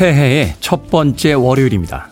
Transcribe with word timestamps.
새해의 0.00 0.54
첫 0.60 0.88
번째 0.88 1.34
월요일입니다. 1.34 2.08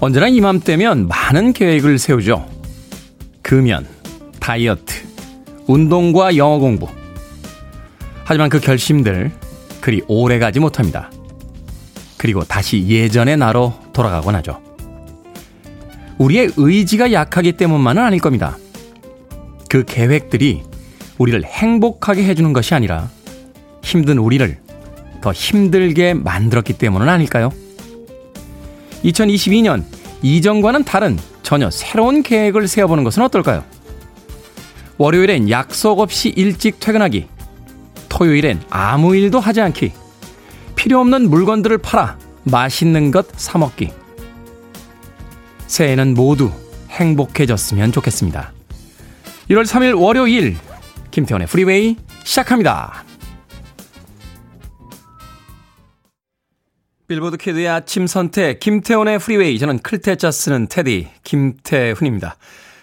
언제나 0.00 0.28
이맘때면 0.28 1.08
많은 1.08 1.54
계획을 1.54 1.98
세우죠. 1.98 2.46
금연, 3.40 3.86
다이어트, 4.38 4.94
운동과 5.66 6.36
영어 6.36 6.58
공부. 6.58 6.86
하지만 8.24 8.50
그 8.50 8.60
결심들 8.60 9.32
그리 9.80 10.02
오래 10.08 10.38
가지 10.38 10.60
못합니다. 10.60 11.10
그리고 12.18 12.44
다시 12.44 12.86
예전의 12.86 13.38
나로 13.38 13.72
돌아가곤 13.94 14.34
하죠. 14.34 14.60
우리의 16.18 16.52
의지가 16.54 17.12
약하기 17.12 17.52
때문만은 17.52 18.02
아닐 18.02 18.20
겁니다. 18.20 18.58
그 19.70 19.84
계획들이 19.86 20.60
우리를 21.16 21.44
행복하게 21.44 22.24
해주는 22.24 22.52
것이 22.52 22.74
아니라 22.74 23.08
힘든 23.82 24.18
우리를 24.18 24.63
더 25.24 25.32
힘들게 25.32 26.12
만들었기 26.12 26.74
때문은 26.74 27.08
아닐까요? 27.08 27.50
2022년 29.04 29.82
이전과는 30.20 30.84
다른 30.84 31.18
전혀 31.42 31.70
새로운 31.70 32.22
계획을 32.22 32.68
세워보는 32.68 33.04
것은 33.04 33.22
어떨까요? 33.22 33.64
월요일엔 34.98 35.48
약속 35.48 36.00
없이 36.00 36.28
일찍 36.28 36.78
퇴근하기. 36.78 37.26
토요일엔 38.10 38.64
아무 38.68 39.16
일도 39.16 39.40
하지 39.40 39.62
않기. 39.62 39.92
필요 40.76 41.00
없는 41.00 41.30
물건들을 41.30 41.78
팔아 41.78 42.18
맛있는 42.42 43.10
것 43.10 43.26
사먹기. 43.34 43.92
새해는 45.66 46.12
모두 46.12 46.52
행복해졌으면 46.90 47.92
좋겠습니다. 47.92 48.52
1월 49.48 49.64
3일 49.64 49.98
월요일 49.98 50.58
김태훈의 51.10 51.48
프리웨이 51.48 51.96
시작합니다. 52.24 53.03
빌보드 57.06 57.36
kid의 57.36 57.68
아침 57.68 58.06
선택 58.06 58.60
김태훈의 58.60 59.18
프리웨이 59.18 59.58
저는 59.58 59.80
클 59.80 60.02
태 60.02 60.19
자 60.19 60.30
쓰는 60.30 60.68
태디 60.68 61.08
김태훈입니다. 61.22 62.36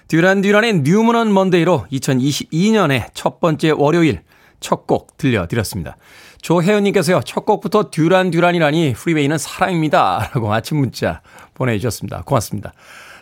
듀란 0.07 0.41
듀란의 0.41 0.81
New 0.81 0.98
Moon 0.98 1.22
on 1.22 1.33
Monday로 1.33 1.87
2022년의 1.91 3.05
첫 3.13 3.39
번째 3.39 3.71
월요일 3.71 4.21
첫 4.59 4.85
곡 4.85 5.17
들려드렸습니다. 5.17 5.97
조혜연님께서요, 6.43 7.21
첫 7.25 7.45
곡부터 7.45 7.89
듀란 7.89 8.29
듀란이라니 8.29 8.93
프리웨이는 8.93 9.37
사랑입니다. 9.39 10.29
라고 10.33 10.53
아침 10.53 10.77
문자 10.77 11.21
보내주셨습니다. 11.55 12.21
고맙습니다. 12.23 12.73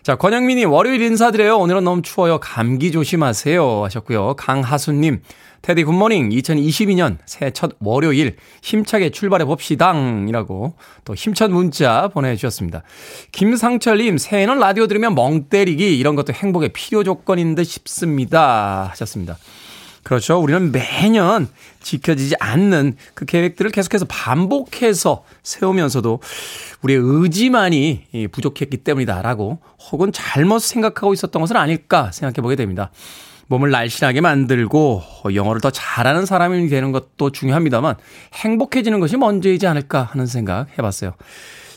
자, 0.04 0.16
권영민이 0.16 0.66
월요일 0.66 1.02
인사드려요. 1.02 1.58
오늘은 1.58 1.84
너무 1.84 2.02
추워요. 2.02 2.40
감기 2.40 2.92
조심하세요. 2.92 3.84
하셨고요. 3.86 4.36
강하수님, 4.36 5.22
테디 5.62 5.84
굿모닝 5.84 6.30
2022년 6.30 7.18
새해 7.26 7.52
첫 7.52 7.72
월요일 7.80 8.38
힘차게 8.62 9.10
출발해 9.10 9.46
봅시당 9.46 10.28
이라고 10.30 10.76
또 11.06 11.16
힘찬 11.16 11.52
문자 11.52 12.08
보내주셨습니다. 12.10 12.84
김상철님 13.32 14.18
새해는 14.18 14.60
라디오 14.60 14.88
들으면 14.88 15.16
멍 15.16 15.46
때리기 15.50 15.98
이런 15.98 16.16
것도 16.16 16.34
행복의 16.34 16.70
필요 16.70 17.04
조건인 17.04 17.56
듯 17.56 17.64
싶습니다 17.64 18.90
하셨습니다. 18.92 19.38
그렇죠. 20.04 20.40
우리는 20.40 20.72
매년 20.72 21.48
지켜지지 21.82 22.36
않는 22.40 22.96
그 23.14 23.26
계획들을 23.26 23.70
계속해서 23.72 24.06
반복해서 24.06 25.24
세우면서도 25.44 26.20
우리의 26.82 27.00
의지만이 27.04 28.30
부족했기 28.32 28.78
때문이다라고 28.78 29.60
혹은 29.92 30.12
잘못 30.12 30.60
생각하고 30.60 31.14
있었던 31.14 31.42
것은 31.42 31.58
아닐까 31.58 32.12
생각해 32.12 32.42
보게 32.42 32.56
됩니다. 32.56 32.92
몸을 33.50 33.72
날씬하게 33.72 34.22
만들고 34.22 35.02
영어를 35.34 35.60
더 35.60 35.72
잘하는 35.72 36.26
사람이 36.26 36.70
되는 36.70 36.92
것도 36.92 37.32
중요합니다만 37.32 37.96
행복해지는 38.34 39.00
것이 39.00 39.18
먼저이지 39.18 39.68
않을까 39.68 40.04
하는 40.04 40.28
생각 40.28 40.68
해봤어요. 40.78 41.14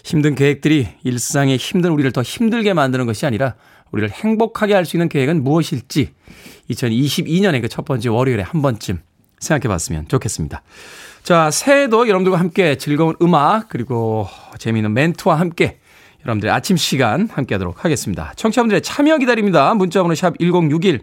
힘든 0.04 0.34
계획들이 0.34 0.88
일상의 1.02 1.56
힘든 1.56 1.90
우리를 1.92 2.12
더 2.12 2.22
힘들게 2.22 2.74
만드는 2.74 3.06
것이 3.06 3.24
아니라 3.24 3.54
우리를 3.90 4.10
행복하게 4.10 4.74
할 4.74 4.84
수 4.84 4.96
있는 4.96 5.08
계획은 5.08 5.42
무엇일지 5.42 6.12
2022년의 6.70 7.62
그 7.62 7.68
첫 7.68 7.84
번째 7.84 8.08
월요일에 8.10 8.42
한 8.42 8.62
번쯤 8.62 9.00
생각해 9.38 9.68
봤으면 9.68 10.08
좋겠습니다. 10.08 10.62
자, 11.22 11.50
새해도 11.50 12.08
여러분들과 12.08 12.38
함께 12.38 12.76
즐거운 12.76 13.14
음악 13.22 13.68
그리고 13.68 14.28
재미있는 14.58 14.92
멘트와 14.92 15.38
함께 15.38 15.78
여러분들의 16.24 16.52
아침 16.54 16.76
시간 16.76 17.28
함께 17.32 17.54
하도록 17.54 17.84
하겠습니다. 17.84 18.32
청취자분들의 18.36 18.82
참여 18.82 19.18
기다립니다. 19.18 19.74
문자번호 19.74 20.14
샵 20.14 20.38
1061, 20.38 21.02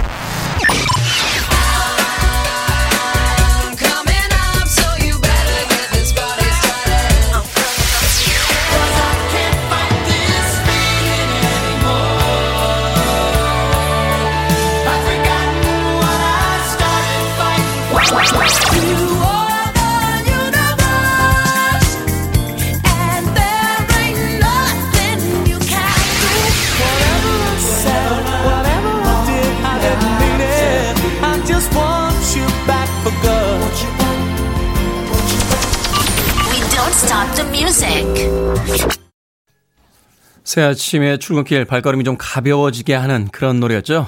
새 40.51 40.61
아침에 40.61 41.15
출근길 41.15 41.63
발걸음이 41.63 42.03
좀 42.03 42.17
가벼워지게 42.19 42.93
하는 42.93 43.29
그런 43.29 43.61
노래였죠. 43.61 44.07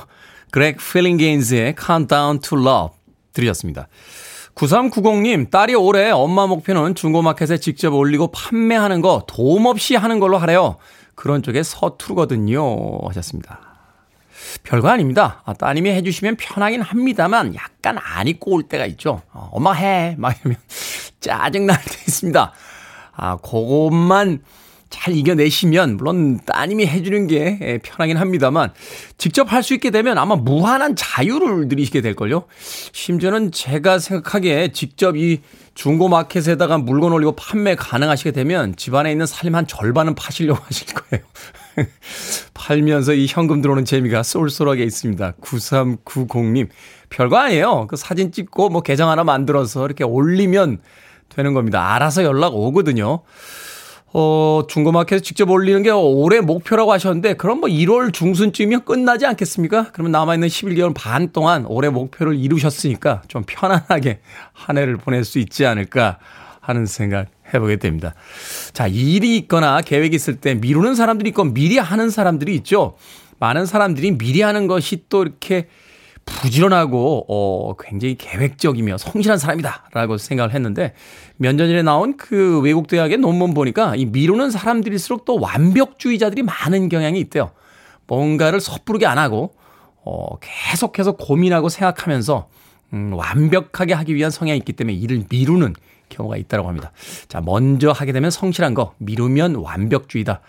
그렉 0.52 0.76
필링게인즈의 0.78 1.76
Countdown 1.80 2.42
to 2.42 2.60
Love 2.60 2.98
들으셨습니다. 3.32 3.88
9390님, 4.54 5.50
딸이 5.50 5.74
올해 5.76 6.12
엄마 6.12 6.46
목표는 6.46 6.96
중고마켓에 6.96 7.60
직접 7.60 7.94
올리고 7.94 8.34
판매하는 8.34 9.00
거 9.00 9.24
도움 9.26 9.68
없이 9.68 9.96
하는 9.96 10.20
걸로 10.20 10.38
하래요. 10.38 10.76
그런 11.16 11.44
쪽에 11.44 11.64
서투르거든요. 11.64 13.08
하셨습니다. 13.08 13.62
별거 14.64 14.90
아닙니다. 14.90 15.44
아, 15.46 15.54
따님이 15.54 15.92
해주시면 15.92 16.36
편하긴 16.36 16.82
합니다만 16.82 17.56
약간 17.56 17.98
안 17.98 18.28
입고 18.28 18.52
올 18.52 18.64
때가 18.64 18.86
있죠. 18.88 19.22
어, 19.32 19.48
엄마 19.54 19.72
해. 19.72 20.16
막 20.18 20.38
이러면 20.42 20.60
짜증날 21.22 21.78
때 21.78 22.00
있습니다. 22.06 22.52
아, 23.16 23.38
그것만 23.38 24.42
잘 24.94 25.16
이겨내시면 25.16 25.98
물론 25.98 26.40
따님이 26.46 26.86
해주는 26.86 27.26
게 27.26 27.58
예, 27.62 27.80
편하긴 27.80 28.16
합니다만 28.18 28.72
직접 29.18 29.52
할 29.52 29.64
수 29.64 29.74
있게 29.74 29.92
되면 29.92 30.18
아마 30.18 30.36
무한한 30.36 30.94
자유를 30.96 31.70
누리시게 31.70 32.02
될걸요. 32.02 32.44
심지어는 32.92 33.52
제가 33.54 33.98
생각하기에 33.98 34.74
직접 34.74 35.16
이 35.16 35.40
중고 35.74 36.10
마켓에다가 36.10 36.78
물건 36.78 37.14
올리고 37.14 37.36
판매 37.38 37.76
가능하시게 37.76 38.32
되면 38.32 38.76
집안에 38.76 39.10
있는 39.10 39.26
살림 39.26 39.56
한 39.56 39.66
절반은 39.66 40.16
파시려고 40.16 40.62
하실 40.68 40.88
거예요. 40.94 41.24
팔면서 42.54 43.14
이 43.14 43.26
현금 43.28 43.62
들어오는 43.62 43.86
재미가 43.86 44.22
쏠쏠하게 44.22 44.84
있습니다. 44.84 45.36
9390님. 45.42 46.68
별거 47.10 47.38
아니에요. 47.38 47.88
그 47.88 47.96
사진 47.96 48.32
찍고 48.34 48.68
뭐 48.70 48.82
계정 48.82 49.10
하나 49.10 49.24
만들어서 49.24 49.86
이렇게 49.86 50.04
올리면 50.04 50.82
되는 51.30 51.54
겁니다. 51.54 51.96
알아서 51.96 52.24
연락 52.24 52.54
오거든요. 52.54 53.24
어, 54.16 54.62
중고마켓에 54.68 55.22
직접 55.22 55.50
올리는 55.50 55.82
게 55.82 55.90
올해 55.90 56.40
목표라고 56.40 56.92
하셨는데, 56.92 57.34
그럼 57.34 57.62
뭐 57.62 57.70
1월 57.70 58.14
중순쯤이면 58.14 58.86
끝나지 58.86 59.26
않겠습니까? 59.26 59.88
그러면 59.92 60.12
남아있는 60.12 60.48
11개월 60.48 60.94
반 60.96 61.32
동안 61.32 61.66
올해 61.66 61.90
목표를 61.90 62.38
이루셨으니까 62.38 63.24
좀 63.28 63.44
편안하게 63.48 64.20
한 64.54 64.78
해를 64.78 64.98
보낼 64.98 65.24
수 65.26 65.40
있지 65.40 65.66
않을까 65.66 66.20
하는 66.60 66.86
생각 66.86 67.26
해보게 67.54 67.78
됩니다. 67.78 68.14
자, 68.72 68.88
일이 68.88 69.36
있거나 69.38 69.82
계획이 69.82 70.16
있을 70.16 70.36
때 70.36 70.54
미루는 70.54 70.94
사람들이 70.94 71.32
있고 71.32 71.46
미리 71.46 71.80
하는 71.80 72.12
사람들이 72.12 72.56
있죠. 72.58 72.96
많은 73.40 73.66
사람들이 73.66 74.18
미리 74.18 74.42
하는 74.42 74.68
것이 74.68 75.06
또 75.10 75.24
이렇게 75.24 75.68
부지런하고 76.26 77.26
어 77.28 77.76
굉장히 77.78 78.16
계획적이며 78.16 78.98
성실한 78.98 79.38
사람이다라고 79.38 80.18
생각을 80.18 80.54
했는데 80.54 80.94
전에 81.42 81.82
나온 81.82 82.18
그 82.18 82.60
외국 82.62 82.88
대학의 82.88 83.18
논문 83.18 83.54
보니까 83.54 83.96
이 83.96 84.06
미루는 84.06 84.52
사람들일수록 84.52 85.26
또 85.26 85.40
완벽주의자들이 85.40 86.44
많은 86.44 86.90
경향이 86.90 87.20
있대요. 87.20 87.52
뭔가를 88.08 88.60
섣부르게 88.60 89.06
안 89.06 89.18
하고 89.18 89.54
어 90.06 90.38
계속해서 90.40 91.14
고민하고 91.14 91.70
생각하면서 91.70 92.48
음 92.94 93.14
완벽하게 93.14 93.94
하기 93.94 94.16
위한 94.16 94.32
성향이 94.32 94.58
있기 94.60 94.74
때문에 94.74 94.96
일을 94.98 95.24
미루는 95.30 95.74
경우가 96.10 96.38
있다고 96.38 96.68
합니다. 96.68 96.92
자, 97.28 97.42
먼저 97.42 97.92
하게 97.92 98.12
되면 98.12 98.30
성실한 98.30 98.74
거, 98.74 98.94
미루면 99.00 99.56
완벽주의다. 99.56 100.42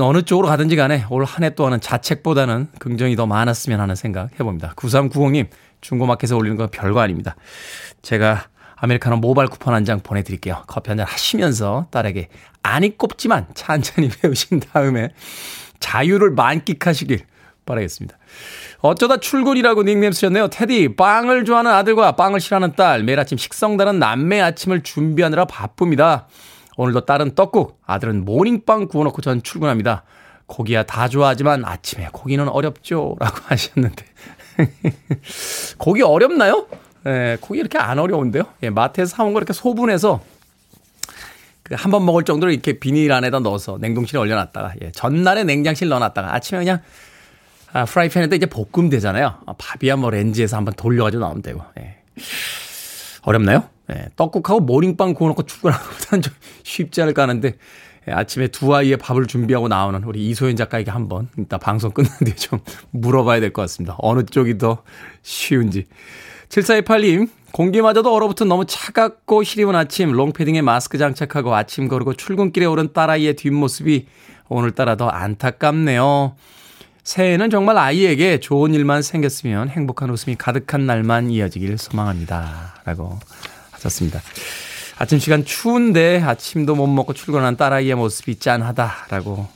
어느 0.00 0.22
쪽으로 0.22 0.48
가든지 0.48 0.76
간에 0.76 1.04
올 1.10 1.24
한해 1.24 1.54
동안은 1.54 1.80
자책보다는 1.80 2.68
긍정이 2.78 3.16
더 3.16 3.26
많았으면 3.26 3.80
하는 3.80 3.94
생각 3.94 4.30
해봅니다. 4.38 4.74
9390님, 4.76 5.48
중고마켓에 5.80 6.34
올리는 6.34 6.56
건 6.56 6.68
별거 6.70 7.00
아닙니다. 7.00 7.36
제가 8.02 8.44
아메리카노 8.76 9.16
모바일 9.16 9.48
쿠폰 9.48 9.74
한 9.74 9.84
장 9.84 10.00
보내드릴게요. 10.00 10.62
커피 10.66 10.90
한 10.90 10.98
잔 10.98 11.06
하시면서 11.06 11.86
딸에게 11.90 12.28
안이 12.62 12.98
꼽지만 12.98 13.46
찬찬히 13.54 14.08
배우신 14.22 14.60
다음에 14.60 15.10
자유를 15.80 16.30
만끽하시길 16.32 17.20
바라겠습니다. 17.64 18.16
어쩌다 18.80 19.16
출근이라고 19.16 19.82
닉네임 19.82 20.12
쓰셨네요. 20.12 20.48
테디, 20.48 20.94
빵을 20.96 21.44
좋아하는 21.44 21.70
아들과 21.72 22.12
빵을 22.12 22.38
싫어하는 22.40 22.74
딸, 22.76 23.02
매일 23.02 23.18
아침 23.18 23.36
식성다른 23.38 23.98
남매 23.98 24.40
아침을 24.40 24.82
준비하느라 24.82 25.46
바쁩니다. 25.46 26.28
오늘도 26.76 27.04
딸은 27.06 27.34
떡국, 27.34 27.80
아들은 27.86 28.24
모닝빵 28.24 28.88
구워놓고 28.88 29.22
전 29.22 29.42
출근합니다. 29.42 30.04
고기야 30.46 30.84
다 30.84 31.08
좋아하지만 31.08 31.64
아침에 31.64 32.08
고기는 32.12 32.46
어렵죠. 32.48 33.16
라고 33.18 33.36
하셨는데. 33.46 34.04
고기 35.78 36.02
어렵나요? 36.02 36.66
예, 37.06 37.36
고기 37.40 37.60
이렇게 37.60 37.78
안 37.78 37.98
어려운데요. 37.98 38.44
예, 38.62 38.70
마트에서 38.70 39.16
사온 39.16 39.32
거 39.32 39.38
이렇게 39.38 39.52
소분해서 39.52 40.20
그 41.62 41.74
한 41.74 41.90
번 41.90 42.04
먹을 42.06 42.22
정도로 42.22 42.52
이렇게 42.52 42.78
비닐 42.78 43.10
안에다 43.10 43.40
넣어서 43.40 43.76
냉동실에 43.80 44.20
얼려놨다가 44.20 44.74
예, 44.82 44.92
전날에 44.92 45.42
냉장실 45.44 45.88
넣어놨다가 45.88 46.32
아침에 46.34 46.60
그냥 46.60 46.80
아, 47.72 47.84
프라이팬에다 47.84 48.36
이제 48.36 48.46
볶음 48.46 48.88
되잖아요. 48.88 49.34
아, 49.46 49.54
밥이야 49.58 49.96
뭐 49.96 50.10
렌즈에서 50.10 50.56
한번 50.56 50.74
돌려가지고 50.74 51.20
나오면 51.22 51.42
되고. 51.42 51.60
예. 51.80 51.96
어렵나요? 53.26 53.64
예, 53.90 54.06
떡국하고 54.16 54.60
모닝빵 54.60 55.14
구워놓고 55.14 55.42
출근하는 55.44 55.84
것보다는 55.84 56.22
좀 56.22 56.34
쉽지 56.62 57.02
않을까 57.02 57.22
하는데 57.22 57.54
예, 58.08 58.12
아침에 58.12 58.48
두 58.48 58.74
아이의 58.74 58.96
밥을 58.96 59.26
준비하고 59.26 59.68
나오는 59.68 60.02
우리 60.04 60.26
이소연 60.28 60.56
작가에게 60.56 60.90
한번 60.90 61.28
이따 61.38 61.58
방송 61.58 61.90
끝난 61.90 62.10
뒤에 62.24 62.34
좀 62.36 62.60
물어봐야 62.92 63.40
될 63.40 63.52
것 63.52 63.62
같습니다. 63.62 63.96
어느 63.98 64.24
쪽이 64.24 64.58
더 64.58 64.82
쉬운지. 65.22 65.86
7428님, 66.48 67.28
공기마저도 67.52 68.14
얼어붙은 68.14 68.46
너무 68.48 68.64
차갑고 68.66 69.42
시리운 69.42 69.74
아침, 69.74 70.12
롱패딩에 70.12 70.62
마스크 70.62 70.96
장착하고 70.98 71.54
아침 71.54 71.88
거르고 71.88 72.14
출근길에 72.14 72.66
오른 72.66 72.92
딸아이의 72.92 73.34
뒷모습이 73.34 74.06
오늘따라 74.48 74.96
더 74.96 75.08
안타깝네요. 75.08 76.36
새해에는 77.10 77.50
정말 77.50 77.78
아이에게 77.78 78.40
좋은 78.40 78.74
일만 78.74 79.00
생겼으면 79.00 79.68
행복한 79.68 80.10
웃음이 80.10 80.34
가득한 80.34 80.86
날만 80.86 81.30
이어지길 81.30 81.78
소망합니다. 81.78 82.74
라고 82.84 83.20
하셨습니다. 83.70 84.20
아침 84.98 85.20
시간 85.20 85.44
추운데 85.44 86.20
아침도 86.20 86.74
못 86.74 86.88
먹고 86.88 87.12
출근한 87.12 87.56
딸아이의 87.56 87.94
모습이 87.94 88.40
짠하다라고 88.40 89.46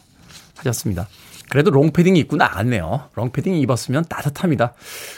하셨습니다. 0.59 1.09
그래도 1.49 1.73
롱패딩이 1.73 2.21
입고 2.21 2.37
나갔네요. 2.37 3.09
롱패딩 3.15 3.57
입었으면 3.57 4.05
따뜻합니다. 4.09 4.75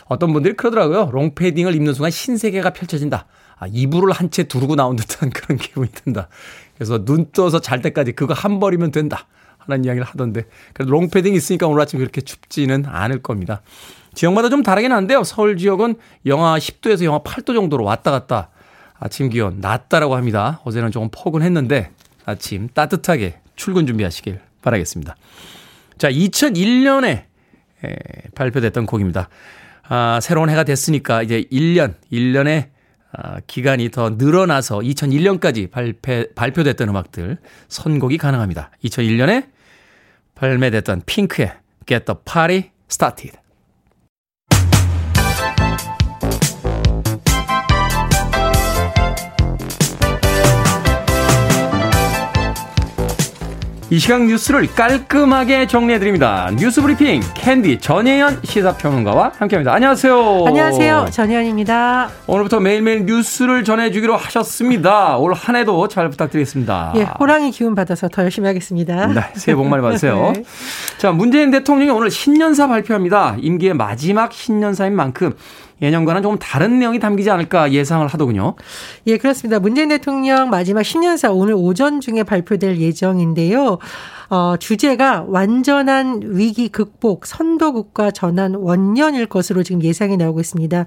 어떤 0.07 0.33
분들이 0.33 0.57
그러더라고요. 0.57 1.11
롱패딩을 1.13 1.75
입는 1.75 1.93
순간 1.93 2.11
신세계가 2.11 2.71
펼쳐진다. 2.71 3.27
아, 3.59 3.67
이불을 3.71 4.11
한 4.11 4.31
채 4.31 4.45
두르고 4.45 4.75
나온 4.75 4.97
듯한 4.97 5.29
그런 5.29 5.59
기분이 5.61 5.91
든다. 5.93 6.29
그래서 6.79 7.05
눈 7.05 7.31
떠서 7.33 7.61
잘 7.61 7.83
때까지 7.83 8.13
그거 8.13 8.33
한 8.33 8.59
벌이면 8.59 8.91
된다. 8.91 9.27
하는 9.67 9.85
이야기를 9.85 10.07
하던데. 10.07 10.45
그래도 10.73 10.93
롱패딩 10.93 11.35
있으니까 11.35 11.67
오늘 11.67 11.83
아침 11.83 11.99
그렇게 11.99 12.21
춥지는 12.21 12.85
않을 12.87 13.23
겁니다. 13.23 13.63
지역마다 14.15 14.49
좀 14.49 14.63
다르긴 14.63 14.93
한데요. 14.93 15.25
서울 15.25 15.57
지역은 15.57 15.97
영하 16.27 16.59
10도에서 16.59 17.05
영하 17.05 17.21
8도 17.21 17.55
정도로 17.55 17.85
왔다 17.85 18.11
갔다 18.11 18.51
아침 18.99 19.31
기온 19.31 19.59
낮다라고 19.61 20.17
합니다. 20.17 20.61
어제는 20.65 20.91
조금 20.91 21.09
포근했는데 21.11 21.91
아침 22.25 22.69
따뜻하게 22.73 23.41
출근 23.57 23.87
준비하시길 23.87 24.41
바라겠습니다. 24.63 25.17
자, 25.99 26.11
2001년에 26.11 27.25
에, 27.85 27.97
발표됐던 28.35 28.87
곡입니다. 28.87 29.29
아, 29.89 30.21
새로운 30.23 30.49
해가 30.51 30.65
됐으니까 30.65 31.23
이제 31.23 31.45
1년, 31.51 31.95
1년의 32.13 32.67
아, 32.67 32.82
기간이 33.47 33.91
더 33.91 34.11
늘어나서 34.11 34.79
2001년까지 34.79 35.71
발표, 35.71 36.25
발표 36.35 36.63
됐던 36.63 36.89
음악들 36.89 37.39
선곡이 37.69 38.19
가능합니다. 38.19 38.71
2001년에 38.85 39.49
발매됐던 40.35 41.03
핑크의 41.07 41.53
Get 41.87 42.05
the 42.07 42.19
Party 42.25 42.71
Started. 42.91 43.42
이 53.93 53.99
시각 53.99 54.25
뉴스를 54.25 54.69
깔끔하게 54.75 55.67
정리해드립니다. 55.67 56.51
뉴스 56.59 56.81
브리핑 56.81 57.21
캔디 57.35 57.79
전혜연 57.81 58.41
시사평론가와 58.43 59.33
함께합니다. 59.37 59.75
안녕하세요. 59.75 60.45
안녕하세요. 60.47 61.09
전혜연입니다. 61.11 62.09
오늘부터 62.27 62.61
매일매일 62.61 63.05
뉴스를 63.05 63.65
전해주기로 63.65 64.17
하셨습니다. 64.17 65.19
올 65.19 65.35
한 65.35 65.57
해도 65.57 65.89
잘 65.89 66.09
부탁드리겠습니다. 66.09 66.95
예, 66.97 67.03
호랑이 67.21 67.51
기운 67.51 67.75
받아서 67.75 68.09
더 68.09 68.23
열심히 68.23 68.47
하겠습니다. 68.47 69.09
네, 69.09 69.21
새해 69.35 69.55
복 69.55 69.67
많이 69.67 69.83
받으세요. 69.83 70.33
네. 70.37 70.43
자, 70.97 71.13
문재인 71.13 71.51
대통령이 71.51 71.91
오늘 71.91 72.11
신년사 72.11 72.69
발표합니다. 72.69 73.37
임기의 73.43 73.75
마지막 73.75 74.33
신년사인 74.33 74.97
만큼 74.97 75.35
예년과는 75.83 76.23
조금 76.23 76.39
다른 76.39 76.79
내용이 76.79 76.99
담기지 77.01 77.31
않을까 77.31 77.73
예상을 77.73 78.07
하더군요. 78.07 78.55
예, 79.07 79.19
그렇습니다. 79.19 79.59
문재인 79.59 79.89
대통령 79.89 80.49
마지막 80.49 80.83
신년사 80.85 81.33
오늘 81.33 81.55
오전 81.55 82.01
중에 82.01 82.23
발표될 82.23 82.79
예정인데요. 82.79 83.79
어, 84.33 84.57
주제가 84.57 85.27
완전한 85.29 86.23
위기 86.25 86.71
극복, 86.71 87.27
선도국가 87.27 88.11
전환 88.11 88.55
원년일 88.55 89.27
것으로 89.27 89.63
지금 89.63 89.83
예상이 89.83 90.17
나오고 90.17 90.41
있습니다. 90.41 90.87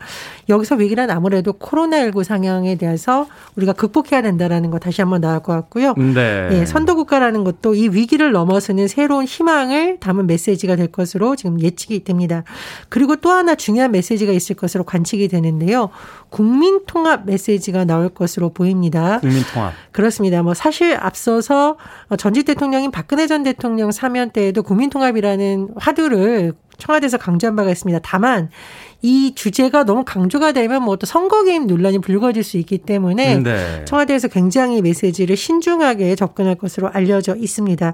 여기서 0.49 0.73
위기란 0.77 1.11
아무래도 1.11 1.53
코로나19 1.53 2.23
상황에 2.23 2.73
대해서 2.73 3.27
우리가 3.55 3.73
극복해야 3.73 4.23
된다라는 4.23 4.71
거 4.71 4.79
다시 4.79 5.03
한번 5.03 5.21
나올 5.21 5.43
것 5.43 5.53
같고요. 5.53 5.93
네. 5.93 6.49
예, 6.53 6.65
선도국가라는 6.65 7.43
것도 7.43 7.75
이 7.75 7.87
위기를 7.89 8.31
넘어서는 8.31 8.87
새로운 8.87 9.25
희망을 9.25 9.99
담은 9.99 10.25
메시지가 10.25 10.75
될 10.75 10.87
것으로 10.87 11.35
지금 11.35 11.61
예측이 11.61 12.03
됩니다. 12.03 12.43
그리고 12.89 13.15
또 13.15 13.29
하나 13.29 13.53
중요한 13.53 13.91
메시지가 13.91 14.31
있을 14.31 14.55
것으로 14.55 14.85
관측이 14.85 15.27
되는데요. 15.27 15.91
국민 16.31 16.83
통합 16.87 17.27
메시지가 17.27 17.85
나올 17.85 18.09
것으로 18.09 18.49
보입니다. 18.49 19.19
국민 19.19 19.43
통합. 19.53 19.73
그렇습니다. 19.91 20.41
뭐 20.41 20.55
사실 20.55 20.97
앞서서 20.99 21.77
전직 22.17 22.45
대통령인 22.45 22.89
박근혜 22.89 23.27
전 23.27 23.34
대통령 23.43 23.91
사면 23.91 24.29
때에도 24.31 24.63
국민 24.63 24.89
통합이라는 24.89 25.69
화두를 25.77 26.53
청와대에서 26.77 27.17
강조한 27.17 27.55
바가 27.55 27.71
있습니다. 27.71 27.99
다만 28.03 28.49
이 29.01 29.33
주제가 29.35 29.83
너무 29.83 30.03
강조가 30.03 30.51
되면 30.51 30.81
뭐 30.81 30.95
또 30.95 31.05
선거 31.05 31.43
개입 31.43 31.65
논란이 31.65 31.99
불거질 31.99 32.43
수 32.43 32.57
있기 32.57 32.79
때문에 32.79 33.37
네. 33.37 33.85
청와대에서 33.85 34.29
굉장히 34.29 34.81
메시지를 34.81 35.35
신중하게 35.35 36.15
접근할 36.15 36.55
것으로 36.55 36.89
알려져 36.89 37.35
있습니다. 37.35 37.93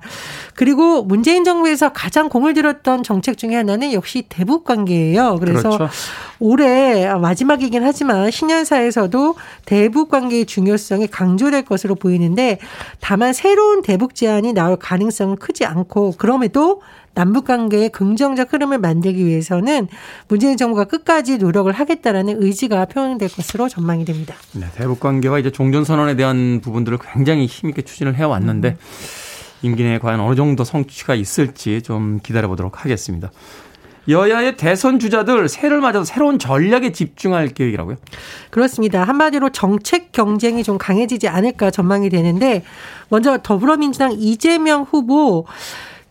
그리고 0.55 1.03
문재인 1.03 1.43
정부에서 1.43 1.93
가장 1.93 2.29
공을 2.29 2.53
들였던 2.53 3.03
정책 3.03 3.37
중에 3.37 3.55
하나는 3.55 3.93
역시 3.93 4.25
대북 4.29 4.63
관계예요. 4.63 5.37
그래서 5.39 5.69
그렇죠. 5.69 5.93
올해 6.39 7.07
마지막이긴 7.13 7.83
하지만 7.83 8.31
신년사에서도 8.31 9.35
대북 9.65 10.09
관계의 10.09 10.45
중요성이 10.45 11.07
강조될 11.07 11.65
것으로 11.65 11.95
보이는데 11.95 12.57
다만 12.99 13.33
새로운 13.33 13.81
대북 13.81 14.15
제안이 14.15 14.53
나올 14.53 14.77
가능성은 14.77 15.37
크지 15.37 15.65
않고 15.65 16.15
그럼에도 16.17 16.81
남북 17.13 17.45
관계의 17.45 17.89
긍정적 17.89 18.53
흐름을 18.53 18.77
만들기 18.77 19.25
위해서는 19.25 19.87
문재인 20.27 20.57
정부가 20.57 20.85
끝까지 20.85 21.37
노력을 21.37 21.71
하겠다라는 21.71 22.41
의지가 22.41 22.85
표현될 22.85 23.29
것으로 23.29 23.69
전망이 23.69 24.05
됩니다. 24.05 24.35
네, 24.53 24.65
대북 24.75 24.99
관계와 24.99 25.39
이제 25.39 25.51
종전 25.51 25.83
선언에 25.83 26.15
대한 26.15 26.61
부분들을 26.61 26.97
굉장히 27.13 27.45
힘있게 27.45 27.81
추진을 27.81 28.15
해 28.15 28.23
왔는데 28.23 28.69
음. 28.69 28.77
임기 29.63 29.83
내에 29.83 29.99
과연 29.99 30.19
어느 30.19 30.35
정도 30.35 30.63
성취가 30.63 31.15
있을지 31.15 31.81
좀 31.81 32.19
기다려 32.23 32.47
보도록 32.47 32.83
하겠습니다. 32.83 33.31
여야의 34.07 34.57
대선 34.57 34.97
주자들 34.97 35.47
새해를 35.47 35.79
맞아서 35.79 36.03
새로운 36.03 36.39
전략에 36.39 36.91
집중할 36.91 37.49
계획이라고요? 37.49 37.97
그렇습니다. 38.49 39.03
한마디로 39.03 39.49
정책 39.51 40.11
경쟁이 40.11 40.63
좀 40.63 40.79
강해지지 40.79 41.27
않을까 41.27 41.69
전망이 41.69 42.09
되는데 42.09 42.63
먼저 43.09 43.37
더불어민주당 43.37 44.13
이재명 44.13 44.81
후보 44.81 45.45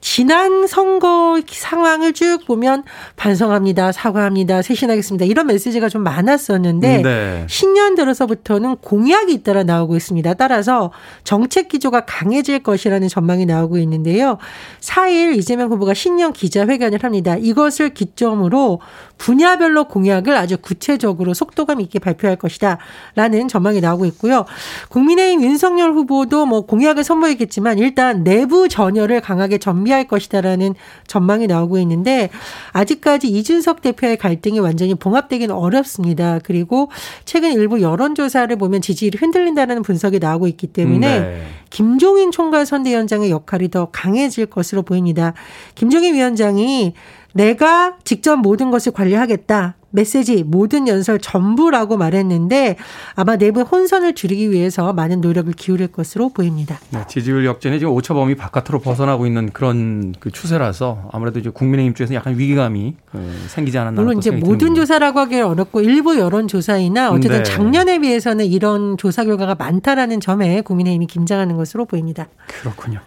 지난 0.00 0.66
선거 0.66 1.40
상황을 1.46 2.12
쭉 2.12 2.38
보면 2.46 2.84
반성합니다, 3.16 3.92
사과합니다, 3.92 4.62
쇄신하겠습니다 4.62 5.26
이런 5.26 5.46
메시지가 5.46 5.88
좀 5.88 6.02
많았었는데 6.02 7.02
네. 7.02 7.44
신년 7.48 7.94
들어서부터는 7.94 8.76
공약이 8.76 9.32
잇따라 9.32 9.62
나오고 9.62 9.96
있습니다. 9.96 10.34
따라서 10.34 10.92
정책 11.24 11.68
기조가 11.68 12.06
강해질 12.06 12.62
것이라는 12.62 13.08
전망이 13.08 13.44
나오고 13.46 13.78
있는데요. 13.78 14.38
4일 14.80 15.36
이재명 15.36 15.70
후보가 15.70 15.94
신년 15.94 16.32
기자회견을 16.32 17.04
합니다. 17.04 17.36
이것을 17.36 17.90
기점으로 17.90 18.80
분야별로 19.18 19.84
공약을 19.84 20.34
아주 20.34 20.56
구체적으로 20.56 21.34
속도감 21.34 21.80
있게 21.82 21.98
발표할 21.98 22.36
것이다. 22.36 22.78
라는 23.16 23.48
전망이 23.48 23.80
나오고 23.82 24.06
있고요. 24.06 24.46
국민의힘 24.88 25.42
윤석열 25.42 25.92
후보도 25.92 26.46
뭐 26.46 26.62
공약을 26.62 27.04
선보이겠지만 27.04 27.78
일단 27.78 28.24
내부 28.24 28.68
전열을 28.68 29.20
강하게 29.20 29.58
전 29.58 29.89
비할 29.90 30.04
것이다라는 30.04 30.76
전망이 31.08 31.48
나오고 31.48 31.78
있는데 31.78 32.30
아직까지 32.72 33.28
이준석 33.28 33.82
대표의 33.82 34.16
갈등이 34.18 34.60
완전히 34.60 34.94
봉합되기는 34.94 35.52
어렵습니다. 35.52 36.38
그리고 36.44 36.90
최근 37.24 37.52
일부 37.52 37.82
여론조사를 37.82 38.54
보면 38.56 38.82
지지율이 38.82 39.18
흔들린다는 39.18 39.82
분석이 39.82 40.20
나오고 40.20 40.46
있기 40.46 40.68
때문에 40.68 41.20
네. 41.20 41.42
김종인 41.70 42.30
총괄 42.30 42.66
선대위원장의 42.66 43.30
역할이 43.30 43.68
더 43.70 43.86
강해질 43.90 44.46
것으로 44.46 44.82
보입니다. 44.82 45.34
김종인 45.74 46.14
위원장이 46.14 46.94
내가 47.32 47.96
직접 48.04 48.36
모든 48.36 48.70
것을 48.70 48.92
관리하겠다. 48.92 49.74
메시지, 49.90 50.42
모든 50.44 50.88
연설 50.88 51.18
전부라고 51.18 51.96
말했는데 51.96 52.76
아마 53.14 53.36
내부 53.36 53.62
혼선을 53.62 54.14
줄이기 54.14 54.50
위해서 54.50 54.92
많은 54.92 55.20
노력을 55.20 55.52
기울일 55.52 55.88
것으로 55.88 56.28
보입니다. 56.30 56.78
네, 56.90 57.00
지지율 57.08 57.44
역전이 57.44 57.78
지금 57.78 57.92
오차범위 57.92 58.36
바깥으로 58.36 58.80
벗어나고 58.80 59.26
있는 59.26 59.50
그런 59.50 60.14
그 60.20 60.30
추세라서 60.30 61.10
아무래도 61.12 61.38
이제 61.38 61.50
국민의힘 61.50 61.94
쪽에서 61.94 62.14
약간 62.14 62.38
위기감이 62.38 62.94
그 63.10 63.18
생기지 63.48 63.78
않았나. 63.78 64.00
물론 64.00 64.18
이제 64.18 64.30
모든 64.30 64.58
듭니다. 64.58 64.82
조사라고 64.82 65.20
하기 65.20 65.40
어렵고 65.40 65.80
일부 65.80 66.18
여론 66.18 66.48
조사이나 66.48 67.10
어쨌든 67.10 67.38
네. 67.38 67.42
작년에 67.42 67.98
비해서는 67.98 68.46
이런 68.46 68.96
조사 68.96 69.24
결과가 69.24 69.56
많다라는 69.56 70.20
점에 70.20 70.60
국민의힘이 70.60 71.06
긴장하는 71.06 71.56
것으로 71.56 71.84
보입니다. 71.84 72.28
그렇군요. 72.46 73.00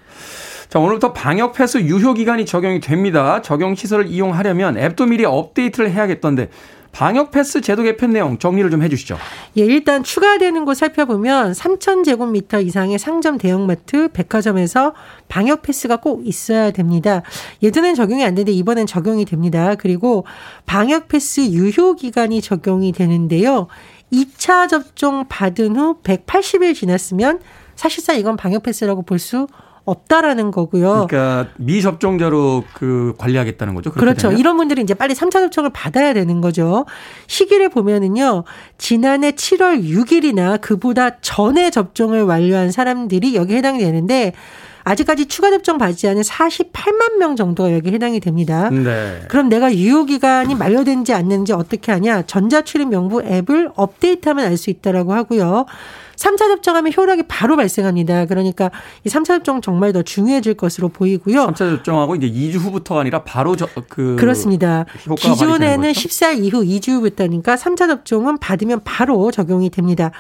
자, 0.74 0.80
오늘부터 0.80 1.14
방역 1.14 1.54
패스 1.54 1.78
유효 1.78 2.16
기간이 2.16 2.48
적용이 2.48 2.80
됩니다. 2.80 3.44
적용 3.44 3.76
시설을 3.76 4.08
이용하려면 4.08 4.76
앱도 4.76 5.06
미리 5.06 5.24
업데이트를 5.24 5.92
해야겠던데 5.92 6.50
방역 6.92 7.30
패스 7.30 7.62
제도 7.62 7.84
개편 7.84 8.10
내용 8.10 8.40
정리를 8.40 8.72
좀 8.72 8.82
해주시죠. 8.82 9.20
예, 9.58 9.62
일단 9.62 10.02
추가되는 10.02 10.66
곳 10.66 10.74
살펴보면 10.74 11.52
3,000제곱미터 11.52 12.66
이상의 12.66 12.98
상점 12.98 13.38
대형마트, 13.38 14.08
백화점에서 14.14 14.96
방역 15.28 15.62
패스가 15.62 15.98
꼭 15.98 16.26
있어야 16.26 16.72
됩니다. 16.72 17.22
예전엔 17.62 17.94
적용이 17.94 18.24
안 18.24 18.34
되는데 18.34 18.52
이번엔 18.54 18.88
적용이 18.88 19.26
됩니다. 19.26 19.76
그리고 19.76 20.26
방역 20.66 21.08
패스 21.08 21.42
유효 21.42 21.94
기간이 21.94 22.42
적용이 22.42 22.94
되는데요. 22.94 23.68
2차 24.12 24.68
접종 24.68 25.28
받은 25.30 25.76
후 25.76 26.00
180일 26.02 26.74
지났으면 26.74 27.42
사실상 27.76 28.18
이건 28.18 28.38
방역 28.38 28.64
패스라고 28.64 29.04
볼수 29.04 29.46
없다라는 29.86 30.52
거고요. 30.52 31.08
그러니까 31.10 31.52
미접종자로 31.58 32.64
그 32.74 33.14
관리하겠다는 33.18 33.76
거죠. 33.76 33.92
그렇죠. 33.92 34.30
되면? 34.30 34.40
이런 34.40 34.58
분들이 34.58 34.82
이제 34.82 34.94
빨리 34.94 35.14
3차 35.14 35.32
접종을 35.32 35.72
받아야 35.72 36.14
되는 36.14 36.40
거죠. 36.42 36.86
시기를 37.28 37.70
보면은요. 37.70 38.44
지난해 38.78 39.32
7월 39.32 39.84
6일이나 39.84 40.62
그보다 40.62 41.20
전에 41.20 41.70
접종을 41.70 42.24
완료한 42.24 42.72
사람들이 42.72 43.36
여기 43.36 43.56
해당이 43.56 43.80
되는데 43.80 44.34
아직까지 44.86 45.28
추가 45.28 45.50
접종 45.50 45.78
받지 45.78 46.08
않은 46.10 46.22
48만 46.22 47.18
명 47.18 47.36
정도가 47.36 47.74
여기 47.74 47.92
해당이 47.92 48.20
됩니다. 48.20 48.70
네. 48.70 49.22
그럼 49.30 49.48
내가 49.48 49.74
유효 49.74 50.04
기간이 50.06 50.56
만료된지 50.56 51.14
않는지 51.14 51.54
어떻게 51.54 51.92
하냐? 51.94 52.24
전자출입 52.24 52.90
명부 52.90 53.22
앱을 53.24 53.72
업데이트하면 53.76 54.46
알 54.46 54.58
수 54.58 54.70
있다라고 54.70 55.14
하고요. 55.14 55.66
3차 56.24 56.38
접종하면 56.38 56.94
효력이 56.96 57.24
바로 57.24 57.58
발생합니다. 57.58 58.26
그러니까 58.26 58.72
이 59.04 59.10
3차 59.10 59.26
접종 59.26 59.60
정말 59.60 59.92
더 59.92 60.04
중요해질 60.04 60.54
것으로 60.54 60.88
보이고요. 60.88 61.48
3차 61.48 61.58
접종하고 61.58 62.16
이제 62.16 62.30
2주 62.30 62.60
후부터가 62.60 63.02
아니라 63.02 63.24
바로 63.24 63.58
저, 63.58 63.68
그 63.90 64.16
그렇습니다. 64.18 64.86
기존에는 65.18 65.92
14일 65.92 66.46
이후 66.46 66.64
2주 66.64 66.94
후부터니까 66.94 67.56
3차 67.56 67.88
접종은 67.90 68.38
받으면 68.38 68.82
바로 68.86 69.32
적용이 69.32 69.70
됩니다. 69.70 70.12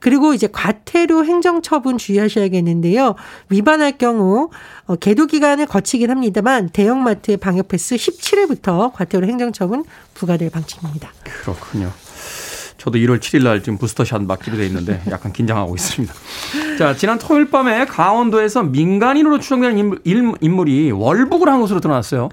그리고 0.00 0.34
이제 0.34 0.48
과태료 0.50 1.24
행정처분 1.24 1.96
주의하셔야겠는데요. 1.98 3.14
위반할 3.48 3.98
경우 3.98 4.50
어, 4.86 4.96
계도 4.96 5.26
기간을 5.26 5.66
거치긴 5.66 6.10
합니다만 6.10 6.70
대형마트의 6.70 7.36
방역 7.36 7.68
패스 7.68 7.94
17일부터 7.94 8.92
과태료 8.92 9.28
행정처분 9.28 9.84
부과될 10.14 10.50
방침입니다. 10.50 11.12
그렇군요. 11.22 11.92
저도 12.82 12.98
1월 12.98 13.20
7일 13.20 13.44
날 13.44 13.62
지금 13.62 13.78
부스터샷 13.78 14.22
맞기로 14.22 14.56
돼 14.56 14.66
있는데 14.66 15.00
약간 15.08 15.32
긴장하고 15.32 15.72
있습니다. 15.76 16.12
자, 16.80 16.96
지난 16.96 17.16
토요일 17.16 17.48
밤에 17.48 17.84
강원도에서 17.84 18.64
민간인으로 18.64 19.38
추정되는 19.38 20.00
인물, 20.40 20.68
이 20.68 20.90
월북을 20.90 21.48
한 21.48 21.60
것으로 21.60 21.78
드러났어요. 21.78 22.30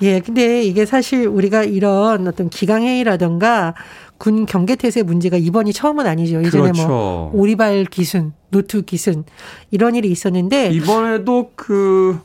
예, 0.00 0.20
근데 0.20 0.62
이게 0.62 0.86
사실 0.86 1.26
우리가 1.26 1.64
이런 1.64 2.26
어떤 2.26 2.48
기강해이라던가 2.48 3.74
군 4.16 4.46
경계태세 4.46 5.02
문제가 5.02 5.36
이번이 5.36 5.74
처음은 5.74 6.06
아니죠. 6.06 6.42
예전에 6.44 6.62
뭐 6.62 6.72
그렇죠. 6.72 6.88
뭐 6.88 7.30
오리발 7.34 7.84
귀순, 7.84 8.32
노크 8.48 8.80
귀순 8.80 9.24
이런 9.70 9.96
일이 9.96 10.10
있었는데 10.10 10.70
이번에도 10.70 11.50
그 11.54 12.18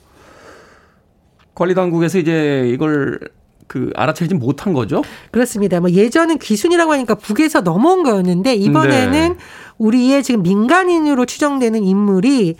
관리 1.53 1.75
당국에서 1.75 2.20
이제 2.20 2.70
이걸 2.74 3.20
그 3.67 3.91
알아채지 3.95 4.36
못한 4.36 4.74
거죠? 4.74 5.03
그렇습니다. 5.31 5.79
뭐 5.79 5.89
예전은 5.89 6.38
귀순이라고 6.38 6.93
하니까 6.93 7.15
북에서 7.15 7.62
넘어온 7.62 8.03
거였는데 8.03 8.55
이번에는 8.55 9.29
네. 9.29 9.38
우리의 9.77 10.24
지금 10.24 10.43
민간인으로 10.43 11.25
추정되는 11.25 11.84
인물이 11.84 12.55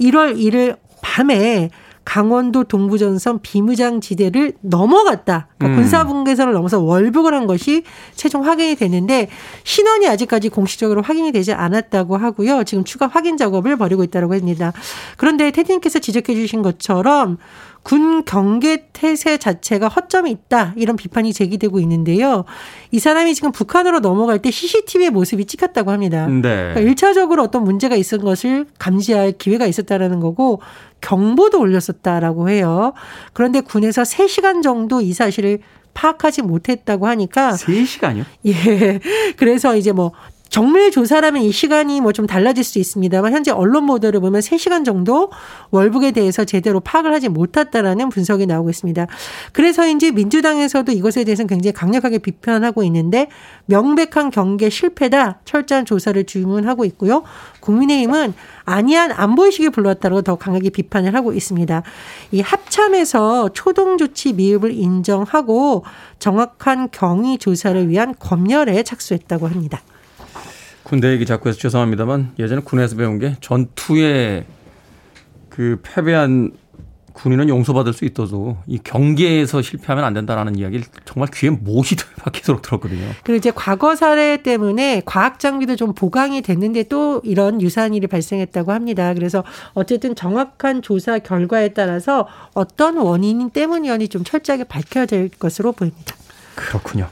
1월 0.00 0.36
1일 0.36 0.76
밤에 1.02 1.70
강원도 2.04 2.64
동부전선 2.64 3.40
비무장 3.40 4.00
지대를 4.00 4.54
넘어갔다. 4.62 5.48
그러니까 5.58 5.78
음. 5.78 5.82
군사분계선을 5.82 6.52
넘어서 6.52 6.80
월북을 6.80 7.34
한 7.34 7.46
것이 7.46 7.84
최종 8.14 8.44
확인이 8.44 8.74
됐는데 8.74 9.28
신원이 9.62 10.08
아직까지 10.08 10.48
공식적으로 10.48 11.02
확인이 11.02 11.30
되지 11.30 11.52
않았다고 11.52 12.16
하고요. 12.16 12.64
지금 12.64 12.84
추가 12.84 13.06
확인 13.06 13.36
작업을 13.36 13.76
벌이고 13.76 14.02
있다고 14.02 14.34
합니다. 14.34 14.72
그런데 15.18 15.50
테디님께서 15.50 16.00
지적해 16.00 16.34
주신 16.34 16.62
것처럼 16.62 17.38
군 17.82 18.24
경계 18.24 18.88
태세 18.92 19.38
자체가 19.38 19.88
허점이 19.88 20.30
있다 20.30 20.74
이런 20.76 20.96
비판이 20.96 21.32
제기되고 21.32 21.80
있는데요. 21.80 22.44
이 22.90 22.98
사람이 22.98 23.34
지금 23.34 23.52
북한으로 23.52 24.00
넘어갈 24.00 24.40
때 24.40 24.50
CCTV의 24.50 25.10
모습이 25.10 25.46
찍혔다고 25.46 25.90
합니다. 25.90 26.26
네. 26.26 26.72
그러니까 26.74 26.80
1차적으로 26.80 27.42
어떤 27.42 27.64
문제가 27.64 27.96
있은 27.96 28.18
것을 28.18 28.66
감지할 28.78 29.32
기회가 29.32 29.66
있었다라는 29.66 30.20
거고 30.20 30.60
경보도 31.00 31.58
올렸었다라고 31.58 32.50
해요. 32.50 32.92
그런데 33.32 33.60
군에서 33.60 34.02
3시간 34.02 34.62
정도 34.62 35.00
이 35.00 35.12
사실을 35.12 35.60
파악하지 35.94 36.42
못했다고 36.42 37.06
하니까 37.06 37.52
3시간이요? 37.52 38.24
예. 38.46 39.00
그래서 39.36 39.76
이제 39.76 39.92
뭐 39.92 40.12
정밀 40.50 40.90
조사라면 40.90 41.42
이 41.42 41.52
시간이 41.52 42.00
뭐 42.00 42.10
좀 42.12 42.26
달라질 42.26 42.64
수 42.64 42.78
있습니다만 42.78 43.32
현재 43.32 43.52
언론 43.52 43.86
보도를 43.86 44.20
보면 44.20 44.40
3시간 44.40 44.84
정도 44.84 45.30
월북에 45.70 46.10
대해서 46.10 46.44
제대로 46.44 46.80
파악을 46.80 47.12
하지 47.12 47.28
못했다라는 47.28 48.08
분석이 48.08 48.46
나오고 48.46 48.68
있습니다. 48.70 49.06
그래서인지 49.52 50.10
민주당에서도 50.10 50.90
이것에 50.90 51.22
대해서는 51.24 51.46
굉장히 51.46 51.72
강력하게 51.72 52.18
비판하고 52.18 52.82
있는데 52.82 53.28
명백한 53.66 54.30
경계 54.30 54.70
실패다 54.70 55.38
철저한 55.44 55.84
조사를 55.84 56.22
주문하고 56.24 56.84
있고요. 56.86 57.22
국민의힘은 57.60 58.34
아니한 58.64 59.12
안 59.12 59.36
보이시게 59.36 59.70
불러왔다고 59.70 60.22
더 60.22 60.34
강하게 60.34 60.70
비판을 60.70 61.14
하고 61.14 61.32
있습니다. 61.32 61.82
이 62.32 62.40
합참에서 62.40 63.50
초동 63.54 63.98
조치 63.98 64.32
미흡을 64.32 64.72
인정하고 64.72 65.84
정확한 66.18 66.88
경위 66.90 67.38
조사를 67.38 67.88
위한 67.88 68.14
검열에 68.18 68.82
착수했다고 68.82 69.46
합니다. 69.46 69.80
군대 70.90 71.12
얘기 71.12 71.24
자꾸 71.24 71.48
해서 71.48 71.56
죄송합니다만 71.56 72.32
예전에 72.40 72.62
군에서 72.62 72.96
배운 72.96 73.20
게 73.20 73.36
전투에 73.40 74.44
그 75.48 75.78
패배한 75.84 76.50
군인은 77.12 77.48
용서받을 77.48 77.92
수 77.92 78.04
있어도 78.04 78.56
이 78.66 78.80
경계에서 78.82 79.62
실패하면 79.62 80.04
안 80.04 80.14
된다라는 80.14 80.56
이야기를 80.56 80.86
정말 81.04 81.28
귀에 81.32 81.50
못이 81.50 81.94
박히도록 82.18 82.62
들었거든요. 82.62 83.06
그리고 83.22 83.36
이제 83.36 83.52
과거 83.54 83.94
사례 83.94 84.42
때문에 84.42 85.02
과학 85.04 85.38
장비도 85.38 85.76
좀 85.76 85.94
보강이 85.94 86.42
됐는데 86.42 86.82
또 86.84 87.20
이런 87.22 87.62
유사한 87.62 87.94
일이 87.94 88.08
발생했다고 88.08 88.72
합니다. 88.72 89.14
그래서 89.14 89.44
어쨌든 89.74 90.16
정확한 90.16 90.82
조사 90.82 91.20
결과에 91.20 91.68
따라서 91.68 92.26
어떤 92.52 92.96
원인 92.96 93.50
때문이었는지 93.50 94.08
좀 94.08 94.24
철저하게 94.24 94.64
밝혀야 94.64 95.06
될 95.06 95.28
것으로 95.28 95.70
보입니다. 95.70 96.16
그렇군요. 96.56 97.08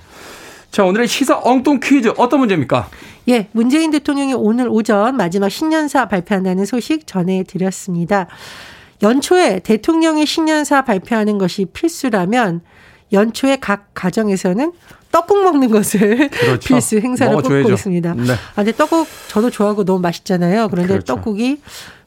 자, 0.71 0.85
오늘의 0.85 1.09
시사 1.09 1.41
엉뚱 1.43 1.81
퀴즈 1.81 2.13
어떤 2.17 2.41
문제입니까? 2.41 2.89
예, 3.29 3.49
문재인 3.53 3.91
대통령이 3.91 4.35
오늘 4.35 4.69
오전 4.69 5.17
마지막 5.17 5.49
신년사 5.49 6.09
발표한다는 6.09 6.65
소식 6.65 7.07
전해드렸습니다. 7.07 8.27
연초에 9.03 9.61
대통령의 9.61 10.27
신년사 10.27 10.83
발표하는 10.85 11.39
것이 11.39 11.67
필수라면 11.67 12.63
연초에 13.13 13.57
각 13.57 13.89
가정에서는 13.95 14.73
떡국 15.13 15.43
먹는 15.45 15.71
것을 15.71 16.29
그렇죠. 16.29 16.61
필수 16.69 16.99
행사로 16.99 17.43
뽑고 17.43 17.71
있습니다. 17.73 18.15
네. 18.15 18.33
아, 18.33 18.37
근데 18.57 18.73
떡국 18.73 19.07
저도 19.29 19.51
좋아하고 19.51 19.85
너무 19.85 20.01
맛있잖아요. 20.01 20.69
그런데 20.69 20.95
그렇죠. 20.95 21.15
떡국이 21.15 21.61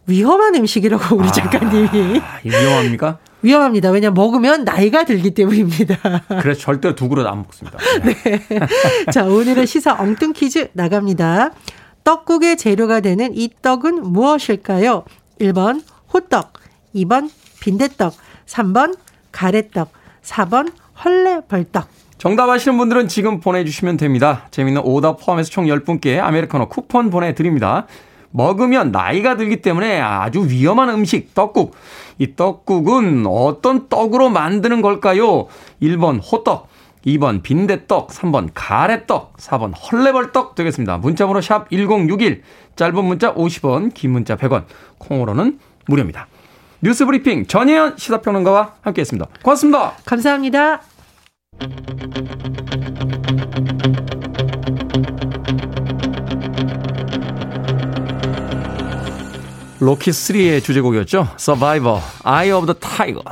위험한 0.07 0.55
음식이라고 0.55 1.15
우리 1.15 1.27
아, 1.27 1.31
작가님이. 1.31 2.21
위험합니까? 2.43 3.19
위험합니다. 3.41 3.89
왜냐 3.91 4.11
먹으면 4.11 4.63
나이가 4.63 5.03
들기 5.03 5.31
때문입니다. 5.31 5.97
그래서 6.41 6.59
절대로 6.59 6.95
두 6.95 7.09
그릇 7.09 7.25
안 7.27 7.39
먹습니다. 7.39 7.77
네. 8.03 8.13
네. 8.49 8.65
자, 9.11 9.25
오늘의 9.25 9.67
시사 9.67 9.95
엉뚱 9.99 10.33
퀴즈 10.33 10.69
나갑니다. 10.73 11.51
떡국의 12.03 12.57
재료가 12.57 12.99
되는 12.99 13.35
이 13.35 13.49
떡은 13.61 14.03
무엇일까요? 14.03 15.03
1번 15.39 15.81
호떡, 16.13 16.53
2번 16.95 17.29
빈대떡, 17.61 18.13
3번 18.47 18.97
가래떡, 19.31 19.91
4번 20.23 20.71
헐레벌떡. 21.03 21.87
정답 22.17 22.49
아시는 22.49 22.77
분들은 22.77 23.07
지금 23.07 23.39
보내주시면 23.39 23.97
됩니다. 23.97 24.47
재밌는 24.51 24.83
오답 24.83 25.19
포함해서 25.25 25.49
총 25.49 25.65
10분께 25.65 26.19
아메리카노 26.19 26.69
쿠폰 26.69 27.09
보내드립니다. 27.09 27.87
먹으면 28.29 28.91
나이가 28.91 29.35
들기 29.37 29.61
때문에 29.61 29.99
아주 29.99 30.47
위험한 30.47 30.89
음식, 30.89 31.33
떡국. 31.33 31.75
이 32.21 32.35
떡국은 32.35 33.25
어떤 33.25 33.89
떡으로 33.89 34.29
만드는 34.29 34.83
걸까요? 34.83 35.47
1번 35.81 36.19
호떡, 36.23 36.67
2번 37.03 37.41
빈대떡, 37.41 38.09
3번 38.09 38.49
가래떡, 38.53 39.37
4번 39.37 39.73
헐레벌떡 39.75 40.53
되겠습니다. 40.53 40.99
문자번호 40.99 41.41
샵 41.41 41.71
1061, 41.71 42.43
짧은 42.75 43.03
문자 43.03 43.33
50원, 43.33 43.95
긴 43.95 44.11
문자 44.11 44.35
100원, 44.37 44.65
콩으로는 44.99 45.57
무료입니다. 45.87 46.27
뉴스 46.81 47.07
브리핑 47.07 47.47
전혜연 47.47 47.97
시사평론가와 47.97 48.75
함께했습니다. 48.81 49.27
고맙습니다. 49.41 49.93
감사합니다. 50.05 50.81
로키 59.83 60.11
3의 60.11 60.63
주제곡이었죠. 60.63 61.29
Survivor, 61.39 61.99
Eye 62.23 62.51
of 62.51 62.71
the 62.71 62.79
Tiger. 62.79 63.23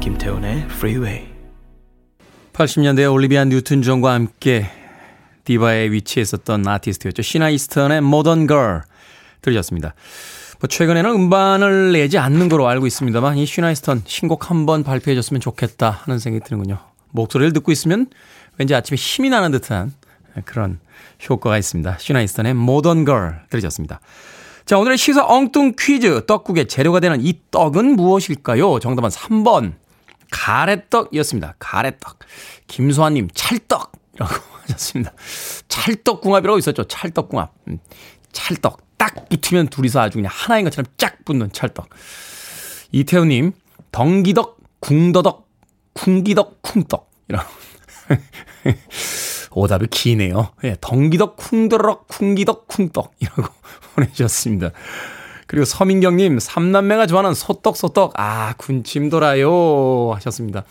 김태훈의 0.00 0.64
Freeway. 0.64 1.28
80년대 2.54 3.12
올리비아 3.12 3.44
뉴튼 3.44 3.82
존과 3.82 4.14
함께 4.14 4.66
디바에 5.44 5.92
위치했었던 5.92 6.66
아티스트였죠. 6.66 7.22
시나 7.22 7.50
이스턴의 7.50 7.98
Modern 7.98 8.48
Girl 8.48 8.80
들으셨습니다. 9.42 9.94
뭐 10.60 10.66
최근에는 10.68 11.10
음반을 11.10 11.92
내지 11.92 12.18
않는 12.18 12.48
걸로 12.48 12.66
알고 12.68 12.86
있습니다만 12.86 13.38
이 13.38 13.46
시나 13.46 13.65
이스턴 13.65 14.02
신곡 14.06 14.50
한번 14.50 14.82
발표해 14.82 15.14
줬으면 15.14 15.40
좋겠다 15.40 15.90
하는 15.90 16.18
생각이 16.18 16.44
드는군요. 16.44 16.78
목소리를 17.10 17.52
듣고 17.52 17.70
있으면 17.70 18.08
왠지 18.56 18.74
아침에 18.74 18.96
힘이 18.96 19.30
나는 19.30 19.52
듯한 19.52 19.92
그런 20.44 20.80
효과가 21.28 21.58
있습니다. 21.58 21.98
시나 21.98 22.14
이스턴의 22.14 22.54
Modern 22.54 23.04
Girl 23.04 23.42
들으셨습니다. 23.50 24.00
자, 24.66 24.78
오늘의 24.78 24.98
시사 24.98 25.24
엉뚱 25.24 25.74
퀴즈. 25.78 26.26
떡국의 26.26 26.68
재료가 26.68 27.00
되는 27.00 27.24
이 27.24 27.40
떡은 27.50 27.96
무엇일까요? 27.96 28.80
정답은 28.80 29.08
3번. 29.10 29.74
가래떡이었습니다. 30.30 31.54
가래떡. 31.58 32.18
김소환님, 32.66 33.28
찰떡이라고 33.32 34.34
하셨습니다. 34.62 35.12
찰떡궁합이라고 35.68 36.58
있었죠. 36.58 36.84
찰떡궁합. 36.84 37.52
음, 37.68 37.78
찰떡. 38.32 38.87
딱 38.98 39.28
붙으면 39.28 39.68
둘이서 39.68 40.00
아주 40.00 40.18
그냥 40.18 40.30
하나인 40.34 40.64
것처럼 40.64 40.86
쫙 40.98 41.24
붙는 41.24 41.52
찰떡. 41.52 41.88
이태우님, 42.92 43.52
덩기덕, 43.92 44.58
궁더덕, 44.80 45.48
쿵기덕, 45.94 46.62
쿵떡. 46.62 47.10
이런. 47.28 47.42
오답이 49.50 49.86
기네요. 49.88 50.52
예, 50.64 50.76
덩기덕, 50.80 51.36
쿵더럭, 51.36 52.08
쿵기덕, 52.08 52.68
쿵떡. 52.68 53.14
이라고 53.20 53.44
보내주셨습니다. 53.94 54.70
그리고 55.46 55.64
서민경님, 55.64 56.38
삼남매가 56.38 57.06
좋아하는 57.06 57.34
소떡, 57.34 57.76
소떡. 57.76 58.12
아, 58.16 58.54
군침 58.58 59.08
돌아요. 59.08 60.12
하셨습니다. 60.14 60.64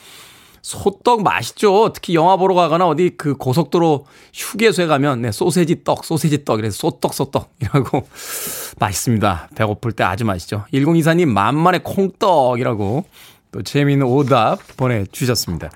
소떡 0.68 1.24
맛있죠. 1.24 1.94
특히 1.94 2.14
영화 2.14 2.36
보러 2.36 2.54
가거나 2.54 2.88
어디 2.88 3.12
그 3.16 3.36
고속도로 3.38 4.06
휴게소에 4.34 4.88
가면 4.88 5.22
네, 5.22 5.32
소세지 5.32 5.86
떡, 5.86 6.04
소세지 6.04 6.44
떡 6.44 6.60
이래서 6.60 6.76
소떡 6.76 7.14
소떡이라고 7.14 8.06
맛있습니다. 8.78 9.50
배고플 9.56 9.94
때 9.94 10.04
아주 10.04 10.26
맛있죠. 10.26 10.66
1024님 10.74 11.28
만만의 11.28 11.84
콩떡이라고 11.86 13.06
또 13.54 13.62
재미있는 13.62 14.08
오답 14.08 14.60
보내 14.76 15.06
주셨습니다. 15.10 15.70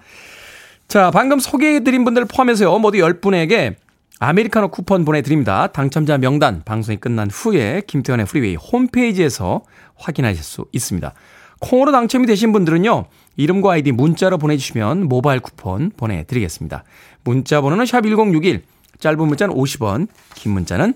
자, 0.90 1.10
방금 1.10 1.40
소개해 1.40 1.86
드린 1.86 2.04
분들 2.04 2.26
포함해서요. 2.26 2.78
모두 2.80 2.98
10분에게 2.98 3.76
아메리카노 4.20 4.72
쿠폰 4.72 5.06
보내 5.06 5.22
드립니다. 5.22 5.68
당첨자 5.68 6.18
명단 6.18 6.64
방송이 6.66 6.98
끝난 6.98 7.30
후에 7.32 7.84
김태훈의 7.88 8.26
프리웨이 8.26 8.56
홈페이지에서 8.56 9.62
확인하실 9.96 10.44
수 10.44 10.66
있습니다. 10.74 11.14
콩으로 11.62 11.94
당첨이 11.94 12.26
되신 12.26 12.52
분들은요. 12.52 13.06
이름과 13.38 13.74
아이디 13.74 13.91
문자로 13.91 14.38
보내주시면 14.38 15.08
모바일 15.08 15.39
쿠폰 15.39 15.91
보내드리겠습니다. 15.96 16.84
문자 17.24 17.62
번호는 17.62 17.86
샵1061, 17.86 18.62
짧은 19.00 19.28
문자는 19.28 19.56
50원, 19.56 20.08
긴 20.36 20.52
문자는 20.54 20.94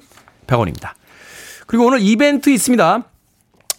100원입니다. 0.47 0.91
그리고 1.67 1.85
오늘 1.85 2.01
이벤트 2.01 2.49
있습니다. 2.49 3.03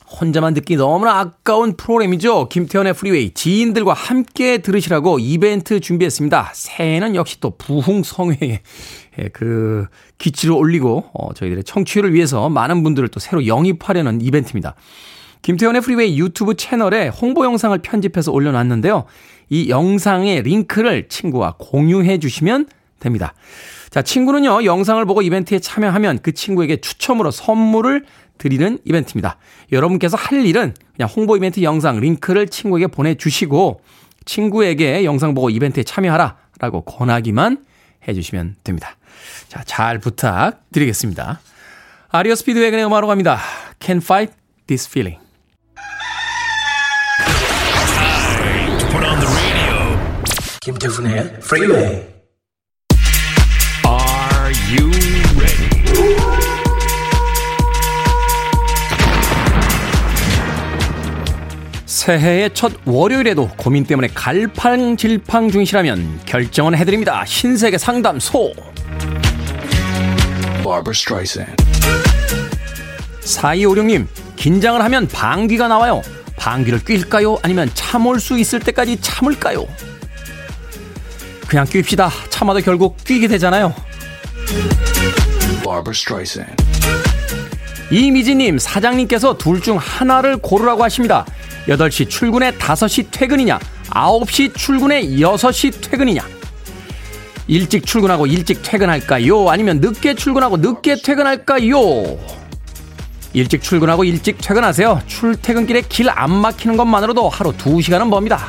혼자만 0.09 0.55
듣기 0.55 0.77
너무나 0.77 1.19
아까운 1.19 1.77
프로그램이죠. 1.77 2.49
김태훈의 2.49 2.95
프리웨이 2.95 3.35
지인들과 3.35 3.92
함께 3.92 4.59
들으시라고 4.59 5.19
이벤트 5.19 5.81
준비했습니다. 5.81 6.53
새해는 6.55 7.16
역시 7.16 7.40
또 7.40 7.57
부흥성회에 7.57 8.61
그 9.33 9.87
기치를 10.19 10.55
올리고 10.55 11.11
어, 11.12 11.35
저희들의 11.35 11.64
청취율을 11.64 12.14
위해서 12.14 12.49
많은 12.49 12.85
분들을 12.85 13.09
또 13.09 13.19
새로 13.19 13.47
영입하려는 13.47 14.21
이벤트입니다. 14.21 14.77
김태훈의 15.47 15.81
프리웨이 15.81 16.19
유튜브 16.19 16.57
채널에 16.57 17.07
홍보 17.07 17.45
영상을 17.45 17.79
편집해서 17.79 18.33
올려놨는데요. 18.33 19.05
이 19.49 19.69
영상의 19.69 20.43
링크를 20.43 21.07
친구와 21.07 21.55
공유해 21.57 22.19
주시면 22.19 22.67
됩니다. 22.99 23.33
자, 23.91 24.03
친구는요, 24.03 24.65
영상을 24.65 25.05
보고 25.05 25.23
이벤트에 25.23 25.61
참여하면 25.61 26.19
그 26.23 26.33
친구에게 26.33 26.79
추첨으로 26.79 27.31
선물을 27.31 28.07
드리는 28.39 28.81
이벤트입니다. 28.85 29.37
여러분께서 29.71 30.17
할 30.17 30.45
일은 30.45 30.75
그냥 30.97 31.09
홍보 31.15 31.37
이벤트 31.37 31.63
영상 31.63 32.01
링크를 32.01 32.49
친구에게 32.49 32.89
보내주시고 32.89 33.83
친구에게 34.25 35.05
영상 35.05 35.33
보고 35.33 35.49
이벤트에 35.49 35.85
참여하라 35.85 36.39
라고 36.59 36.81
권하기만 36.81 37.65
해주시면 38.09 38.57
됩니다. 38.65 38.97
자, 39.47 39.63
잘 39.65 40.01
부탁드리겠습니다. 40.01 41.39
REO 42.09 42.35
Speedwagon의 42.35 42.85
음악으로 42.87 43.07
갑니다. 43.07 43.39
Can 43.79 43.99
fight 43.99 44.35
this 44.67 44.89
feeling. 44.89 45.26
김태훈의 50.67 51.39
프리웨이 51.43 51.79
Are 53.87 54.53
you 54.69 54.91
ready? 55.37 55.71
새해의 61.87 62.51
첫 62.53 62.73
월요일에도 62.85 63.49
고민 63.57 63.85
때문에 63.85 64.09
갈팡질팡 64.13 65.53
중이시라면 65.53 66.23
결정은 66.27 66.77
해드립니다. 66.77 67.25
신세계 67.25 67.79
상담소. 67.79 68.53
4256님, 73.21 74.09
긴장을 74.35 74.83
하면 74.83 75.07
방귀가 75.07 75.69
나와요. 75.69 76.03
방귀를 76.37 76.81
낄까요? 76.81 77.39
아니면 77.43 77.71
참을 77.75 78.19
수 78.19 78.37
있을 78.37 78.59
때까지 78.59 79.01
참을까요? 79.01 79.69
그냥 81.47 81.65
끼웁시다. 81.67 82.11
참아도 82.31 82.61
결국 82.61 82.97
끼게 83.05 83.29
되잖아요. 83.29 83.75
이미지님, 87.91 88.59
사장님께서 88.59 89.37
둘 89.39 89.61
중 89.61 89.77
하나를 89.79 90.37
고르라고 90.39 90.83
하십니다. 90.85 91.25
8시 91.69 92.09
출근에 92.09 92.53
5시 92.53 93.09
퇴근이냐, 93.11 93.59
9시 93.91 94.55
출근에 94.57 95.03
6시 95.09 95.91
퇴근이냐. 95.91 96.23
일찍 97.49 97.87
출근하고 97.87 98.27
일찍 98.27 98.61
퇴근할까요? 98.63 99.49
아니면 99.51 99.81
늦게 99.81 100.15
출근하고 100.15 100.57
늦게 100.57 100.97
퇴근할까요? 101.03 102.19
일찍 103.33 103.63
출근하고 103.63 104.03
일찍 104.05 104.39
퇴근하세요. 104.41 105.03
출퇴근길에 105.07 105.83
길 105.89 106.09
안 106.11 106.33
막히는 106.33 106.77
것만으로도 106.77 107.29
하루 107.29 107.53
2시간은 107.53 108.11
법니다. 108.11 108.49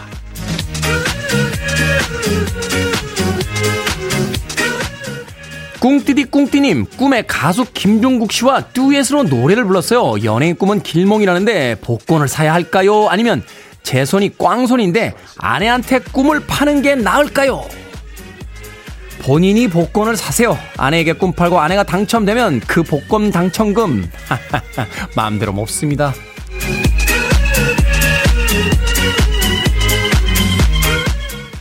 꿍띠디 5.79 6.25
꿍띠님, 6.25 6.85
꿈에 6.97 7.21
가수 7.21 7.65
김종국 7.71 8.31
씨와 8.31 8.61
듀엣으로 8.73 9.23
노래를 9.23 9.65
불렀어요. 9.65 10.23
연예인 10.23 10.55
꿈은 10.55 10.81
길몽이라는데 10.81 11.75
복권을 11.81 12.27
사야 12.27 12.53
할까요? 12.53 13.07
아니면 13.09 13.43
제 13.83 14.03
손이 14.03 14.37
꽝손인데 14.37 15.13
아내한테 15.37 15.99
꿈을 15.99 16.41
파는 16.45 16.81
게 16.81 16.95
나을까요? 16.95 17.63
본인이 19.19 19.67
복권을 19.67 20.15
사세요. 20.17 20.57
아내에게 20.77 21.13
꿈 21.13 21.31
팔고 21.33 21.59
아내가 21.59 21.83
당첨되면 21.83 22.61
그 22.61 22.81
복권 22.83 23.31
당첨금 23.31 24.09
마음대로 25.15 25.53
먹습니다. 25.53 26.13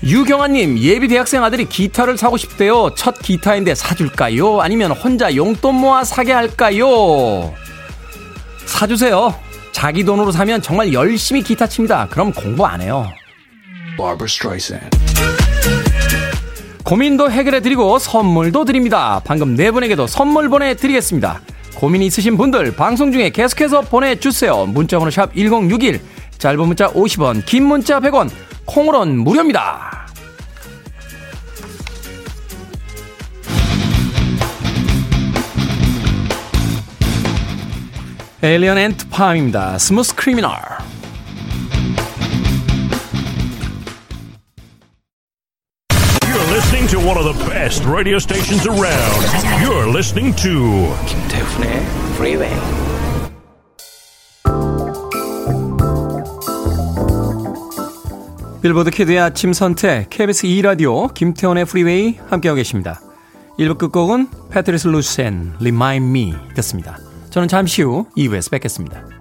유경아님, 0.06 0.78
예비 0.78 1.08
대학생 1.08 1.42
아들이 1.42 1.64
기타를 1.64 2.16
사고 2.16 2.36
싶대요. 2.36 2.90
첫 2.94 3.18
기타인데 3.18 3.74
사줄까요? 3.74 4.60
아니면 4.60 4.92
혼자 4.92 5.34
용돈 5.34 5.74
모아 5.74 6.04
사게 6.04 6.30
할까요? 6.30 7.52
사주세요. 8.66 9.34
자기 9.72 10.04
돈으로 10.04 10.30
사면 10.30 10.62
정말 10.62 10.92
열심히 10.92 11.42
기타 11.42 11.66
칩니다. 11.66 12.06
그럼 12.08 12.32
공부 12.32 12.64
안 12.64 12.80
해요. 12.80 13.08
고민도 16.84 17.32
해결해드리고 17.32 17.98
선물도 17.98 18.64
드립니다. 18.64 19.20
방금 19.24 19.56
네 19.56 19.72
분에게도 19.72 20.06
선물 20.06 20.48
보내드리겠습니다. 20.48 21.40
고민이 21.74 22.06
있으신 22.06 22.36
분들 22.36 22.76
방송 22.76 23.10
중에 23.10 23.30
계속해서 23.30 23.80
보내주세요. 23.80 24.66
문자번호 24.66 25.10
샵 25.10 25.34
1061, 25.34 26.00
짧은 26.38 26.60
문자 26.60 26.86
50원, 26.92 27.44
긴 27.44 27.66
문자 27.66 27.98
100원, 27.98 28.30
콩으론 28.65 29.17
무료입니다. 29.19 30.07
에일리언 38.43 38.77
앤트 38.77 39.09
파임입니다. 39.09 39.77
스무스 39.77 40.15
크리미널. 40.15 40.51
listening 46.51 46.87
to 46.87 46.99
one 46.99 47.17
of 47.17 47.23
the 47.23 47.45
best 47.49 47.83
radio 47.85 48.17
stations 48.19 48.65
around. 48.65 49.21
You're 49.61 49.87
listening 49.87 50.33
to 50.37 50.93
김태훈의 51.05 51.85
Freeway. 52.15 52.94
빌보드 58.66 58.90
키드의 58.90 59.20
아침 59.20 59.52
선택 59.52 60.10
KBS 60.10 60.48
2라디오 60.48 61.14
김태훈의 61.14 61.66
프리웨이 61.66 62.18
함께하고 62.28 62.56
계십니다. 62.56 63.00
1부 63.60 63.78
끝곡은 63.78 64.26
패트리스 64.50 64.88
루센 64.88 65.52
Remind 65.60 66.08
Me 66.08 66.34
듣습니다. 66.56 66.98
저는 67.30 67.46
잠시 67.46 67.82
후 67.82 68.06
2부에서 68.16 68.50
뵙겠습니다. 68.50 69.15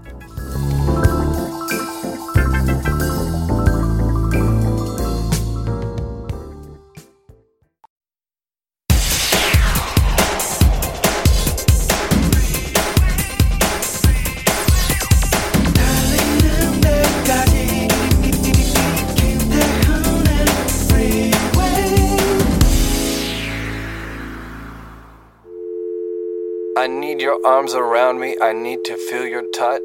Arms 27.45 27.75
around 27.75 28.19
me. 28.19 28.35
I 28.41 28.51
need 28.51 28.81
to 28.85 28.95
feel 28.95 29.29
your 29.31 29.43
touch. 29.51 29.81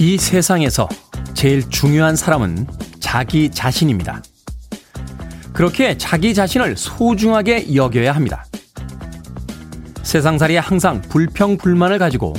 이 0.00 0.18
세상에서 0.18 0.88
제일 1.34 1.68
중요한 1.70 2.16
사람은 2.16 2.66
자기 2.98 3.50
자신입니다. 3.50 4.22
그렇게 5.52 5.96
자기 5.96 6.34
자신을 6.34 6.76
소중하게 6.76 7.76
여겨야 7.76 8.12
합니다. 8.12 8.44
세상살이에 10.02 10.58
항상 10.58 11.00
불평불만을 11.02 11.98
가지고 11.98 12.34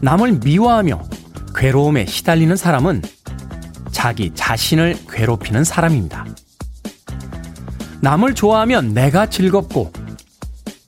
남을 0.00 0.40
미워하며 0.44 1.00
괴로움에 1.54 2.06
시달리는 2.06 2.56
사람은 2.56 3.02
자기 3.92 4.32
자신을 4.34 4.98
괴롭히는 5.08 5.62
사람입니다. 5.62 6.26
남을 8.00 8.34
좋아하면 8.34 8.94
내가 8.94 9.30
즐겁고, 9.30 9.92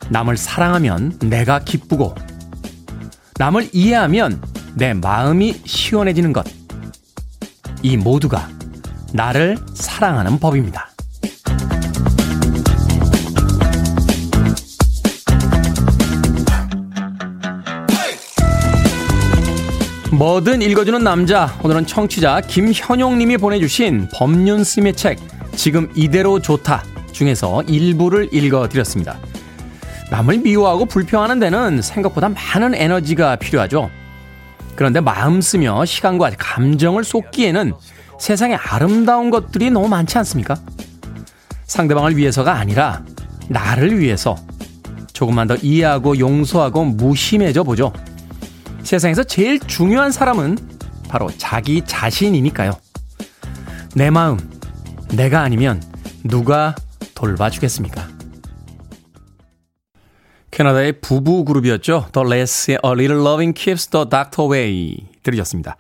남을 0.09 0.37
사랑하면 0.37 1.19
내가 1.21 1.61
기쁘고, 1.61 2.15
남을 3.39 3.71
이해하면 3.73 4.43
내 4.75 4.95
마음이 4.95 5.61
시원해지는 5.65 6.33
것. 6.33 6.45
이 7.83 7.97
모두가 7.97 8.49
나를 9.13 9.57
사랑하는 9.75 10.41
법입니다. 10.41 10.94
뭐든 20.15 20.63
읽어주는 20.63 21.03
남자. 21.03 21.59
오늘은 21.65 21.87
청취자 21.87 22.41
김현용 22.43 23.19
님이 23.19 23.37
보내주신 23.37 24.09
법륜스의 24.15 24.95
책, 24.95 25.19
지금 25.57 25.91
이대로 25.97 26.39
좋다 26.39 26.85
중에서 27.11 27.63
일부를 27.65 28.29
읽어드렸습니다. 28.33 29.19
남을 30.13 30.39
미워하고 30.39 30.85
불평하는 30.85 31.41
데는 31.41 31.83
생각보다 31.83 32.29
많은 32.29 32.77
에너지가 32.77 33.37
필요하죠. 33.37 33.91
그런데 34.77 35.01
마음 35.01 35.41
쓰며 35.41 35.85
시간과 35.85 36.31
감정을 36.39 37.03
쏟기에는 37.03 37.73
세상에 38.21 38.55
아름다운 38.55 39.31
것들이 39.31 39.71
너무 39.71 39.89
많지 39.89 40.17
않습니까? 40.19 40.55
상대방을 41.67 42.17
위해서가 42.17 42.55
아니라 42.55 43.03
나를 43.49 43.99
위해서 43.99 44.37
조금만 45.13 45.49
더 45.49 45.57
이해하고 45.57 46.21
용서하고 46.21 46.85
무심해져 46.85 47.65
보죠. 47.65 47.93
세상에서 48.85 49.25
제일 49.25 49.59
중요한 49.59 50.13
사람은 50.13 50.57
바로 51.09 51.31
자기 51.37 51.83
자신이니까요. 51.85 52.73
내 53.95 54.11
마음, 54.11 54.39
내가 55.15 55.41
아니면 55.41 55.83
누가 56.25 56.75
돌봐주겠습니까? 57.15 58.09
캐나다의 60.51 61.01
부부 61.01 61.45
그룹이었죠. 61.45 62.09
The 62.13 62.29
Raes의 62.29 62.79
A 62.85 62.93
Little 62.93 63.21
Loving 63.21 63.55
Keeps 63.55 63.89
the 63.89 64.09
Doctor 64.09 64.45
Away 64.47 64.97
들으셨습니다. 65.23 65.77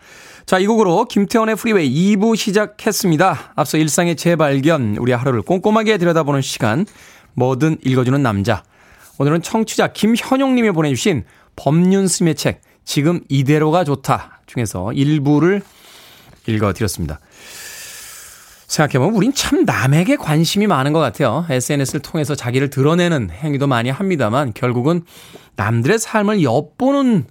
자, 0.46 0.58
이 0.58 0.66
곡으로 0.66 1.04
김태훈의 1.04 1.56
프리웨이 1.56 2.16
2부 2.16 2.36
시작했습니다. 2.36 3.52
앞서 3.54 3.78
일상의 3.78 4.16
재발견, 4.16 4.96
우리 4.98 5.12
하루를 5.12 5.42
꼼꼼하게 5.42 5.98
들여다보는 5.98 6.42
시간, 6.42 6.86
뭐든 7.34 7.78
읽어주는 7.84 8.20
남자. 8.22 8.64
오늘은 9.18 9.42
청취자 9.42 9.92
김현용님이 9.92 10.72
보내주신 10.72 11.24
법륜스의 11.56 12.34
책, 12.34 12.60
지금 12.84 13.20
이대로가 13.28 13.84
좋다 13.84 14.40
중에서 14.46 14.92
일부를 14.92 15.62
읽어드렸습니다. 16.46 17.20
생각해보면 18.66 19.14
우린 19.14 19.32
참 19.32 19.64
남에게 19.64 20.16
관심이 20.16 20.66
많은 20.66 20.92
것 20.92 20.98
같아요. 20.98 21.46
SNS를 21.48 22.00
통해서 22.00 22.34
자기를 22.34 22.70
드러내는 22.70 23.30
행위도 23.30 23.66
많이 23.66 23.90
합니다만 23.90 24.52
결국은 24.52 25.02
남들의 25.56 25.98
삶을 25.98 26.42
엿보는 26.42 27.26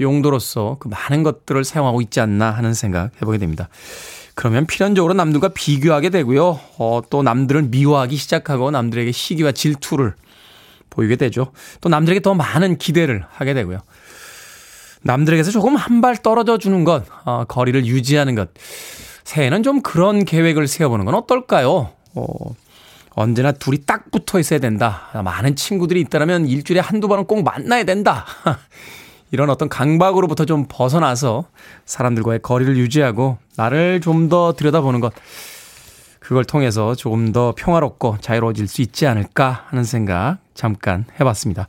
용도로서 0.00 0.78
그 0.80 0.88
많은 0.88 1.22
것들을 1.22 1.62
사용하고 1.64 2.00
있지 2.00 2.20
않나 2.20 2.50
하는 2.50 2.74
생각 2.74 3.10
해보게 3.16 3.38
됩니다. 3.38 3.68
그러면 4.34 4.66
필연적으로 4.66 5.12
남들과 5.14 5.48
비교하게 5.48 6.08
되고요. 6.08 6.58
어, 6.78 7.02
또 7.10 7.22
남들을 7.22 7.64
미워하기 7.64 8.16
시작하고 8.16 8.70
남들에게 8.70 9.12
시기와 9.12 9.52
질투를 9.52 10.14
보이게 10.88 11.16
되죠. 11.16 11.52
또 11.80 11.88
남들에게 11.88 12.20
더 12.20 12.34
많은 12.34 12.78
기대를 12.78 13.24
하게 13.30 13.54
되고요. 13.54 13.80
남들에게서 15.02 15.50
조금 15.50 15.76
한 15.76 16.00
발 16.00 16.16
떨어져 16.16 16.58
주는 16.58 16.84
것, 16.84 17.04
어, 17.24 17.44
거리를 17.44 17.84
유지하는 17.86 18.34
것. 18.34 18.50
새해는 19.24 19.62
좀 19.62 19.80
그런 19.82 20.24
계획을 20.24 20.66
세워보는 20.66 21.04
건 21.04 21.14
어떨까요? 21.14 21.90
어, 22.14 22.24
언제나 23.10 23.52
둘이 23.52 23.78
딱 23.86 24.10
붙어 24.10 24.38
있어야 24.38 24.58
된다. 24.58 25.08
많은 25.24 25.56
친구들이 25.56 26.00
있다면 26.00 26.46
일주일에 26.46 26.80
한두 26.80 27.06
번은 27.08 27.24
꼭 27.26 27.42
만나야 27.42 27.84
된다. 27.84 28.24
이런 29.30 29.50
어떤 29.50 29.68
강박으로부터 29.68 30.44
좀 30.44 30.66
벗어나서 30.68 31.44
사람들과의 31.84 32.40
거리를 32.42 32.76
유지하고 32.76 33.38
나를 33.56 34.00
좀 34.00 34.28
더 34.28 34.52
들여다보는 34.54 35.00
것. 35.00 35.12
그걸 36.18 36.44
통해서 36.44 36.94
조금 36.94 37.32
더 37.32 37.52
평화롭고 37.56 38.18
자유로워질 38.20 38.68
수 38.68 38.82
있지 38.82 39.06
않을까 39.06 39.64
하는 39.68 39.84
생각 39.84 40.38
잠깐 40.54 41.04
해봤습니다. 41.20 41.68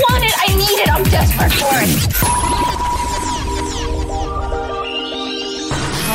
I 0.00 0.12
want 0.12 0.24
it, 0.24 0.34
I 0.38 0.54
need 0.56 0.78
it, 0.80 0.88
I'm 0.88 1.04
desperate 1.04 1.52
for 1.52 1.74
it. 1.76 1.90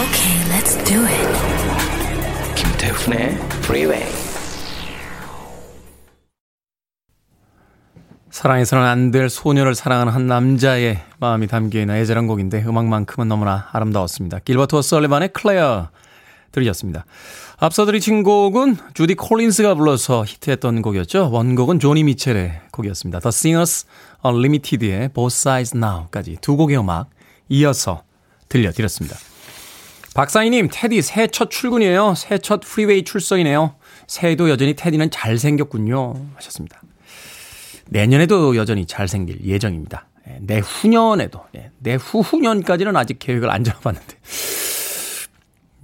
Okay, 0.01 0.35
let's 0.49 0.73
do 0.89 1.05
it. 1.05 2.55
김태훈의 2.55 3.37
Freeway. 3.63 4.05
사랑해서는 8.31 8.83
안 8.85 9.11
될 9.11 9.29
소녀를 9.29 9.75
사랑하는 9.75 10.11
한 10.13 10.25
남자의 10.27 10.99
마음이 11.19 11.47
담겨 11.47 11.79
있는 11.79 11.95
애절한 11.95 12.25
곡인데 12.27 12.63
음악만큼은 12.65 13.27
너무나 13.27 13.69
아름다웠습니다. 13.71 14.39
길버트 14.39 14.75
워설리반의 14.75 15.29
클레어 15.29 15.89
들으셨습니다. 16.55 17.05
앞서 17.57 17.85
들으신 17.85 18.23
곡은 18.23 18.77
주디 18.93 19.15
콜린스가 19.15 19.75
불러서 19.75 20.23
히트했던 20.25 20.81
곡이었죠. 20.81 21.29
원곡은 21.31 21.79
조니 21.79 22.03
미첼의 22.03 22.61
곡이었습니다. 22.71 23.19
The 23.19 23.29
Singers 23.29 23.85
Unlimited의 24.25 25.09
Both 25.13 25.35
Sides 25.35 25.77
Now까지 25.77 26.37
두 26.41 26.55
곡의 26.57 26.79
음악 26.79 27.09
이어서 27.49 28.03
들려드렸습니다. 28.49 29.17
박사희님, 30.15 30.69
테디 30.71 31.01
새해 31.01 31.27
첫 31.27 31.51
출근이에요. 31.51 32.15
새해 32.15 32.37
첫 32.37 32.61
프리웨이 32.61 33.03
출석이네요. 33.03 33.75
새해도 34.07 34.49
여전히 34.49 34.73
테디는 34.73 35.11
잘생겼군요. 35.11 36.13
하셨습니다. 36.35 36.81
내년에도 37.87 38.55
여전히 38.55 38.85
잘생길 38.85 39.43
예정입니다. 39.45 40.07
예, 40.27 40.39
내후년에도, 40.41 41.41
예, 41.55 41.69
내후후년까지는 41.79 42.95
아직 42.95 43.19
계획을 43.19 43.49
안 43.51 43.63
잡아봤는데, 43.63 44.15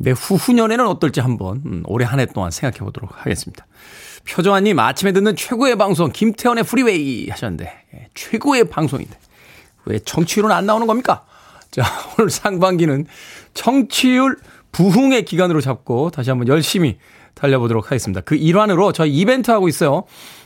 내 0.02 0.12
후후년에는 0.12 0.86
어떨지 0.88 1.20
한번 1.20 1.62
음, 1.66 1.84
올해 1.86 2.06
한 2.06 2.20
해 2.20 2.26
동안 2.26 2.52
생각해 2.52 2.80
보도록 2.80 3.12
하겠습니다. 3.14 3.66
표정아님, 4.28 4.78
아침에 4.80 5.12
듣는 5.14 5.36
최고의 5.36 5.78
방송, 5.78 6.12
김태훈의 6.12 6.64
프리웨이 6.64 7.30
하셨는데, 7.30 7.72
예, 7.96 8.08
최고의 8.14 8.66
방송인데, 8.66 9.18
왜 9.86 10.00
청취율은 10.00 10.52
안 10.52 10.66
나오는 10.66 10.86
겁니까? 10.86 11.26
자, 11.72 11.84
오늘 12.20 12.30
상반기는 12.30 13.08
청취율 13.54 14.38
부흥의 14.72 15.26
기간으로 15.26 15.60
잡고 15.62 16.12
다시 16.12 16.30
한번 16.30 16.48
열심히 16.48 16.98
달려보도록 17.34 17.88
하겠습니다. 17.88 18.22
그 18.22 18.36
일환으로 18.36 18.92
저희 18.92 19.12
이벤트 19.14 19.52
하고 19.52 19.68
있어요. 19.68 20.04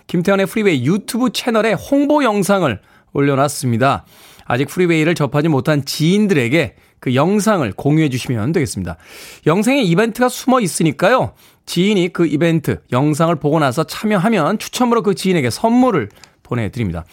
김태훈의 0.08 0.46
프리웨이 0.46 0.86
유튜브 0.86 1.32
채널에 1.32 1.74
홍보 1.74 2.24
영상을 2.24 2.80
올려놨습니다. 3.14 4.06
아직 4.46 4.68
프리웨이를 4.68 5.16
접하지 5.16 5.48
못한 5.48 5.84
지인들에게 5.84 6.76
그 7.06 7.14
영상을 7.14 7.72
공유해 7.74 8.10
주시면 8.10 8.52
되겠습니다. 8.52 8.98
영상에 9.46 9.84
이벤트가 9.84 10.28
숨어 10.28 10.60
있으니까요. 10.60 11.34
지인이 11.68 12.12
그 12.12 12.26
이벤트 12.26 12.80
영상을 12.92 13.36
보고 13.36 13.60
나서 13.60 13.84
참여하면 13.84 14.58
추첨으로 14.58 15.04
그 15.04 15.14
지인에게 15.14 15.52
선물을 15.52 16.10
보내드립니다. 16.42 17.06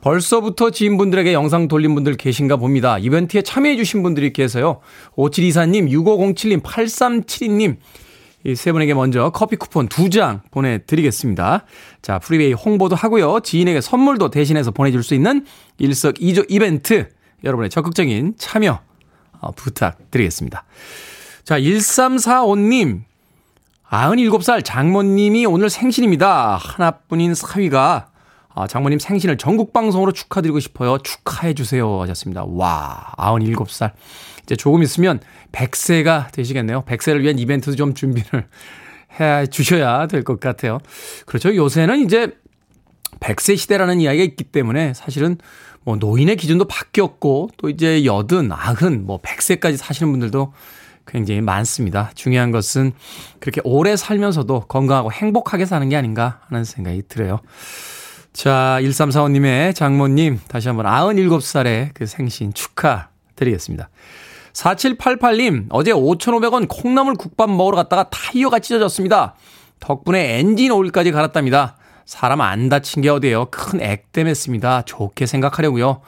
벌써부터 0.00 0.70
지인분들에게 0.70 1.32
영상 1.32 1.68
돌린 1.68 1.94
분들 1.94 2.16
계신가 2.16 2.56
봅니다. 2.56 2.98
이벤트에 2.98 3.42
참여해주신 3.42 4.02
분들이 4.02 4.32
계세요. 4.32 4.80
5724님, 5.16 5.90
6507님, 5.92 6.62
8372님, 6.62 7.76
이 8.46 8.54
세 8.56 8.72
분에게 8.72 8.94
먼저 8.94 9.30
커피 9.30 9.54
쿠폰 9.54 9.88
두 9.88 10.08
장 10.10 10.40
보내드리겠습니다. 10.50 11.64
자, 12.02 12.18
프리웨이 12.18 12.52
홍보도 12.52 12.96
하고요. 12.96 13.38
지인에게 13.44 13.80
선물도 13.80 14.30
대신해서 14.30 14.72
보내줄 14.72 15.04
수 15.04 15.14
있는 15.14 15.46
일석이조 15.78 16.46
이벤트 16.48 17.10
여러분의 17.44 17.70
적극적인 17.70 18.34
참여 18.38 18.72
어, 18.72 18.95
부탁드리겠습니다. 19.56 20.64
자, 21.44 21.58
1345님. 21.58 23.02
97살 23.90 24.64
장모님이 24.64 25.46
오늘 25.46 25.70
생신입니다. 25.70 26.56
하나뿐인 26.56 27.34
사위가 27.34 28.08
아, 28.54 28.66
장모님 28.66 28.98
생신을 28.98 29.36
전국방송으로 29.36 30.12
축하드리고 30.12 30.60
싶어요. 30.60 30.98
축하해주세요. 30.98 32.00
하셨습니다. 32.02 32.44
와, 32.46 33.12
97살. 33.18 33.92
이제 34.42 34.56
조금 34.56 34.82
있으면 34.82 35.20
100세가 35.52 36.32
되시겠네요. 36.32 36.82
100세를 36.84 37.20
위한 37.20 37.38
이벤트도 37.38 37.76
좀 37.76 37.94
준비를 37.94 38.46
해 39.20 39.46
주셔야 39.46 40.06
될 40.06 40.24
것 40.24 40.40
같아요. 40.40 40.78
그렇죠. 41.26 41.54
요새는 41.54 42.04
이제 42.04 42.32
100세 43.20 43.56
시대라는 43.56 44.00
이야기가 44.00 44.24
있기 44.24 44.44
때문에 44.44 44.94
사실은 44.94 45.36
뭐 45.86 45.94
노인의 45.94 46.34
기준도 46.34 46.64
바뀌었고 46.64 47.50
또 47.56 47.68
이제 47.68 48.04
여든, 48.04 48.50
아흔, 48.50 49.06
뭐 49.06 49.22
100세까지 49.22 49.76
사시는 49.76 50.10
분들도 50.10 50.52
굉장히 51.06 51.40
많습니다. 51.40 52.10
중요한 52.16 52.50
것은 52.50 52.90
그렇게 53.38 53.60
오래 53.62 53.94
살면서도 53.94 54.62
건강하고 54.62 55.12
행복하게 55.12 55.64
사는 55.64 55.88
게 55.88 55.94
아닌가 55.94 56.40
하는 56.48 56.64
생각이 56.64 57.04
들어요. 57.08 57.38
자, 58.32 58.80
1345님의 58.82 59.76
장모님, 59.76 60.40
다시 60.48 60.66
한번 60.66 60.86
97살의 60.86 61.90
그 61.94 62.06
생신 62.06 62.52
축하드리겠습니다. 62.52 63.88
4788님, 64.54 65.66
어제 65.70 65.92
5,500원 65.92 66.66
콩나물 66.68 67.14
국밥 67.14 67.48
먹으러 67.48 67.76
갔다가 67.76 68.10
타이어가 68.10 68.58
찢어졌습니다. 68.58 69.36
덕분에 69.78 70.40
엔진 70.40 70.72
오일까지 70.72 71.12
갈았답니다. 71.12 71.76
사람 72.06 72.40
안 72.40 72.68
다친 72.68 73.02
게 73.02 73.08
어디예요? 73.08 73.46
큰 73.50 73.82
액땜했습니다. 73.82 74.82
좋게 74.82 75.26
생각하려고요. 75.26 76.00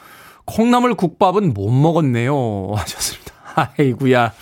콩나물 0.45 0.95
국밥은 0.95 1.53
못 1.53 1.71
먹었네요. 1.71 2.73
하셨습니다. 2.75 3.35
아이구야. 3.55 4.33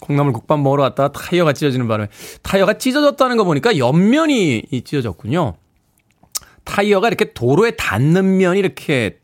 콩나물 0.00 0.32
국밥 0.34 0.60
먹으러 0.60 0.82
갔다가 0.82 1.12
타이어가 1.12 1.54
찢어지는 1.54 1.88
바람에 1.88 2.08
타이어가 2.42 2.74
찢어졌다는 2.78 3.38
거 3.38 3.44
보니까 3.44 3.78
옆면이 3.78 4.64
찢어졌군요. 4.84 5.54
타이어가 6.64 7.08
이렇게 7.08 7.32
도로에 7.32 7.72
닿는 7.72 8.36
면이 8.36 8.58
이렇게 8.58 9.18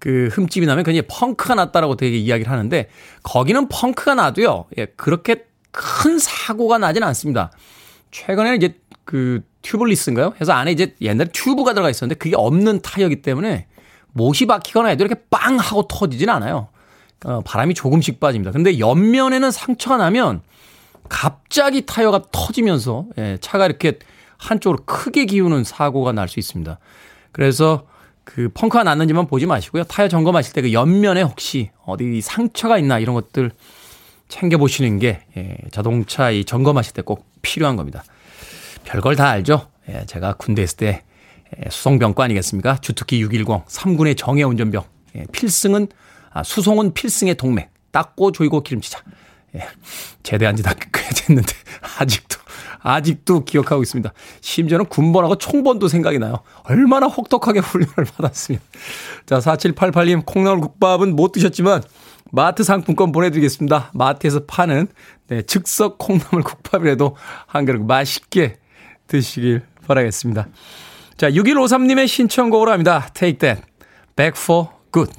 그 0.00 0.28
흠집이 0.32 0.66
나면 0.66 0.84
굉장히 0.84 1.06
펑크가 1.08 1.54
났다라고 1.54 1.96
되게 1.96 2.16
이야기를 2.16 2.50
하는데 2.50 2.88
거기는 3.22 3.68
펑크가 3.68 4.14
나도요. 4.14 4.66
예, 4.76 4.86
그렇게 4.96 5.44
큰 5.70 6.18
사고가 6.18 6.78
나진 6.78 7.02
않습니다. 7.04 7.52
최근에는 8.10 8.56
이제 8.56 8.74
그 9.08 9.40
튜블리스인가요? 9.62 10.34
해서 10.38 10.52
안에 10.52 10.70
이제 10.70 10.94
옛날에 11.00 11.30
튜브가 11.32 11.72
들어가 11.72 11.88
있었는데 11.88 12.18
그게 12.18 12.36
없는 12.36 12.82
타이어기 12.82 13.22
때문에 13.22 13.66
못이 14.12 14.44
박히거나 14.44 14.90
해도 14.90 15.02
이렇게 15.06 15.22
빵 15.30 15.56
하고 15.58 15.88
터지진 15.88 16.28
않아요. 16.28 16.68
어, 17.24 17.40
바람이 17.40 17.72
조금씩 17.72 18.20
빠집니다. 18.20 18.50
근데 18.52 18.78
옆면에는 18.78 19.50
상처가 19.50 19.96
나면 19.96 20.42
갑자기 21.08 21.86
타이어가 21.86 22.24
터지면서 22.30 23.06
예, 23.16 23.38
차가 23.40 23.64
이렇게 23.64 23.98
한쪽으로 24.36 24.82
크게 24.84 25.24
기우는 25.24 25.64
사고가 25.64 26.12
날 26.12 26.28
수 26.28 26.38
있습니다. 26.38 26.78
그래서 27.32 27.86
그 28.24 28.50
펑크가 28.52 28.84
났는지만 28.84 29.26
보지 29.26 29.46
마시고요. 29.46 29.84
타이어 29.84 30.08
점검하실 30.08 30.52
때 30.52 30.60
그 30.60 30.74
옆면에 30.74 31.22
혹시 31.22 31.70
어디 31.86 32.20
상처가 32.20 32.76
있나 32.76 32.98
이런 32.98 33.14
것들 33.14 33.52
챙겨보시는 34.28 34.98
게 34.98 35.22
예, 35.38 35.56
자동차 35.70 36.30
이 36.30 36.44
점검하실 36.44 36.92
때 36.92 37.00
꼭 37.00 37.24
필요한 37.40 37.76
겁니다. 37.76 38.04
별걸 38.88 39.16
다 39.16 39.28
알죠? 39.28 39.68
예, 39.90 40.06
제가 40.06 40.34
군대 40.34 40.62
있을 40.62 40.78
때 40.78 41.02
예, 41.58 41.68
수송병과 41.68 42.24
아니겠습니까? 42.24 42.78
주특기 42.78 43.20
610, 43.20 43.66
3군의 43.66 44.16
정예 44.16 44.44
운전병. 44.44 44.82
예, 45.16 45.24
필승은, 45.30 45.88
아, 46.30 46.42
수송은 46.42 46.94
필승의 46.94 47.34
동맥. 47.34 47.70
닦고 47.92 48.32
조이고 48.32 48.62
기름치자. 48.62 49.00
예, 49.56 49.66
제대한 50.22 50.56
지다 50.56 50.72
꽤 50.92 51.02
됐는데, 51.14 51.52
아직도 51.98 52.38
아직도 52.80 53.44
기억하고 53.44 53.82
있습니다. 53.82 54.12
심지어는 54.40 54.86
군번하고 54.86 55.36
총번도 55.36 55.88
생각이 55.88 56.18
나요. 56.18 56.40
얼마나 56.64 57.06
혹독하게 57.06 57.60
훈련을 57.60 58.04
받았으면. 58.16 58.60
자, 59.26 59.38
4788님, 59.38 60.24
콩나물 60.24 60.60
국밥은 60.60 61.14
못 61.14 61.32
드셨지만, 61.32 61.82
마트 62.30 62.62
상품권 62.62 63.12
보내드리겠습니다. 63.12 63.90
마트에서 63.94 64.44
파는, 64.46 64.86
네, 65.28 65.42
즉석 65.42 65.98
콩나물 65.98 66.42
국밥이라도 66.42 67.16
한 67.46 67.64
그릇 67.64 67.80
맛있게 67.82 68.58
드시길 69.08 69.62
바라겠습니다. 69.86 70.46
자, 71.16 71.30
6153님의 71.30 72.06
신청곡으로 72.06 72.70
합니다. 72.70 73.08
Take 73.12 73.38
that. 73.38 73.62
Back 74.14 74.40
for 74.40 74.68
good. 74.92 75.12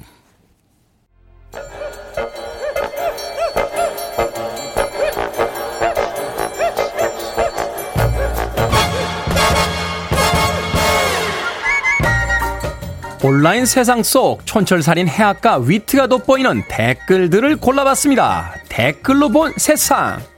온라인 13.22 13.66
세상 13.66 14.02
속 14.02 14.46
촌철살인 14.46 15.06
해악과 15.06 15.58
위트가 15.58 16.06
돋보이는 16.06 16.62
댓글들을 16.68 17.56
골라봤습니다. 17.56 18.54
댓글로 18.70 19.28
본 19.28 19.52
세상. 19.58 20.29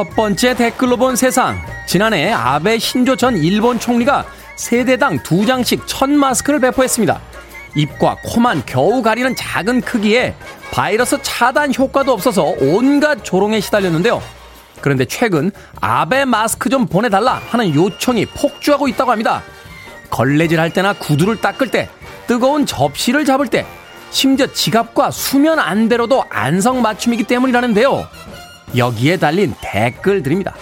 첫 0.00 0.16
번째 0.16 0.54
댓글로 0.54 0.96
본 0.96 1.14
세상. 1.14 1.60
지난해 1.86 2.32
아베 2.32 2.78
신조 2.78 3.16
전 3.16 3.36
일본 3.36 3.78
총리가 3.78 4.24
세대당 4.56 5.22
두 5.22 5.44
장씩 5.44 5.82
천 5.86 6.16
마스크를 6.16 6.58
배포했습니다. 6.58 7.20
입과 7.76 8.16
코만 8.24 8.62
겨우 8.64 9.02
가리는 9.02 9.36
작은 9.36 9.82
크기에 9.82 10.34
바이러스 10.72 11.20
차단 11.20 11.74
효과도 11.74 12.14
없어서 12.14 12.44
온갖 12.60 13.22
조롱에 13.22 13.60
시달렸는데요. 13.60 14.22
그런데 14.80 15.04
최근 15.04 15.50
아베 15.82 16.24
마스크 16.24 16.70
좀 16.70 16.86
보내달라 16.86 17.38
하는 17.50 17.74
요청이 17.74 18.24
폭주하고 18.24 18.88
있다고 18.88 19.10
합니다. 19.10 19.42
걸레질 20.08 20.58
할 20.58 20.72
때나 20.72 20.94
구두를 20.94 21.42
닦을 21.42 21.70
때, 21.70 21.90
뜨거운 22.26 22.64
접시를 22.64 23.26
잡을 23.26 23.48
때, 23.48 23.66
심지어 24.10 24.46
지갑과 24.46 25.10
수면 25.10 25.58
안대로도 25.58 26.24
안성 26.30 26.80
맞춤이기 26.80 27.24
때문이라는데요. 27.24 28.08
여기에 28.76 29.16
달린 29.18 29.54
댓글들입니다. 29.60 30.54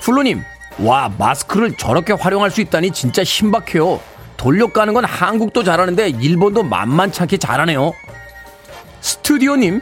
플루님, 0.00 0.42
와, 0.78 1.12
마스크를 1.18 1.76
저렇게 1.76 2.12
활용할 2.12 2.50
수 2.50 2.60
있다니 2.60 2.92
진짜 2.92 3.22
신박해요. 3.24 4.00
돌려가는 4.36 4.92
건 4.92 5.04
한국도 5.04 5.62
잘하는데 5.62 6.08
일본도 6.08 6.64
만만찮게 6.64 7.36
잘하네요. 7.36 7.92
스튜디오님, 9.00 9.80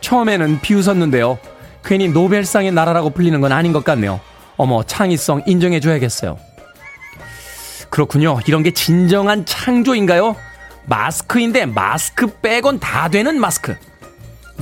처음에는 0.00 0.60
비웃었는데요. 0.60 1.38
괜히 1.84 2.08
노벨상의 2.08 2.72
나라라고 2.72 3.10
불리는 3.10 3.40
건 3.40 3.52
아닌 3.52 3.72
것 3.72 3.84
같네요. 3.84 4.20
어머, 4.56 4.82
창의성 4.82 5.42
인정해줘야겠어요. 5.46 6.38
그렇군요. 7.90 8.40
이런 8.46 8.62
게 8.62 8.72
진정한 8.72 9.46
창조인가요? 9.46 10.36
마스크인데 10.86 11.66
마스크 11.66 12.26
빼곤 12.26 12.80
다 12.80 13.08
되는 13.08 13.40
마스크. 13.40 13.76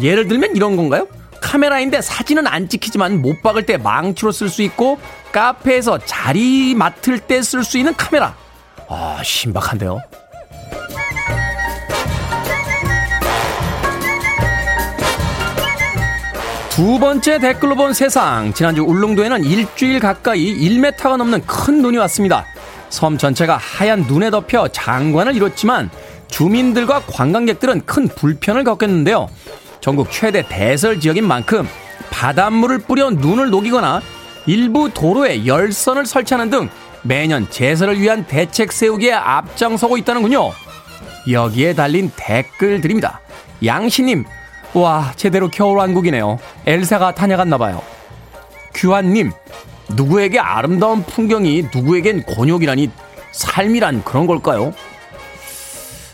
예를 0.01 0.29
들면 0.29 0.55
이런 0.55 0.77
건가요? 0.77 1.07
카메라인데 1.43 2.01
사진은 2.01 2.47
안 2.47 2.69
찍히지만 2.69 3.21
못 3.21 3.43
박을 3.43 3.67
때 3.67 3.77
망치로 3.77 4.33
쓸 4.33 4.49
수 4.49 4.63
있고 4.63 4.99
카페에서 5.33 5.99
자리 6.07 6.75
맡을 6.75 7.19
때 7.19 7.41
쓸 7.43 7.65
수 7.65 7.77
있는 7.77 7.95
카메라. 7.97 8.35
아, 8.89 9.21
신박한데요. 9.23 10.01
두 16.71 16.99
번째 16.99 17.39
댓글로 17.39 17.75
본 17.75 17.93
세상. 17.93 18.53
지난주 18.55 18.83
울릉도에는 18.83 19.45
일주일 19.45 20.01
가까이 20.01 20.55
1m가 20.57 21.17
넘는 21.19 21.43
큰 21.47 21.83
눈이 21.83 21.99
왔습니다. 21.99 22.47
섬 22.89 23.19
전체가 23.19 23.57
하얀 23.59 24.03
눈에 24.03 24.31
덮여 24.31 24.69
장관을 24.69 25.37
이뤘지만 25.37 25.91
주민들과 26.29 27.01
관광객들은 27.07 27.83
큰 27.85 28.09
불편을 28.09 28.65
겪었는데요. 28.65 29.29
전국 29.83 30.13
최대 30.13 30.43
대설 30.49 31.01
지역인 31.01 31.27
만큼 31.27 31.69
바닷물을 32.11 32.79
뿌려 32.79 33.11
눈을 33.11 33.51
녹이거나 33.51 34.01
일부 34.47 34.89
도로에 34.89 35.45
열선을 35.45 36.07
설치하는 36.07 36.51
등 36.51 36.71
매년 37.03 37.51
제설을 37.51 38.01
위한 38.01 38.25
대책 38.25 38.71
세우기에 38.71 39.13
앞장서고 39.13 39.99
있다는군요. 39.99 40.53
여기에 41.31 41.75
달린 41.75 42.13
댓글들입니다. 42.15 43.21
양신님, 43.65 44.25
와, 44.75 45.13
제대로 45.17 45.49
겨울왕국이네요. 45.49 46.39
엘사가 46.65 47.17
다녀갔나봐요. 47.17 47.83
규환님, 48.75 49.33
누구에게 49.91 50.39
아름다운 50.39 51.03
풍경이 51.03 51.67
누구에겐 51.75 52.23
곤욕이라니 52.23 52.89
삶이란 53.33 54.05
그런 54.05 54.29
걸까요? 54.29 54.73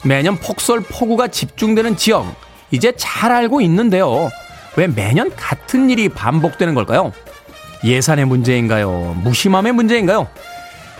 매년 0.04 0.36
폭설 0.36 0.80
폭우가 0.80 1.28
집중되는 1.28 1.96
지역, 1.96 2.34
이제 2.70 2.92
잘 2.96 3.32
알고 3.32 3.60
있는데요. 3.62 4.30
왜 4.76 4.86
매년 4.86 5.34
같은 5.34 5.90
일이 5.90 6.08
반복되는 6.08 6.74
걸까요? 6.74 7.12
예산의 7.84 8.24
문제인가요? 8.26 9.16
무심함의 9.22 9.72
문제인가요? 9.72 10.28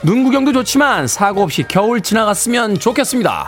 눈 0.03 0.25
구경도 0.25 0.53
좋지만 0.53 1.07
사고 1.07 1.43
없이 1.43 1.65
겨울 1.67 2.01
지나갔으면 2.01 2.79
좋겠습니다. 2.79 3.47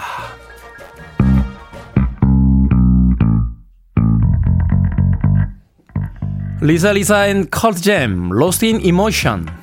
Lisa 6.62 6.92
Lisa 6.92 7.28
and 7.28 7.48
Cult 7.50 7.80
Jam 7.80 8.28
Lost 8.28 8.66
in 8.66 8.80
Emotion 8.82 9.59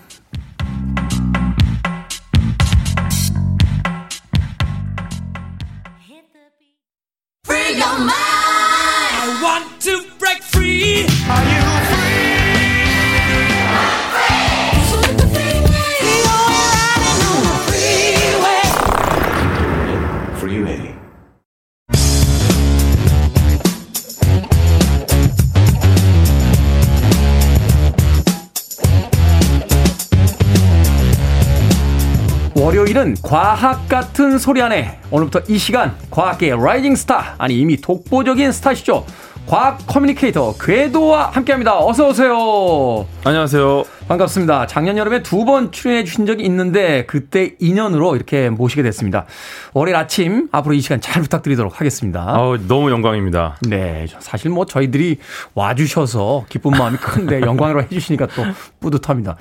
월요일은 33.08 33.16
과학 33.22 33.88
같은 33.88 34.38
소리 34.38 34.62
하네 34.62 35.00
오늘부터 35.10 35.42
이 35.48 35.58
시간 35.58 35.96
과학계의 36.12 36.58
rising 36.62 36.96
star 36.96 37.36
아니 37.38 37.58
이미 37.58 37.78
독보적인 37.78 38.52
스타시죠 38.52 39.06
과학 39.48 39.78
communicator 39.88 40.54
궤도와 40.60 41.28
함께합니다. 41.30 41.80
어서 41.80 42.10
오세요. 42.10 43.06
안녕하세요. 43.24 43.84
반갑습니다. 44.10 44.68
작년 44.68 44.98
여름에 44.98 45.24
두 45.24 45.46
번 45.46 45.72
출연해 45.72 46.04
주신 46.04 46.26
적이 46.26 46.44
있는데 46.44 47.06
그때 47.06 47.56
인연으로 47.60 48.18
이렇게 48.18 48.50
모시게 48.50 48.84
됐습니다. 48.84 49.26
월요일 49.74 49.96
아침 49.96 50.50
앞으로 50.52 50.74
이 50.76 50.82
시간 50.82 51.00
잘 51.00 51.22
부탁드리도록 51.22 51.80
하겠습니다. 51.80 52.26
아우, 52.28 52.58
너무 52.68 52.92
영광입니다. 52.92 53.56
네, 53.70 54.08
사실 54.20 54.52
뭐 54.52 54.66
저희들이 54.66 55.20
와주셔서 55.54 56.48
기쁜 56.50 56.72
마음이 56.72 56.98
큰데 56.98 57.40
영광으로 57.48 57.84
해주시니까 57.84 58.28
또 58.28 58.44
뿌듯합니다. 58.82 59.38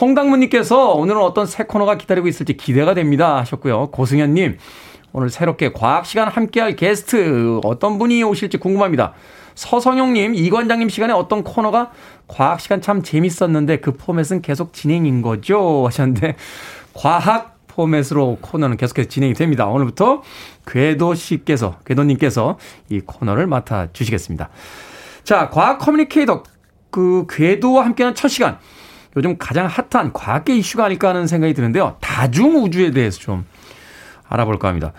홍당무님께서 0.00 0.92
오늘은 0.92 1.20
어떤 1.20 1.44
새 1.44 1.64
코너가 1.64 1.98
기다리고 1.98 2.28
있을지 2.28 2.56
기대가 2.56 2.94
됩니다 2.94 3.36
하셨고요. 3.40 3.90
고승현님 3.90 4.56
오늘 5.12 5.28
새롭게 5.28 5.72
과학 5.72 6.06
시간 6.06 6.28
함께할 6.28 6.76
게스트 6.76 7.60
어떤 7.64 7.98
분이 7.98 8.22
오실지 8.22 8.56
궁금합니다. 8.56 9.12
서성용님, 9.54 10.34
이관장님 10.34 10.88
시간에 10.88 11.12
어떤 11.12 11.44
코너가 11.44 11.90
과학 12.28 12.60
시간 12.60 12.80
참 12.80 13.02
재밌었는데 13.02 13.78
그 13.78 13.92
포맷은 13.92 14.42
계속 14.42 14.72
진행인 14.72 15.22
거죠? 15.22 15.86
하셨는데, 15.86 16.36
과학 16.94 17.58
포맷으로 17.66 18.38
코너는 18.40 18.76
계속해서 18.76 19.08
진행이 19.08 19.34
됩니다. 19.34 19.66
오늘부터 19.66 20.22
궤도 20.66 21.14
씨께서, 21.14 21.78
궤도님께서 21.84 22.58
이 22.88 23.00
코너를 23.00 23.46
맡아 23.46 23.88
주시겠습니다. 23.92 24.50
자, 25.24 25.48
과학 25.50 25.78
communicator, 25.78 26.42
그 26.90 27.26
궤도와 27.30 27.84
함께하는 27.84 28.14
첫 28.14 28.28
시간. 28.28 28.58
요즘 29.16 29.38
가장 29.38 29.66
핫한 29.66 30.12
과학계 30.12 30.56
이슈가 30.56 30.84
아닐까 30.84 31.08
하는 31.08 31.26
생각이 31.26 31.54
드는데요. 31.54 31.96
다중우주에 32.00 32.92
대해서 32.92 33.18
좀 33.18 33.44
알아볼까 34.28 34.68
합니다. 34.68 34.92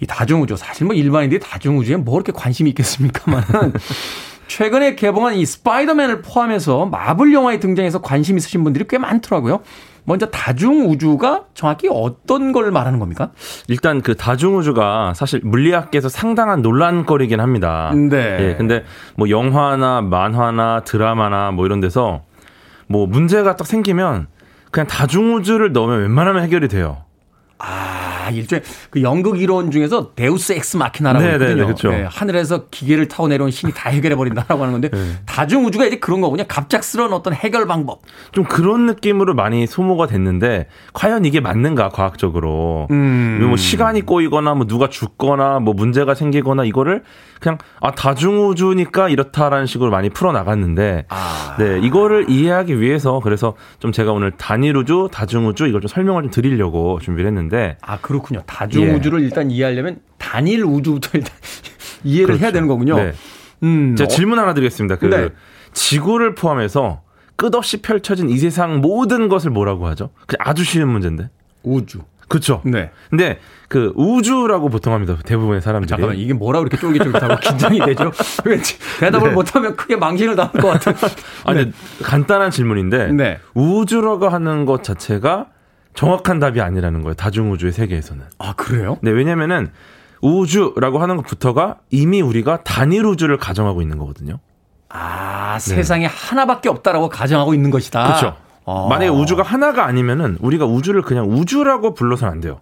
이 0.00 0.06
다중우주 0.06 0.56
사실 0.56 0.86
뭐 0.86 0.94
일반인들이 0.94 1.40
다중우주에 1.40 1.96
뭐 1.96 2.14
그렇게 2.14 2.32
관심이 2.32 2.70
있겠습니까만은 2.70 3.72
최근에 4.48 4.94
개봉한 4.94 5.34
이 5.34 5.44
스파이더맨을 5.44 6.22
포함해서 6.22 6.86
마블 6.86 7.32
영화에 7.32 7.60
등장해서 7.60 8.00
관심 8.00 8.38
있으신 8.38 8.64
분들이 8.64 8.86
꽤 8.88 8.98
많더라고요. 8.98 9.60
먼저 10.04 10.24
다중우주가 10.26 11.44
정확히 11.52 11.86
어떤 11.92 12.52
걸 12.52 12.70
말하는 12.70 12.98
겁니까? 12.98 13.30
일단 13.68 14.00
그 14.00 14.16
다중우주가 14.16 15.12
사실 15.14 15.42
물리학계에서 15.44 16.08
상당한 16.08 16.62
논란거리긴 16.62 17.40
합니다. 17.40 17.92
네. 17.94 18.38
예, 18.40 18.54
근데 18.56 18.84
뭐 19.16 19.28
영화나 19.28 20.00
만화나 20.00 20.80
드라마나 20.80 21.50
뭐 21.50 21.66
이런 21.66 21.80
데서 21.80 22.22
뭐 22.86 23.06
문제가 23.06 23.54
딱 23.56 23.66
생기면 23.66 24.28
그냥 24.70 24.86
다중우주를 24.86 25.72
넣으면 25.72 26.00
웬만하면 26.00 26.42
해결이 26.42 26.68
돼요. 26.68 27.04
아, 27.58 28.17
아, 28.28 28.30
일종의 28.30 28.62
그 28.90 29.02
연극 29.02 29.40
이론 29.40 29.70
중에서 29.70 30.12
데우스 30.14 30.52
엑스 30.52 30.76
마키나라고 30.76 31.24
네, 31.24 31.30
네, 31.30 31.34
있거든요. 31.34 31.56
네, 31.56 31.64
그렇죠. 31.64 31.92
예, 31.92 32.06
하늘에서 32.10 32.66
기계를 32.70 33.08
타고 33.08 33.28
내려온 33.28 33.50
신이 33.50 33.72
다 33.74 33.88
해결해 33.88 34.16
버린다라고 34.16 34.62
하는 34.62 34.72
건데 34.72 34.90
네. 34.92 34.98
다중 35.26 35.64
우주가 35.64 35.86
이제 35.86 35.98
그런 35.98 36.20
거군요. 36.20 36.44
갑작스러운 36.46 37.12
어떤 37.12 37.32
해결 37.32 37.66
방법. 37.66 38.02
좀 38.32 38.44
그런 38.44 38.86
느낌으로 38.86 39.34
많이 39.34 39.66
소모가 39.66 40.06
됐는데 40.06 40.68
과연 40.92 41.24
이게 41.24 41.40
맞는가 41.40 41.88
과학적으로 41.88 42.86
음. 42.90 43.38
뭐 43.48 43.56
시간이 43.56 44.02
꼬이거나 44.02 44.54
뭐 44.54 44.66
누가 44.66 44.88
죽거나 44.88 45.60
뭐 45.60 45.72
문제가 45.72 46.14
생기거나 46.14 46.64
이거를 46.64 47.02
그냥 47.40 47.58
아 47.80 47.92
다중 47.92 48.48
우주니까 48.48 49.08
이렇다라는 49.08 49.66
식으로 49.66 49.90
많이 49.90 50.10
풀어 50.10 50.32
나갔는데 50.32 51.06
아. 51.08 51.56
네 51.58 51.78
이거를 51.80 52.28
이해하기 52.28 52.80
위해서 52.80 53.20
그래서 53.20 53.54
좀 53.78 53.92
제가 53.92 54.12
오늘 54.12 54.32
단일 54.32 54.76
우주 54.76 55.08
다중 55.12 55.46
우주 55.46 55.66
이걸 55.66 55.80
좀 55.80 55.88
설명을 55.88 56.22
좀 56.22 56.30
드리려고 56.30 56.98
준비를 57.00 57.28
했는데 57.28 57.76
아, 57.80 57.98
그렇 58.00 58.17
군요. 58.22 58.42
다중 58.46 58.84
예. 58.84 58.92
우주를 58.94 59.20
일단 59.20 59.50
이해하려면 59.50 60.00
단일 60.18 60.64
우주부터 60.64 61.10
일단 61.14 61.34
이해를 62.04 62.34
해야 62.34 62.38
그렇죠. 62.38 62.52
되는 62.52 62.68
거군요. 62.68 62.96
네. 62.96 63.12
음. 63.62 63.96
제가 63.96 64.06
어, 64.06 64.08
질문 64.08 64.38
하나 64.38 64.54
드리겠습니다. 64.54 64.96
그 64.96 65.06
네. 65.06 65.28
지구를 65.72 66.34
포함해서 66.34 67.02
끝없이 67.36 67.82
펼쳐진 67.82 68.28
이 68.30 68.38
세상 68.38 68.80
모든 68.80 69.28
것을 69.28 69.50
뭐라고 69.50 69.86
하죠? 69.88 70.10
그냥 70.26 70.38
아주 70.40 70.64
쉬운 70.64 70.88
문제인데. 70.88 71.30
우주. 71.62 72.00
그렇죠. 72.28 72.60
네. 72.64 72.90
근데 73.08 73.38
그 73.68 73.92
우주라고 73.96 74.68
보통 74.68 74.92
합니다. 74.92 75.16
대부분의 75.24 75.62
사람들이. 75.62 75.88
잠깐만 75.88 76.18
이게 76.18 76.34
뭐라고 76.34 76.66
이렇게 76.66 76.76
쫄깃쫄깃하고 76.76 77.36
긴장이 77.40 77.78
되죠? 77.80 78.12
왠지 78.44 78.76
대답을 79.00 79.30
네. 79.30 79.34
못하면 79.34 79.76
크게 79.76 79.96
망신을 79.96 80.36
당할 80.36 80.52
것 80.60 80.68
같은. 80.68 80.94
아니 81.44 81.72
간단한 82.02 82.50
질문인데 82.50 83.12
네. 83.12 83.38
우주라고 83.54 84.28
하는 84.28 84.66
것 84.66 84.84
자체가 84.84 85.46
정확한 85.98 86.38
답이 86.38 86.60
아니라는 86.60 87.02
거예요. 87.02 87.14
다중우주의 87.14 87.72
세계에서는. 87.72 88.22
아 88.38 88.52
그래요? 88.52 88.98
네, 89.00 89.10
왜냐면은 89.10 89.66
우주라고 90.20 91.00
하는 91.00 91.16
것부터가 91.16 91.78
이미 91.90 92.22
우리가 92.22 92.62
단일 92.62 93.04
우주를 93.04 93.36
가정하고 93.36 93.82
있는 93.82 93.98
거거든요. 93.98 94.38
아 94.88 95.58
세상에 95.58 96.06
하나밖에 96.06 96.68
없다라고 96.68 97.08
가정하고 97.08 97.52
있는 97.52 97.70
것이다. 97.72 98.02
네. 98.04 98.06
그렇죠. 98.10 98.36
아. 98.64 98.86
만약에 98.88 99.08
우주가 99.08 99.42
하나가 99.42 99.86
아니면은 99.86 100.36
우리가 100.40 100.66
우주를 100.66 101.02
그냥 101.02 101.28
우주라고 101.32 101.94
불러서는 101.94 102.32
안 102.32 102.40
돼요. 102.40 102.60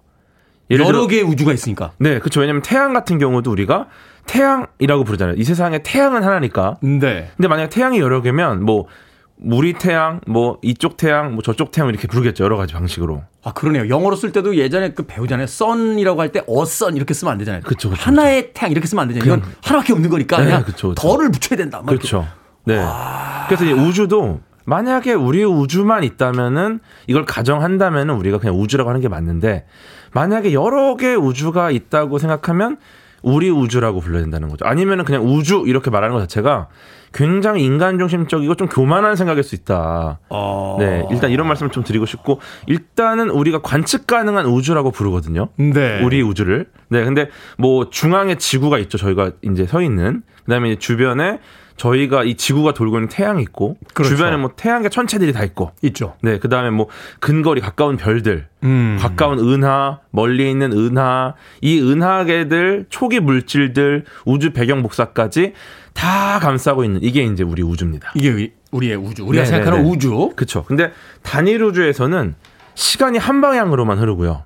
여러 0.70 0.86
들어- 0.86 1.06
개의 1.06 1.22
우주가 1.22 1.52
있으니까. 1.52 1.90
네, 1.98 2.18
그렇죠. 2.18 2.40
왜냐면 2.40 2.62
태양 2.62 2.94
같은 2.94 3.18
경우도 3.18 3.50
우리가 3.50 3.88
태양이라고 4.26 5.04
부르잖아요. 5.04 5.36
이 5.36 5.44
세상에 5.44 5.80
태양은 5.82 6.22
하나니까. 6.22 6.78
네. 6.80 7.30
근데 7.36 7.48
만약에 7.48 7.68
태양이 7.68 7.98
여러 8.00 8.22
개면 8.22 8.64
뭐 8.64 8.86
우리 9.42 9.74
태양, 9.74 10.20
뭐 10.26 10.58
이쪽 10.62 10.96
태양, 10.96 11.34
뭐 11.34 11.42
저쪽 11.42 11.70
태양 11.70 11.88
이렇게 11.88 12.08
부르겠죠. 12.08 12.44
여러 12.44 12.56
가지 12.56 12.72
방식으로. 12.72 13.22
아 13.44 13.52
그러네요. 13.52 13.88
영어로 13.88 14.16
쓸 14.16 14.32
때도 14.32 14.56
예전에 14.56 14.92
그 14.92 15.04
배우잖아요. 15.06 15.44
sun이라고 15.44 16.20
할때 16.20 16.40
a 16.40 16.62
sun 16.62 16.96
이렇게 16.96 17.12
쓰면 17.14 17.32
안 17.32 17.38
되잖아요. 17.38 17.62
그쵸, 17.62 17.90
그쵸, 17.90 18.02
하나의 18.02 18.52
태양 18.54 18.70
이렇게 18.70 18.86
쓰면 18.86 19.02
안 19.02 19.08
되잖아요. 19.08 19.36
이건 19.36 19.52
하나밖에 19.62 19.92
없는 19.92 20.08
거니까 20.08 20.38
네, 20.38 20.44
그냥 20.44 20.64
그쵸, 20.64 20.88
그쵸. 20.88 20.94
덜을 21.00 21.30
붙여야 21.30 21.56
된다. 21.58 21.82
그렇죠. 21.82 22.26
네. 22.64 22.82
그래서 23.46 23.64
이 23.64 23.72
우주도 23.72 24.40
만약에 24.64 25.12
우리 25.12 25.44
우주만 25.44 26.02
있다면은 26.02 26.80
이걸 27.06 27.24
가정한다면은 27.24 28.14
우리가 28.14 28.38
그냥 28.38 28.58
우주라고 28.58 28.90
하는 28.90 29.00
게 29.00 29.08
맞는데 29.08 29.66
만약에 30.12 30.52
여러 30.52 30.96
개의 30.96 31.16
우주가 31.16 31.70
있다고 31.70 32.18
생각하면 32.18 32.78
우리 33.22 33.50
우주라고 33.50 34.00
불러야 34.00 34.22
된다는 34.22 34.48
거죠. 34.48 34.64
아니면은 34.64 35.04
그냥 35.04 35.24
우주 35.24 35.64
이렇게 35.66 35.90
말하는 35.90 36.14
것 36.14 36.20
자체가 36.20 36.68
굉장히 37.12 37.64
인간 37.64 37.98
중심적이고 37.98 38.54
좀 38.56 38.68
교만한 38.68 39.16
생각일 39.16 39.42
수 39.42 39.54
있다. 39.54 40.18
어. 40.28 40.76
네, 40.78 41.06
일단 41.10 41.30
이런 41.30 41.46
말씀을 41.48 41.70
좀 41.70 41.84
드리고 41.84 42.06
싶고 42.06 42.40
일단은 42.66 43.30
우리가 43.30 43.62
관측 43.62 44.06
가능한 44.06 44.46
우주라고 44.46 44.90
부르거든요. 44.90 45.48
네. 45.56 46.02
우리 46.02 46.22
우주를. 46.22 46.66
네, 46.88 47.04
근데 47.04 47.28
뭐 47.58 47.90
중앙에 47.90 48.36
지구가 48.36 48.78
있죠. 48.78 48.98
저희가 48.98 49.32
이제 49.42 49.66
서 49.66 49.82
있는. 49.82 50.22
그다음에 50.44 50.76
주변에 50.76 51.40
저희가 51.76 52.24
이 52.24 52.36
지구가 52.36 52.72
돌고 52.72 52.96
있는 52.96 53.08
태양이 53.08 53.42
있고 53.42 53.76
그렇죠. 53.94 54.14
주변에 54.14 54.36
뭐 54.36 54.52
태양계 54.56 54.88
천체들이 54.88 55.32
다 55.32 55.44
있고. 55.44 55.72
있죠. 55.82 56.14
네, 56.22 56.38
그다음에 56.38 56.70
뭐 56.70 56.88
근거리 57.20 57.60
가까운 57.60 57.96
별들, 57.96 58.48
음. 58.62 58.96
가까운 59.00 59.38
은하, 59.38 60.00
멀리 60.10 60.50
있는 60.50 60.72
은하, 60.72 61.34
이 61.60 61.80
은하계들, 61.80 62.86
초기 62.88 63.20
물질들, 63.20 64.04
우주 64.24 64.52
배경 64.52 64.82
복사까지 64.82 65.52
다 65.96 66.38
감싸고 66.40 66.84
있는 66.84 67.02
이게 67.02 67.24
이제 67.24 67.42
우리 67.42 67.62
우주입니다. 67.62 68.12
이게 68.14 68.30
우리- 68.30 68.52
우리의 68.70 68.96
우주. 68.96 69.24
우리가 69.24 69.44
네, 69.44 69.50
생각하는 69.50 69.78
네, 69.78 69.84
네. 69.84 69.90
우주. 69.90 70.32
그렇죠. 70.36 70.64
근데 70.64 70.92
단일 71.22 71.62
우주에서는 71.62 72.34
시간이 72.74 73.18
한 73.18 73.40
방향으로만 73.40 73.98
흐르고요. 73.98 74.44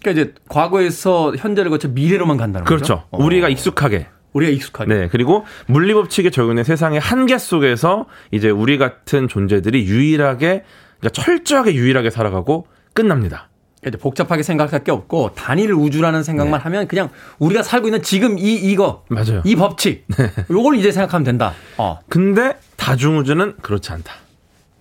그러니까 0.00 0.22
이제 0.22 0.34
과거에서 0.48 1.34
현재를 1.36 1.70
거쳐 1.70 1.88
미래로만 1.88 2.36
간다는 2.36 2.64
그렇죠. 2.66 2.94
거죠. 2.96 3.06
어. 3.10 3.24
우리가 3.24 3.48
익숙하게. 3.48 4.08
우리가 4.32 4.50
익숙하게. 4.52 4.92
네. 4.94 5.08
그리고 5.10 5.44
물리 5.66 5.94
법칙에 5.94 6.30
적용된 6.30 6.64
세상의 6.64 7.00
한계 7.00 7.38
속에서 7.38 8.06
이제 8.32 8.50
우리 8.50 8.76
같은 8.76 9.28
존재들이 9.28 9.86
유일하게 9.86 10.64
그러니까 11.00 11.08
철저하게 11.22 11.74
유일하게 11.74 12.10
살아가고 12.10 12.66
끝납니다. 12.92 13.48
이제 13.86 13.96
복잡하게 13.98 14.42
생각할 14.42 14.82
게 14.84 14.90
없고 14.90 15.32
단일 15.34 15.72
우주라는 15.72 16.22
생각만 16.22 16.60
하면 16.60 16.88
그냥 16.88 17.10
우리가 17.38 17.62
살고 17.62 17.88
있는 17.88 18.02
지금 18.02 18.38
이 18.38 18.54
이거 18.54 19.04
네. 19.10 19.16
맞아요. 19.16 19.42
네. 19.42 19.50
이 19.50 19.54
법칙 19.54 20.06
요걸 20.50 20.76
이제 20.76 20.90
생각하면 20.90 21.24
된다. 21.24 21.52
어. 21.76 21.98
근데 22.08 22.58
다중우주는 22.76 23.56
그렇지 23.62 23.92
않다. 23.92 24.12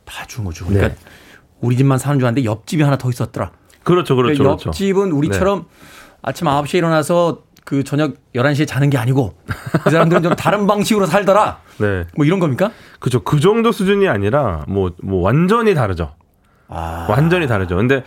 다중우주. 0.06 0.66
네. 0.70 0.74
그러니까 0.76 1.00
우리 1.60 1.78
집만 1.78 1.98
사는 1.98 2.18
줄 2.20 2.26
알았는데 2.26 2.46
옆집이 2.46 2.84
하나 2.84 2.98
더 2.98 3.10
있었더라. 3.10 3.52
그렇죠. 3.84 4.16
그렇죠. 4.16 4.42
그러니까 4.42 4.44
그렇죠. 4.44 4.68
옆집은 4.70 5.12
우리처럼 5.12 5.66
아침 6.22 6.48
9시에 6.48 6.76
일어나서 6.76 7.44
그 7.66 7.84
저녁 7.84 8.16
11시에 8.36 8.68
자는 8.68 8.90
게 8.90 8.98
아니고 8.98 9.36
그 9.84 9.90
사람들은 9.90 10.24
좀 10.24 10.36
다른 10.36 10.66
방식으로 10.68 11.06
살더라. 11.06 11.60
네. 11.80 12.06
뭐 12.16 12.26
이런 12.26 12.40
겁니까? 12.40 12.72
그죠. 13.00 13.24
그 13.24 13.40
정도 13.40 13.72
수준이 13.72 14.08
아니라 14.08 14.64
뭐, 14.68 14.92
뭐 15.02 15.22
완전히 15.22 15.74
다르죠. 15.74 16.16
아. 16.68 17.08
완전히 17.10 17.48
다르죠. 17.48 17.76
근데 17.76 18.04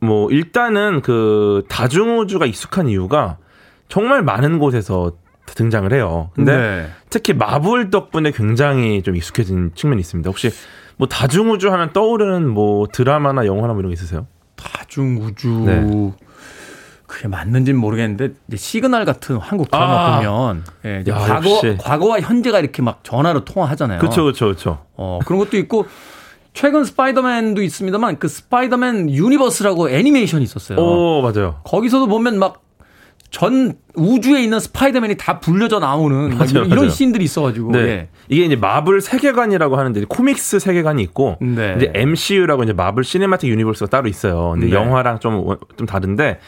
뭐 0.00 0.30
일단은 0.30 1.00
그 1.02 1.64
다중우주가 1.68 2.46
익숙한 2.46 2.88
이유가 2.88 3.38
정말 3.88 4.22
많은 4.22 4.58
곳에서 4.58 5.12
등장을 5.46 5.92
해요. 5.92 6.30
근데 6.34 6.56
네. 6.56 6.88
특히 7.08 7.32
마블 7.32 7.90
덕분에 7.90 8.32
굉장히 8.32 9.02
좀 9.02 9.16
익숙해진 9.16 9.72
측면이 9.74 10.00
있습니다. 10.00 10.28
혹시 10.28 10.50
뭐 10.96 11.06
다중우주 11.08 11.70
하면 11.72 11.92
떠오르는 11.92 12.48
뭐 12.48 12.86
드라마나 12.92 13.46
영화나 13.46 13.72
뭐 13.72 13.80
이런 13.80 13.90
게 13.90 13.94
있으세요? 13.94 14.26
다중우주. 14.56 15.48
네. 15.66 16.12
그게 17.06 17.28
맞는지는 17.28 17.78
모르겠는데 17.78 18.30
이제 18.48 18.56
시그널 18.56 19.04
같은 19.04 19.36
한국 19.36 19.70
드라마 19.70 20.16
아. 20.16 20.16
보면 20.16 20.64
예, 20.84 21.00
이제 21.02 21.12
야, 21.12 21.18
과거 21.18 21.50
역시. 21.50 21.76
과거와 21.78 22.20
현재가 22.20 22.58
이렇게 22.58 22.82
막 22.82 23.04
전화로 23.04 23.44
통화하잖아요. 23.44 24.00
그렇죠, 24.00 24.24
그렇죠, 24.24 24.46
그렇죠. 24.46 24.84
어, 24.96 25.20
그런 25.24 25.38
것도 25.38 25.56
있고 25.56 25.86
최근 26.56 26.84
스파이더맨도 26.84 27.62
있습니다만 27.62 28.18
그 28.18 28.28
스파이더맨 28.28 29.10
universe라고 29.10 29.90
애니메이션이 29.90 30.44
있었어요. 30.44 30.78
오, 30.78 31.22
맞아요. 31.22 31.60
거기서도 31.64 32.06
보면 32.06 32.38
막 32.38 32.66
전 33.30 33.74
우주에 33.94 34.42
있는 34.42 34.60
스파이더맨이 34.60 35.16
다 35.16 35.40
불려져 35.40 35.78
나오는 35.78 36.30
막 36.30 36.38
맞아요, 36.38 36.50
이런, 36.50 36.66
이런 36.66 36.76
맞아요. 36.76 36.90
씬들이 36.90 37.24
있어가지고 37.24 37.72
네. 37.72 37.78
예. 37.80 38.08
이게 38.28 38.44
이제 38.44 38.56
마블 38.56 39.00
세계관이라고 39.00 39.76
하는데 39.76 40.04
comics 40.08 40.58
세계관이 40.58 41.02
있고 41.02 41.36
네. 41.40 41.74
이제 41.76 41.92
MCU라고 41.94 42.62
이제 42.64 42.72
Marvel 42.72 43.04
Cinematic 43.04 43.50
Universe가 43.50 43.90
따로 43.90 44.08
있어요. 44.08 44.52
근데 44.52 44.66
네. 44.68 44.72
영화랑 44.72 45.18
좀좀 45.18 45.86
다른데 45.86 46.38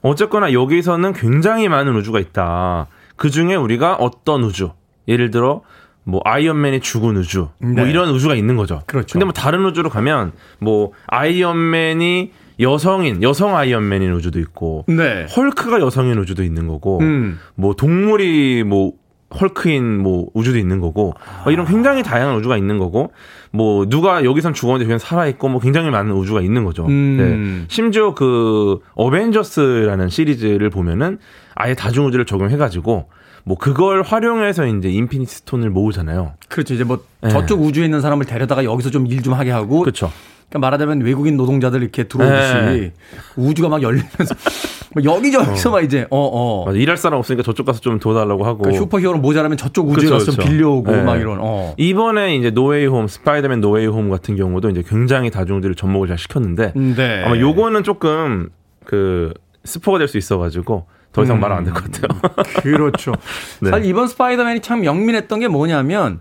어쨌거나 0.00 0.52
여기서는 0.52 1.12
굉장히 1.12 1.68
많은 1.68 1.94
우주가 1.96 2.20
있다. 2.20 2.86
그 3.16 3.30
중에 3.30 3.54
우리가 3.54 3.96
어떤 3.96 4.42
우주? 4.44 4.70
예를 5.08 5.30
들어 5.30 5.62
뭐 6.08 6.22
아이언맨이 6.24 6.80
죽은 6.80 7.18
우주, 7.18 7.48
뭐 7.58 7.84
네. 7.84 7.90
이런 7.90 8.08
우주가 8.08 8.34
있는 8.34 8.56
거죠. 8.56 8.80
그렇죠. 8.86 9.12
근데 9.12 9.26
뭐 9.26 9.34
다른 9.34 9.62
우주로 9.66 9.90
가면 9.90 10.32
뭐 10.58 10.92
아이언맨이 11.06 12.32
여성인 12.60 13.22
여성 13.22 13.54
아이언맨인 13.54 14.10
우주도 14.14 14.40
있고 14.40 14.86
네. 14.88 15.26
헐크가 15.36 15.80
여성인 15.80 16.18
우주도 16.18 16.42
있는 16.42 16.66
거고 16.66 16.98
음. 17.00 17.38
뭐 17.54 17.74
동물이 17.74 18.64
뭐 18.64 18.92
헐크인 19.38 19.98
뭐 19.98 20.28
우주도 20.32 20.56
있는 20.56 20.80
거고 20.80 21.12
뭐 21.44 21.52
이런 21.52 21.66
굉장히 21.66 22.02
다양한 22.02 22.36
우주가 22.36 22.56
있는 22.56 22.78
거고 22.78 23.12
뭐 23.50 23.86
누가 23.86 24.24
여기선 24.24 24.54
죽었는데 24.54 24.86
그냥 24.86 24.98
살아 24.98 25.26
있고 25.26 25.50
뭐 25.50 25.60
굉장히 25.60 25.90
많은 25.90 26.12
우주가 26.12 26.40
있는 26.40 26.64
거죠. 26.64 26.86
음. 26.86 27.16
네. 27.18 27.66
심지어 27.68 28.14
그 28.14 28.78
어벤져스라는 28.94 30.08
시리즈를 30.08 30.70
보면은 30.70 31.18
아예 31.54 31.74
다중 31.74 32.06
우주를 32.06 32.24
적용해 32.24 32.56
가지고 32.56 33.10
뭐 33.48 33.56
그걸 33.56 34.02
활용해서 34.02 34.66
이제 34.66 34.90
Infinity 34.90 35.32
Stone을 35.36 35.70
모으잖아요. 35.70 36.34
그렇죠. 36.48 36.74
이제 36.74 36.84
뭐 36.84 37.02
네. 37.22 37.30
저쪽 37.30 37.62
우주에 37.62 37.84
있는 37.86 38.00
사람을 38.02 38.26
데려다가 38.26 38.62
여기서 38.64 38.90
좀 38.90 39.06
일 39.06 39.22
좀 39.22 39.32
하게 39.34 39.50
하고 39.50 39.80
그렇죠. 39.80 40.12
그러니까 40.50 40.66
말하자면 40.66 41.00
외국인 41.02 41.36
노동자들 41.36 41.82
이렇게 41.82 42.04
들어오듯이 42.04 42.54
네. 42.54 42.92
우주가 43.36 43.68
막 43.68 43.82
열리면서 43.82 44.34
뭐 44.94 45.02
여기저기서 45.04 45.70
막 45.70 45.82
이제 45.84 46.06
어어 46.10 46.66
맞아. 46.66 46.78
일할 46.78 46.96
사람 46.96 47.18
없으니까 47.18 47.42
저쪽 47.42 47.64
가서 47.66 47.80
좀 47.80 47.98
도와달라고 47.98 48.44
하고 48.44 48.58
그러니까 48.58 48.82
슈퍼히어로 48.82 49.18
모자라면 49.18 49.56
저쪽 49.58 49.88
우주에 49.88 50.04
그쵸, 50.04 50.14
가서 50.14 50.24
좀 50.26 50.36
그쵸. 50.36 50.48
빌려오고 50.48 50.92
네. 50.92 51.02
막 51.02 51.16
이런 51.16 51.38
어. 51.40 51.74
이번에 51.78 52.36
이제 52.36 52.50
No 52.50 52.86
Way 52.86 52.95
Home 52.95 53.06
스파이더맨 53.08 53.60
No 53.60 53.86
Way 53.86 53.95
Home 53.95 54.08
같은 54.10 54.36
경우도 54.36 54.70
이제 54.70 54.82
굉장히 54.86 55.30
다중우주를 55.30 55.74
접목을 55.74 56.08
잘 56.08 56.16
시켰는데 56.18 56.72
네. 56.74 57.22
아마 57.24 57.38
요거는 57.38 57.82
조금 57.82 58.48
그 58.84 59.32
스포가 59.68 59.98
될 59.98 60.08
수 60.08 60.18
있어가지고 60.18 60.86
더 61.12 61.22
이상 61.22 61.38
말안 61.40 61.64
될 61.64 61.72
것 61.74 61.84
같아요. 61.84 62.20
그렇죠. 62.62 63.12
네. 63.60 63.70
사실 63.70 63.86
이번 63.86 64.08
스파이더맨이 64.08 64.60
참 64.60 64.84
영민했던 64.84 65.40
게 65.40 65.48
뭐냐면 65.48 66.20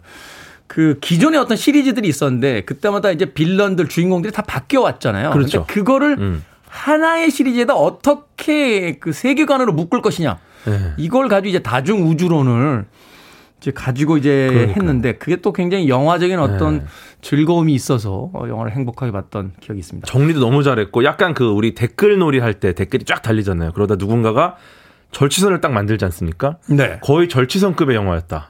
그 0.68 0.98
기존의 1.02 1.40
어떤 1.40 1.56
시리즈들이 1.58 2.08
있었는데 2.10 2.62
그때마다 2.62 3.12
이제 3.12 3.26
빌런들 3.26 3.88
주인공들이 3.88 4.34
다 4.34 4.42
바뀌어 4.42 4.82
왔잖아요. 4.82 5.32
그렇죠. 5.32 5.66
그거를 5.68 6.18
음. 6.20 6.44
하나의 6.70 7.32
시리즈에다 7.32 7.74
어떻게 7.74 8.98
그 9.00 9.12
세계관으로 9.14 9.72
묶을 9.74 10.02
것이냐. 10.02 10.38
네. 10.66 10.94
이걸 10.98 11.28
가지고 11.30 11.48
이제 11.50 11.60
다중 11.60 12.08
우주론을 12.10 12.86
이제 13.60 13.72
가지고 13.72 14.18
이제 14.18 14.48
그러니까요. 14.50 14.76
했는데 14.76 15.14
그게 15.14 15.38
또 15.38 15.52
굉장히 15.52 15.90
영화적인 15.90 16.38
어떤 16.40 16.80
네. 16.80 16.86
즐거움이 17.22 17.74
있어서 17.74 18.30
어, 18.34 18.48
영화를 18.48 18.72
행복하게 18.74 19.12
봤던 19.12 19.54
기억이 19.60 19.80
있습니다. 19.80 20.06
정리도 20.08 20.40
너무 20.40 20.62
잘했고 20.64 21.04
약간 21.04 21.34
그 21.34 21.46
우리 21.50 21.74
댓글 21.74 22.18
놀이 22.20 22.40
할 22.40 22.54
때 22.60 22.74
댓글이 22.74 23.06
쫙 23.06 23.22
달리잖아요. 23.22 23.72
그러다 23.74 23.96
누군가가 23.96 24.56
절치선을 25.12 25.62
딱 25.62 25.72
만들지 25.72 26.04
않습니까? 26.06 26.58
네. 26.68 27.00
거의 27.02 27.30
절치선급의 27.30 27.96
영화였다. 27.96 28.48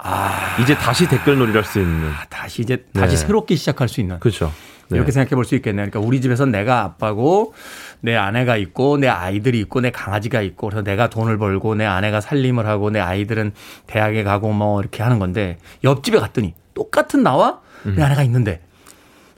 이제 0.62 0.76
다시 0.76 1.08
댓글 1.08 1.38
놀이를 1.38 1.62
할 1.62 1.66
수 1.66 1.80
있는. 1.80 2.10
다시 2.30 2.62
이제 2.64 2.84
다시 2.94 3.16
네. 3.16 3.26
새롭게 3.28 3.56
시작할 3.56 3.88
수 3.88 4.02
있는 4.02 4.20
그렇죠. 4.20 4.52
네. 4.90 4.98
이렇게 4.98 5.12
생각해 5.12 5.36
볼 5.36 5.44
수 5.46 5.56
있겠네요. 5.56 5.90
그러니까 5.90 6.08
우리 6.08 6.22
집에서 6.22 6.46
내가 6.46 6.82
아빠고 6.84 7.54
내 8.02 8.16
아내가 8.16 8.58
있고 8.58 8.98
내 8.98 9.08
아이들이 9.08 9.60
있고 9.62 9.82
내 9.82 9.92
강아지가 9.92 10.42
있고 10.42 10.68
그래서 10.70 10.84
내가 10.84 11.10
돈을 11.10 11.38
벌고 11.38 11.76
내 11.76 11.86
아내가 11.86 12.22
살림을 12.22 12.66
하고 12.68 12.90
내 12.90 13.00
아이들은 13.00 13.54
대학에 13.88 14.24
가고 14.24 14.52
뭐 14.52 14.80
이렇게 14.80 15.04
하는 15.04 15.20
건데 15.20 15.58
옆집에 15.84 16.20
갔더니 16.20 16.54
똑같은 16.74 17.24
나와 17.24 17.62
음. 17.86 17.96
내 17.96 18.04
아내가 18.04 18.24
있는데 18.24 18.62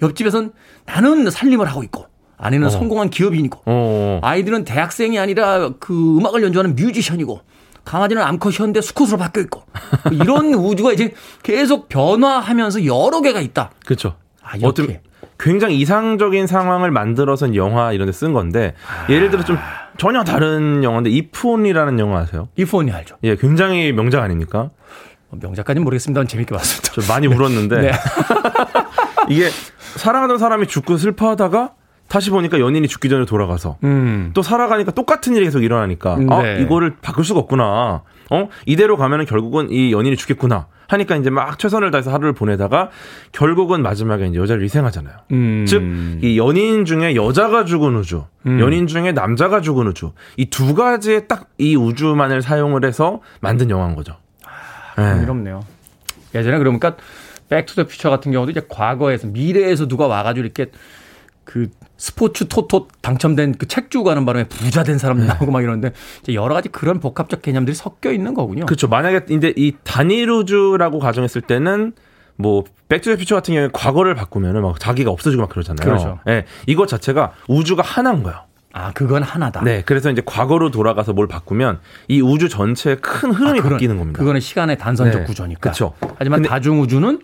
옆집에선 0.02 0.52
나는 0.86 1.30
살림을 1.30 1.68
하고 1.68 1.84
있고 1.84 2.08
아내는 2.38 2.68
어. 2.68 2.70
성공한 2.70 3.10
기업인이고 3.10 3.62
어. 3.66 4.20
아이들은 4.24 4.64
대학생이 4.64 5.20
아니라 5.20 5.72
그 5.80 6.18
음악을 6.18 6.42
연주하는 6.44 6.76
뮤지션이고 6.76 7.42
강아지는 7.86 8.22
암컷 8.22 8.60
현대 8.60 8.82
수컷으로 8.82 9.18
바뀌어 9.18 9.44
있고 9.44 9.64
뭐 10.06 10.14
이런 10.14 10.54
우주가 10.56 10.94
이제 10.94 11.14
계속 11.44 11.90
변화하면서 11.90 12.86
여러 12.86 13.22
개가 13.22 13.42
있다. 13.42 13.72
그렇죠. 13.86 14.16
아, 14.42 14.56
이렇게. 14.56 15.02
굉장히 15.40 15.78
이상적인 15.80 16.48
상황을 16.48 16.92
만들어서 16.92 17.56
영화 17.56 17.94
이런 17.94 18.06
데 18.08 18.12
쓴 18.12 18.34
건데 18.34 18.74
아. 18.88 19.12
예를 19.12 19.30
들어 19.30 19.44
좀 19.44 19.58
전혀 19.98 20.24
다른 20.24 20.84
영화인데 20.84 21.10
이프온이라는 21.10 22.00
영화 22.00 22.20
아세요? 22.20 22.50
이폰이 22.58 22.92
알죠. 22.92 23.16
예, 23.24 23.36
굉장히 23.36 23.92
명작 23.94 24.22
아닙니까? 24.22 24.70
뭐 25.30 25.40
명작까지는 25.42 25.84
모르겠습니다만 25.84 26.28
재밌게 26.28 26.54
봤습니다. 26.56 26.92
저 26.94 27.12
많이 27.14 27.28
울었는데 27.28 27.82
네. 27.82 27.92
이게 29.30 29.50
사랑하던 29.96 30.38
사람이 30.38 30.68
죽고 30.68 30.98
슬퍼하다가 30.98 31.72
다시 32.10 32.30
보니까 32.32 32.60
연인이 32.60 32.88
죽기 32.88 33.08
전에 33.08 33.26
돌아가서 33.26 33.78
음. 33.84 34.32
또 34.34 34.42
살아가니까 34.42 34.92
똑같은 34.92 35.36
일이 35.36 35.46
계속 35.46 35.64
일어나니까 35.64 36.18
아 36.30 36.42
네. 36.42 36.62
이거를 36.62 36.96
바꿀 37.02 37.24
수가 37.24 37.40
없구나. 37.42 38.02
어 38.32 38.50
이대로 38.66 38.98
가면은 38.98 39.26
결국은 39.26 39.70
이 39.72 39.92
연인이 39.92 40.16
죽겠구나. 40.18 40.68
하니까 40.88 41.16
이제 41.18 41.30
막 41.30 41.60
최선을 41.60 41.92
다해서 41.92 42.12
하루를 42.12 42.34
보내다가 42.34 42.90
결국은 43.32 43.84
마지막에 43.84 44.26
이제 44.26 44.40
여자를 44.40 44.64
희생하잖아요. 44.64 45.16
음. 45.32 45.66
즉이 45.68 46.36
연인 46.38 46.84
중에 46.86 47.14
여자가 47.16 47.64
죽은 47.66 47.96
우주, 47.96 48.24
음. 48.48 48.60
연인 48.60 48.88
중에 48.88 49.12
남자가 49.12 49.62
죽은 49.62 49.86
우주 49.88 50.14
이 50.36 50.48
두 50.50 50.74
가지의 50.74 51.28
딱 51.28 51.50
이 51.60 51.76
우주만을 51.76 52.42
사용을 52.42 52.86
해서 52.86 53.22
만든 53.40 53.70
영화인 53.70 53.96
거죠. 53.96 54.16
네. 54.98 55.04
흥미롭네요. 55.12 55.60
예전에 56.34 56.58
그러니까 56.58 56.96
Back 57.50 57.66
to 57.66 57.74
the 57.74 57.86
Future 57.86 58.10
같은 58.10 58.32
경우도 58.32 58.52
이제 58.52 58.62
과거에서 58.68 59.28
미래에서 59.28 59.88
누가 59.88 60.08
와가지고 60.08 60.46
이렇게 60.46 60.68
그 61.50 61.68
스포츠 61.98 62.48
토토 62.48 62.88
당첨된 63.02 63.54
그 63.58 63.66
책 63.68 63.90
주고 63.90 64.04
가는 64.06 64.24
바람에 64.26 64.48
부자 64.48 64.84
된 64.84 64.98
사람 65.00 65.26
나오고 65.26 65.52
막 65.52 65.62
이러는데 65.64 65.92
이제 66.22 66.34
여러 66.36 66.54
가지 66.54 66.70
그런 66.70 67.00
복합적 67.00 67.42
개념들이 67.42 67.76
섞여 67.76 68.12
있는 68.12 68.34
거군요. 68.36 68.66
그렇죠. 68.68 68.88
만약에 68.88 69.22
이제 69.34 69.54
이 69.58 69.74
단일 69.84 70.30
우주라고 70.30 71.00
가정했을 71.00 71.42
때는 71.42 71.94
뭐 72.36 72.64
Back 72.88 73.01
to 73.01 73.08
the 73.08 73.18
Future 73.18 73.36
같은 73.36 73.54
경우에 73.54 73.70
과거를 73.74 74.16
바꾸면은 74.16 74.62
막 74.62 74.80
자기가 74.80 75.12
없어지고 75.12 75.42
막 75.42 75.50
그러잖아요. 75.50 75.84
그렇죠. 75.86 76.20
예. 76.28 76.46
이거 76.68 76.86
자체가 76.86 77.34
우주가 77.48 77.82
하나인 77.84 78.24
거예요. 78.24 78.40
아 78.72 78.92
그건 78.94 79.24
하나다. 79.24 79.62
네. 79.64 79.82
그래서 79.86 80.12
이제 80.12 80.22
과거로 80.24 80.70
돌아가서 80.72 81.14
뭘 81.14 81.28
바꾸면 81.28 81.80
이 82.08 82.22
우주 82.22 82.48
전체의 82.50 82.98
큰 83.02 83.32
흐름이 83.32 83.60
아, 83.60 83.62
그건- 83.64 83.72
바뀌는 83.74 83.98
겁니다. 83.98 84.20
그거는 84.20 84.40
시간의 84.40 84.78
단선적 84.78 85.22
네. 85.22 85.26
구조니까. 85.26 85.72
그쵸. 85.72 85.94
하지만 86.18 86.44
다중 86.44 86.80
우주는 86.80 87.20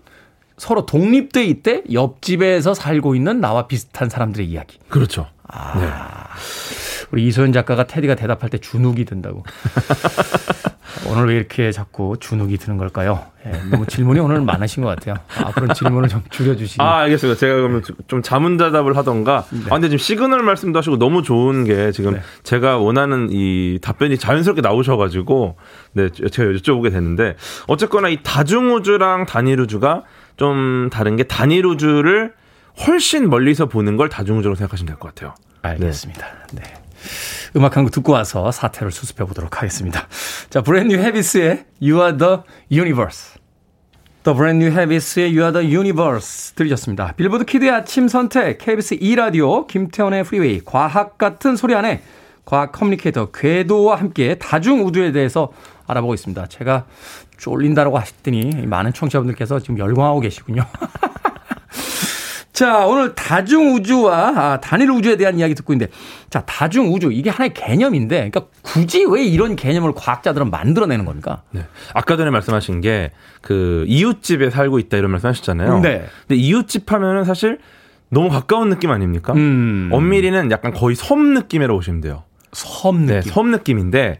서로 0.58 0.86
독립돼 0.86 1.45
있대 1.45 1.84
옆집에서 1.91 2.74
살고 2.74 3.16
있는 3.16 3.41
나와 3.41 3.68
비슷한 3.68 4.10
사람들의 4.10 4.47
이야기. 4.47 4.80
그렇죠. 4.89 5.28
네. 5.76 5.89
우리 7.12 7.28
이소연 7.28 7.53
작가가 7.53 7.86
테디가 7.86 8.16
대답할 8.16 8.49
때 8.49 8.58
주눅이 8.58 9.06
든다고. 9.06 9.43
오늘 11.08 11.28
왜 11.28 11.36
이렇게 11.36 11.72
자꾸 11.72 12.16
주눅이 12.20 12.58
드는 12.58 12.78
걸까요? 12.78 13.26
예, 13.45 13.51
너무 13.70 13.86
질문이 13.86 14.20
오늘 14.20 14.41
많으신 14.41 14.82
것 14.82 14.89
같아요. 14.89 15.16
앞으로 15.43 15.74
질문을 15.74 16.10
좀 16.10 16.24
줄여주시고. 16.30 16.84
아, 16.84 17.01
알겠습니다. 17.01 17.38
제가 17.38 17.56
그러면 17.56 17.84
좀 18.08 18.22
자문자답을 18.22 18.97
하던가. 18.97 19.45
아, 19.66 19.70
근데 19.70 19.89
지금 19.89 19.97
시그널 19.97 20.41
말씀도 20.41 20.80
하시고 20.80 20.97
너무 20.97 21.22
좋은 21.22 21.64
게 21.66 21.91
지금 21.91 22.14
네. 22.14 22.22
제가 22.43 22.78
원하는 22.78 23.30
이 23.32 23.78
답변이 23.82 24.18
자연스럽게 24.18 24.62
나오셔가지고, 24.62 25.58
네, 25.93 26.10
제가 26.10 26.51
여쭤보게 26.53 26.91
됐는데, 26.91 27.36
어쨌거나 27.68 28.10
이 28.10 28.18
다중우주랑 28.24 29.26
단일우주가 29.26 30.03
좀 30.38 30.90
다른 30.92 31.16
게 31.16 31.24
단일 31.24 31.66
우주를 31.66 32.34
훨씬 32.88 33.30
멀리서 33.30 33.68
보는 33.68 33.96
걸 33.98 34.10
다중우주로 34.10 34.56
생각하시면 34.56 34.88
될 34.88 34.98
것 35.00 35.14
같아요. 35.16 35.34
알겠습니다. 35.62 36.28
네. 36.54 36.62
음악 37.56 37.78
한 37.78 37.84
곡 37.86 37.92
듣고 37.92 38.12
와서 38.14 38.52
사태를 38.52 38.92
수습해 38.92 39.24
보도록 39.26 39.58
하겠습니다. 39.58 40.08
자, 40.50 40.62
Brand 40.62 40.98
New 40.98 41.14
Heavies의 41.14 41.66
You 41.82 42.02
Are 42.02 42.18
the 42.18 42.38
Universe. 42.72 43.40
Brand 44.24 44.58
New 44.66 44.72
Heavies의 44.76 45.38
You 45.38 45.42
Are 45.42 45.54
the 45.54 45.76
Universe 45.78 46.56
들으셨습니다. 46.56 47.14
빌보드 47.16 47.46
kid의 47.46 47.70
아침 47.70 48.08
선택, 48.08 48.58
KBS 48.58 48.98
2라디오, 48.98 49.68
김태훈의 49.68 50.24
프리웨이, 50.24 50.62
과학 50.66 51.20
같은 51.20 51.56
소리 51.56 51.76
하네 51.76 52.02
과학 52.44 52.72
communicator 52.72 53.30
궤도와 53.32 53.96
함께 53.98 54.36
다중 54.40 54.84
우주에 54.84 55.12
대해서 55.12 55.52
알아보고 55.88 56.14
있습니다. 56.14 56.48
제가 56.48 56.86
쫄린다라고 57.38 57.98
하셨더니 58.00 58.66
많은 58.68 58.94
청취자분들께서 58.94 59.60
지금 59.60 59.78
열광하고 59.78 60.20
계시군요. 60.22 60.66
자, 62.54 62.86
오늘 62.88 63.16
다중 63.16 63.74
우주와 63.74 64.28
아, 64.30 64.60
단일 64.62 64.90
우주에 64.90 65.18
대한 65.18 65.38
이야기 65.38 65.54
듣고 65.56 65.74
있는데, 65.74 65.92
자, 66.30 66.42
다중 66.46 66.94
우주 66.94 67.12
이게 67.12 67.30
하나의 67.30 67.54
개념인데, 67.54 68.30
그러니까 68.30 68.46
굳이 68.62 69.04
왜 69.04 69.26
이런 69.26 69.58
개념을 69.58 69.92
과학자들은 69.94 70.52
만들어내는 70.52 71.04
겁니까? 71.04 71.42
네. 71.52 71.66
아까 71.94 72.16
전에 72.16 72.30
말씀하신 72.32 72.80
게 72.82 73.12
그 73.46 73.86
이웃집에 73.88 74.50
살고 74.50 74.80
있다 74.80 74.98
이런 74.98 75.12
말씀 75.12 75.30
하셨잖아요. 75.30 75.80
네. 75.82 76.06
근데 76.28 76.36
이웃집 76.42 76.92
하면은 76.92 77.24
사실 77.26 77.60
너무 78.10 78.30
가까운 78.30 78.70
느낌 78.70 78.90
아닙니까? 78.90 79.34
음. 79.34 79.90
엄밀히는 79.94 80.50
약간 80.50 80.74
거의 80.74 80.96
섬 80.96 81.36
느낌이라고 81.36 81.78
보시면 81.78 82.02
돼요. 82.02 82.24
섬 82.54 83.06
네, 83.06 83.18
느낌. 83.18 83.32
섬 83.32 83.52
느낌인데 83.52 84.20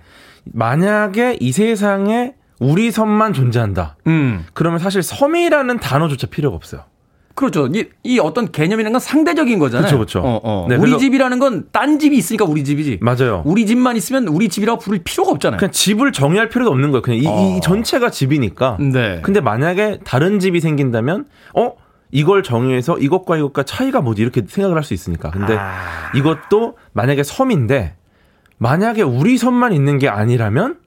만약에 0.54 1.38
이 1.40 1.52
세상에 1.52 2.34
우리 2.60 2.92
섬만 2.92 3.34
존재한다. 3.34 3.98
음. 4.08 4.46
그러면 4.54 4.80
사실 4.80 5.04
섬이라는 5.04 5.80
단어조차 5.80 6.28
필요가 6.28 6.56
없어요. 6.56 6.82
그렇죠. 7.34 7.68
이, 7.68 7.84
이 8.04 8.18
어떤 8.18 8.50
개념이라는 8.50 8.94
건 8.94 9.00
상대적인 9.02 9.60
거잖아요. 9.60 9.86
그쵸, 9.88 10.00
그쵸. 10.00 10.20
어, 10.22 10.40
어. 10.42 10.68
네, 10.70 10.78
우리 10.78 10.98
집이라는 10.98 11.38
건 11.40 11.66
딴 11.74 12.00
집이 12.00 12.16
있으니까 12.16 12.46
우리 12.46 12.64
집이지. 12.64 13.00
맞아요. 13.02 13.42
우리 13.46 13.66
집만 13.66 13.98
있으면 13.98 14.30
우리 14.30 14.48
집이라고 14.48 14.80
부를 14.80 15.00
필요가 15.04 15.32
없잖아요. 15.32 15.60
그냥 15.60 15.72
집을 15.74 16.14
정의할 16.14 16.48
필요도 16.48 16.72
없는 16.72 16.92
거예요. 16.92 17.02
그냥 17.02 17.20
이, 17.20 17.24
이 17.24 17.28
어. 17.58 17.60
전체가 17.62 18.10
집이니까. 18.10 18.78
네. 18.80 19.20
근데 19.22 19.42
만약에 19.42 20.00
다른 20.06 20.40
집이 20.40 20.62
생긴다면 20.62 21.26
어 21.58 21.74
이걸 22.12 22.42
정의해서 22.42 22.98
이것과 22.98 23.36
이것과 23.36 23.64
차이가 23.64 24.00
뭐지 24.00 24.22
이렇게 24.22 24.44
생각을 24.48 24.78
할 24.78 24.84
수 24.86 24.94
있으니까. 24.94 25.32
근데 25.32 25.58
아. 25.60 25.74
이것도 26.16 26.78
만약에 26.94 27.24
섬인데 27.24 27.96
만약에 28.58 29.02
우리 29.02 29.38
섬만 29.38 29.74
있는 29.74 29.98
게 29.98 30.08
아니라면 30.10 30.78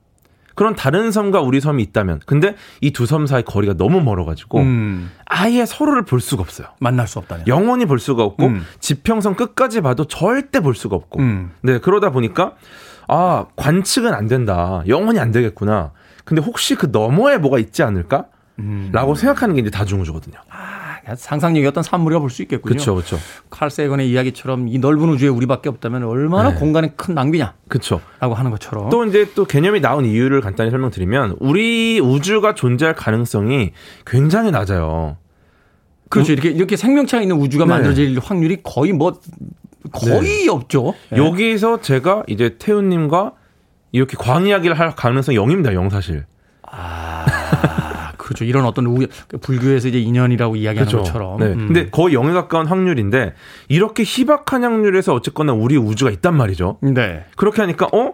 그런 0.55 0.75
다른 0.75 1.13
섬과 1.13 1.41
우리 1.41 1.61
섬이 1.61 1.81
있다면 1.85 2.21
근데 2.27 2.57
이 2.81 2.91
두 2.91 3.05
섬 3.07 3.27
사이 3.29 3.43
거리가 3.45 3.75
너무 3.75 4.01
멀어가지고 4.01 4.59
음, 4.59 5.11
아예 5.27 5.65
서로를 5.65 6.05
볼 6.05 6.21
수가 6.21 6.43
없어요. 6.43 6.67
만날 6.81 7.07
수 7.07 7.21
없다면. 7.21 7.47
영원히 7.47 7.87
볼 7.87 8.01
수가 8.01 8.25
없고 8.25 8.47
음. 8.47 8.65
지평선 8.81 9.37
끝까지 9.37 9.83
봐도 9.83 10.05
절대 10.07 10.59
볼 10.61 10.75
수가 10.75 10.97
없고 10.97 11.21
음. 11.21 11.53
네 11.63 11.79
그러다 11.79 12.11
보니까 12.11 12.55
아 13.07 13.47
관측은 13.55 14.13
안 14.13 14.27
된다 14.27 14.83
영원히 14.89 15.21
안 15.21 15.31
되겠구나 15.31 15.93
근데 16.25 16.43
혹시 16.43 16.75
그 16.75 16.87
너머에 16.91 17.39
뭐가 17.39 17.59
있지 17.61 17.83
않을까 17.85 18.25
음. 18.59 18.91
라고 18.93 19.15
생각하는 19.15 19.55
게 19.55 19.61
이제 19.61 19.71
다중우주거든요 19.71 20.37
상상력이 21.17 21.67
어떤 21.67 21.83
산물이라 21.83 22.21
볼 22.21 22.31
수 22.31 22.43
있겠군요. 22.43 22.75
그렇죠 22.75 22.95
그렇죠 22.95 23.19
칼 23.51 23.71
세건의 23.71 24.11
이야기처럼 24.11 24.69
이 24.69 24.79
넓은 24.79 25.09
우주에 25.09 25.29
우리밖에 25.29 25.69
없다면 25.69 26.05
얼마나 26.05 26.51
네. 26.51 26.59
공간의 26.59 26.93
큰 26.97 27.15
낭비냐라고 27.15 27.57
그렇죠 27.69 28.01
하는 28.21 28.51
것처럼. 28.51 28.91
또 28.91 29.05
이제 29.05 29.31
또 29.35 29.45
개념이 29.45 29.81
나온 29.81 30.05
이유를 30.05 30.41
간단히 30.41 30.71
설명드리면 30.71 31.37
우리 31.41 32.01
우주가 32.01 32.55
존재할 32.55 32.95
가능성이 32.95 33.73
굉장히 34.07 34.51
낮아요 34.51 35.17
그렇죠. 36.11 36.33
이렇게 36.33 36.51
이렇게 36.51 36.77
생명체가 36.77 37.23
있는 37.23 37.37
우주가 37.37 37.65
네. 37.65 37.71
만들어질 37.71 38.19
확률이 38.23 38.59
거의 38.63 38.93
뭐 38.93 39.21
거의 39.93 40.49
없죠. 40.49 40.95
예. 41.13 41.19
여기서 41.19 41.81
제가 41.81 42.25
이제 42.27 42.57
태훈님과 42.59 43.33
이렇게 43.93 44.17
광 44.19 44.47
이야기를 44.47 44.79
할 44.79 44.95
가능성 44.95 45.35
이 45.35 45.39
0입니다. 45.39 45.73
0 45.73 45.89
사실. 45.91 46.25
아, 46.63 47.25
그렇죠. 48.29 48.45
이런 48.45 48.67
어떤 48.67 48.87
우, 48.87 48.99
불교에서 49.41 49.89
이제 49.89 49.99
인연이라고 49.99 50.57
이야기하는 50.57 50.91
그렇죠. 50.91 50.99
것처럼. 51.03 51.39
네. 51.39 51.47
음. 51.47 51.67
근데 51.69 51.89
거의 51.89 52.15
0에 52.15 52.35
가까운 52.35 52.67
확률인데 52.67 53.33
이렇게 53.69 54.03
희박한 54.05 54.65
확률에서 54.65 55.15
어쨌거나 55.15 55.55
우리 55.55 55.79
우주가 55.79 56.11
있단 56.11 56.37
말이죠. 56.37 56.77
네. 56.83 57.25
그렇게 57.37 57.63
하니까 57.63 57.87
어 57.87 58.13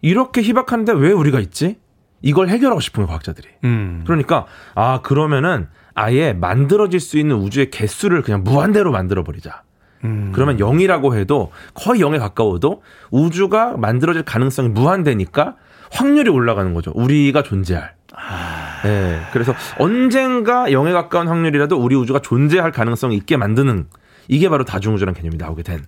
이렇게 0.00 0.42
희박한데 0.42 0.92
왜 0.92 1.10
우리가 1.10 1.40
있지? 1.40 1.76
이걸 2.22 2.48
해결하고 2.48 2.78
싶은 2.78 3.02
거예요, 3.02 3.08
과학자들이. 3.08 3.48
음. 3.64 4.04
그러니까 4.06 4.46
아 4.76 5.00
그러면은 5.02 5.66
아예 5.94 6.32
만들어질 6.32 7.00
수 7.00 7.18
있는 7.18 7.34
우주의 7.34 7.68
개수를 7.70 8.22
그냥 8.22 8.44
무한대로 8.44 8.92
만들어 8.92 9.24
버리자. 9.24 9.62
음. 10.04 10.30
그러면 10.32 10.58
0이라고 10.58 11.16
해도 11.16 11.50
거의 11.74 12.00
0에 12.00 12.20
가까워도 12.20 12.82
우주가 13.10 13.76
만들어질 13.76 14.22
가능성이 14.22 14.68
무한대니까 14.68 15.56
확률이 15.90 16.30
올라가는 16.30 16.72
거죠. 16.74 16.92
우리가 16.94 17.42
존재할. 17.42 17.94
아. 18.14 18.65
네, 18.86 19.20
그래서 19.32 19.54
언젠가 19.78 20.64
0에 20.66 20.92
가까운 20.92 21.28
확률이라도 21.28 21.76
우리 21.76 21.94
우주가 21.96 22.18
존재할 22.20 22.72
가능성이 22.72 23.16
있게 23.16 23.36
만드는 23.36 23.86
이게 24.28 24.48
바로 24.48 24.64
다중우주라는 24.64 25.14
개념이 25.18 25.36
나오게 25.36 25.62
된 25.62 25.84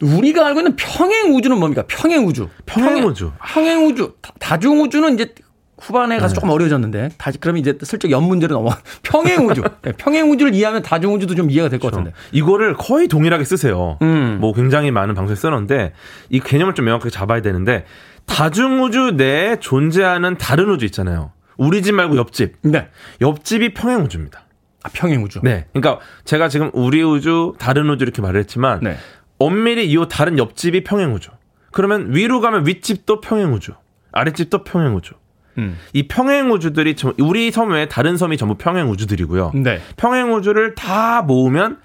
우리가 0.00 0.46
알고 0.46 0.60
있는 0.60 0.76
평행 0.76 1.34
우주는 1.34 1.58
뭡니까? 1.58 1.82
평행 1.88 2.24
우주. 2.26 2.48
평행 2.66 3.04
우주. 3.04 3.32
평행 3.44 3.84
우주. 3.86 4.14
다- 4.22 4.32
다중 4.38 4.80
우주는 4.80 5.12
이제 5.14 5.34
후반에 5.80 6.16
가서 6.18 6.28
네. 6.28 6.34
조금 6.34 6.50
어려워졌는데 6.50 7.10
다시 7.18 7.38
그러면 7.38 7.60
이제 7.60 7.76
슬쩍 7.82 8.10
연 8.12 8.22
문제로 8.24 8.54
넘어. 8.56 8.70
평행 9.02 9.46
우주. 9.48 9.62
네, 9.82 9.92
평행 9.96 10.30
우주를 10.30 10.54
이해하면 10.54 10.82
다중 10.82 11.14
우주도 11.14 11.34
좀 11.34 11.50
이해가 11.50 11.68
될것 11.68 11.90
같은데. 11.90 12.12
이거를 12.32 12.74
거의 12.74 13.08
동일하게 13.08 13.44
쓰세요. 13.44 13.98
음. 14.02 14.38
뭐 14.40 14.52
굉장히 14.54 14.90
많은 14.92 15.14
방송에 15.16 15.34
써놓는데 15.36 15.92
이 16.30 16.38
개념을 16.40 16.74
좀 16.74 16.84
명확하게 16.84 17.10
잡아야 17.10 17.42
되는데 17.42 17.84
다중 18.26 18.82
우주 18.84 19.12
내에 19.16 19.56
존재하는 19.58 20.36
다른 20.38 20.68
우주 20.70 20.84
있잖아요. 20.84 21.32
우리 21.58 21.82
집 21.82 21.92
말고 21.94 22.16
옆집. 22.16 22.54
네. 22.62 22.88
옆집이 23.20 23.74
평행 23.74 24.00
우주입니다. 24.04 24.42
아, 24.84 24.88
평행 24.92 25.22
우주. 25.22 25.40
네. 25.42 25.66
그러니까 25.74 26.02
제가 26.24 26.48
지금 26.48 26.70
우리 26.72 27.02
우주, 27.02 27.54
다른 27.58 27.90
우주 27.90 28.04
이렇게 28.04 28.22
말을 28.22 28.40
했지만 28.40 28.80
네. 28.80 28.96
엄밀히 29.38 29.90
이 29.92 29.96
다른 30.08 30.38
옆집이 30.38 30.84
평행 30.84 31.12
우주. 31.14 31.30
그러면 31.72 32.14
위로 32.14 32.40
가면 32.40 32.66
윗집도 32.66 33.20
평행 33.20 33.52
우주. 33.52 33.72
아랫집도 34.12 34.64
평행 34.64 34.94
우주. 34.96 35.14
음. 35.58 35.76
이 35.92 36.06
평행 36.06 36.50
우주들이 36.52 36.94
전- 36.94 37.14
우리 37.20 37.50
섬 37.50 37.70
외에 37.70 37.86
다른 37.88 38.16
섬이 38.16 38.36
전부 38.36 38.54
평행 38.54 38.88
우주들이고요. 38.90 39.52
네. 39.56 39.80
평행 39.96 40.32
우주를 40.32 40.76
다 40.76 41.22
모으면 41.22 41.78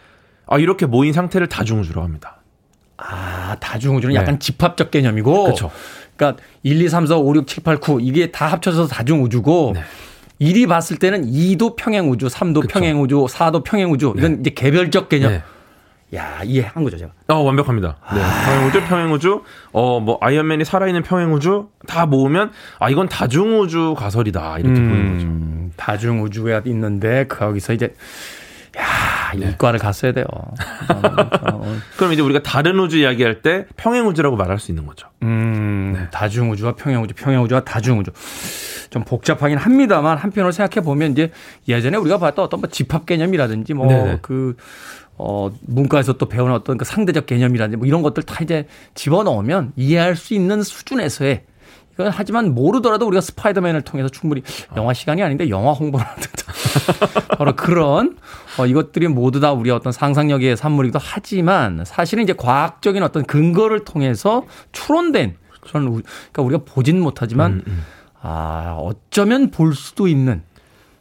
아 0.46 0.60
이렇게 0.60 0.86
모인 0.86 1.12
상태를 1.14 1.48
다중우주라고 1.50 2.06
합니다. 2.06 2.38
아, 2.98 3.58
다중 3.60 3.96
우주는 3.98 4.14
네. 4.14 4.20
약간 4.22 4.40
집합적 4.40 4.92
개념이고. 4.92 5.46
그쵸. 5.46 5.72
그러니까 6.16 6.42
1, 6.64 6.82
2, 6.82 6.90
3, 6.90 7.08
4, 7.08 7.18
5, 7.18 7.36
6, 7.36 7.48
7, 7.48 7.64
8, 7.64 7.78
9 7.80 8.00
이게 8.02 8.32
다 8.32 8.48
합쳐서 8.48 8.88
다중 8.88 9.24
우주고. 9.24 9.74
네. 9.76 9.82
1이 10.42 10.68
봤을 10.68 10.98
때는 10.98 11.26
2도 11.26 11.76
평행 11.78 12.10
우주, 12.10 12.28
3도 12.28 12.62
그쵸. 12.62 12.68
평행 12.74 13.02
우주, 13.02 13.26
4도 13.30 13.64
평행 13.64 13.92
우주. 13.92 14.14
이건 14.18 14.42
이제 14.42 14.50
개별적 14.50 15.08
개념. 15.08 15.32
네. 15.32 15.44
야, 16.16 16.42
이해한 16.44 16.84
거죠, 16.84 16.98
제가. 16.98 17.12
어 17.30 17.36
완벽합니다. 17.44 17.98
네. 18.14 18.22
평행 18.46 18.68
우주, 18.68 18.82
평행 18.84 19.14
우주, 19.14 19.42
어뭐 19.72 20.18
아이언맨이 20.22 20.66
살아있는 20.66 21.04
평행 21.04 21.34
우주 21.34 21.70
다 21.88 22.06
모으면 22.06 22.52
아 22.80 22.90
이건 22.90 23.08
다중 23.08 23.60
우주 23.60 23.96
가설이다 23.98 24.60
이렇게 24.60 24.80
보는 24.80 25.14
거죠. 25.14 25.28
음, 25.28 25.72
다중 25.76 26.22
우주가 26.22 26.62
있는데 26.66 27.26
거기서 27.28 27.74
이제 27.74 27.94
야 28.78 29.32
이과를 29.36 29.80
갔어야 29.80 30.12
돼요. 30.12 30.26
어, 30.32 31.78
그럼 31.98 32.14
이제 32.14 32.22
우리가 32.22 32.42
다른 32.42 32.80
우주 32.80 32.98
이야기할 32.98 33.42
때 33.42 33.66
평행 33.78 34.08
우주라고 34.08 34.36
말할 34.36 34.60
수 34.60 34.72
있는 34.72 34.86
거죠. 34.86 35.08
음, 35.24 36.08
다중 36.12 36.52
우주와 36.52 36.76
평행 36.76 37.02
우주, 37.02 37.14
평행 37.16 37.42
우주와 37.44 37.62
다중 37.62 38.00
우주. 38.00 38.12
좀 38.90 39.04
복잡하긴 39.04 39.58
합니다만 39.58 40.18
한편으로 40.18 40.52
생각해 40.52 40.86
보면 40.86 41.14
이제 41.14 41.32
예전에 41.68 41.98
우리가 41.98 42.20
봤던 42.20 42.46
어떤 42.46 42.62
뭐 42.62 42.70
집합 42.70 43.08
개념이라든지 43.08 43.74
네네. 43.74 44.04
뭐그 44.04 44.56
어, 45.18 45.52
문과에서 45.62 46.14
또 46.14 46.28
배우는 46.28 46.54
어떤 46.54 46.78
그 46.78 46.86
상대적 46.86 47.26
개념이라든지 47.26 47.78
뭐 47.78 47.88
이런 47.88 48.04
것들 48.04 48.24
다 48.24 48.44
이제 48.44 48.68
집어넣으면 48.94 49.74
이해할 49.76 50.16
수 50.16 50.36
있는 50.36 50.62
수준에서의 50.62 51.44
이건 51.94 52.12
하지만 52.14 52.54
모르더라도 52.54 53.06
우리가 53.08 53.22
스파이더맨을 53.22 53.82
통해서 53.82 54.10
충분히 54.10 54.42
영화 54.76 54.94
시간이 54.94 55.22
아닌데 55.22 55.50
영화 55.50 55.72
홍보를 55.74 56.06
하는 56.06 56.22
듯 56.22 57.38
바로 57.38 57.56
그런 57.56 58.18
어, 58.58 58.66
이것들이 58.66 59.08
모두 59.08 59.40
다 59.40 59.52
우리 59.52 59.72
어떤 59.72 59.92
상상력의 59.92 60.58
산물이기도 60.58 61.00
하지만 61.02 61.84
사실은 61.86 62.24
이제 62.24 62.34
과학적인 62.34 63.02
어떤 63.04 63.24
근거를 63.26 63.84
통해서 63.84 64.44
추론된 64.72 65.38
그런 65.62 65.86
그러니까 65.86 66.42
우리가 66.42 66.64
보진 66.66 67.00
못하지만 67.00 67.54
음, 67.54 67.64
음. 67.68 67.84
아 68.22 68.76
어쩌면 68.80 69.52
볼 69.52 69.74
수도 69.76 70.08
있는 70.08 70.44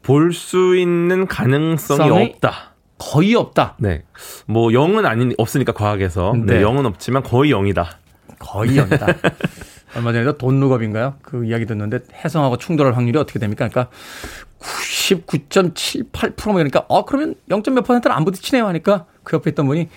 볼 0.02 0.32
수 0.32 0.76
있는 0.76 1.26
가능성이 1.26 2.10
없다. 2.10 2.72
거의 2.98 3.34
없다. 3.34 3.76
네. 3.78 4.02
뭐 4.46 4.72
영은 4.72 5.06
아닌 5.06 5.34
없으니까 5.38 5.72
과학에서. 5.72 6.34
네. 6.36 6.58
네. 6.58 6.62
0은 6.62 6.86
없지만 6.86 7.22
거의 7.22 7.50
영이다. 7.50 7.98
거의 8.38 8.76
0이다. 8.76 9.32
얼마 9.94 10.12
전에 10.12 10.32
돈 10.38 10.58
룩업인가요? 10.60 11.14
그 11.22 11.44
이야기 11.44 11.66
듣는데 11.66 11.98
해성하고 12.24 12.56
충돌할 12.56 12.96
확률이 12.96 13.18
어떻게 13.18 13.38
됩니까? 13.38 13.68
그러니까 13.68 13.94
19.78% 15.02 16.36
그러니까 16.36 16.84
어 16.88 17.04
그러면 17.04 17.34
0. 17.50 17.62
몇 17.74 17.82
퍼센트는 17.82 18.14
안 18.14 18.24
부딪히네요 18.24 18.66
하니까 18.66 19.06
그 19.24 19.36
옆에 19.36 19.50
있던 19.50 19.66
분이 19.66 19.88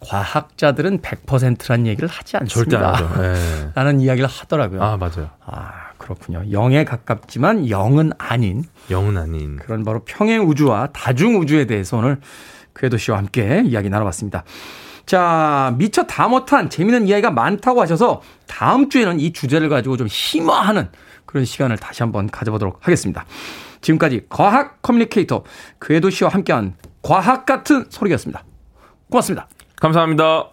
과학자들은 0.00 1.00
100%란 1.00 1.86
얘기를 1.86 2.08
하지 2.08 2.36
않습니다. 2.36 2.70
절대 2.70 2.76
안 2.76 2.94
하죠. 2.94 3.22
예. 3.22 3.70
라는 3.74 4.00
이야기를 4.00 4.28
하더라고요. 4.28 4.82
아, 4.82 4.96
맞아요. 4.96 5.30
아, 5.44 5.92
그렇군요. 5.96 6.42
0에 6.42 6.84
가깝지만 6.84 7.66
0은 7.66 8.12
아닌 8.18 8.64
0은 8.88 9.16
아닌 9.16 9.56
그런 9.56 9.84
바로 9.84 10.02
평행 10.04 10.48
우주와 10.48 10.88
다중 10.92 11.38
우주에 11.38 11.66
대해서 11.66 11.98
오늘 11.98 12.18
그 12.72 12.82
궤도 12.82 12.96
씨와 12.96 13.18
함께 13.18 13.62
이야기 13.64 13.90
나눠봤습니다. 13.90 14.42
자, 15.06 15.74
미처 15.78 16.04
다 16.04 16.26
못한 16.26 16.68
재미있는 16.68 17.06
이야기가 17.06 17.30
많다고 17.30 17.80
하셔서 17.80 18.22
다음 18.46 18.88
주에는 18.88 19.20
이 19.20 19.32
주제를 19.32 19.68
가지고 19.68 19.96
좀 19.96 20.08
희망하는 20.08 20.88
그런 21.26 21.44
시간을 21.44 21.76
다시 21.76 22.02
한번 22.02 22.28
가져보도록 22.28 22.78
하겠습니다. 22.80 23.24
지금까지 23.82 24.26
과학 24.28 24.80
커뮤니케이터 24.80 25.44
그에도 25.78 26.08
씨와 26.08 26.30
함께한 26.30 26.74
과학 27.02 27.44
같은 27.44 27.84
소리였습니다. 27.90 28.44
고맙습니다. 29.10 29.48
감사합니다. 29.76 30.48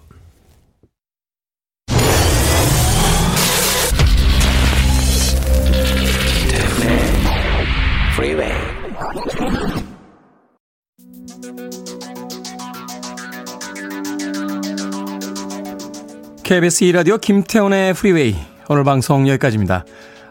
KBS 16.43 16.86
2라디오 16.86 17.21
김태훈의 17.21 17.93
프리웨이 17.93 18.36
오늘 18.69 18.84
방송 18.84 19.27
여기까지입니다. 19.27 19.86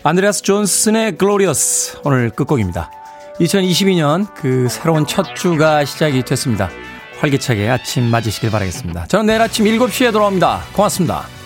안드레아스 0.04 0.42
존슨의 0.42 1.18
Glorious 1.18 2.00
오늘 2.04 2.30
끝곡입니다. 2.30 2.90
2022년 3.40 4.32
그 4.34 4.68
새로운 4.68 5.06
첫 5.06 5.34
주가 5.34 5.84
시작이 5.84 6.22
됐습니다. 6.22 6.70
활기차게 7.20 7.68
아침 7.68 8.04
맞으시길 8.04 8.50
바라겠습니다. 8.50 9.06
저는 9.06 9.26
내일 9.26 9.40
아침 9.42 9.64
7시에 9.66 10.12
돌아옵니다. 10.12 10.62
고맙습니다. 10.72 11.37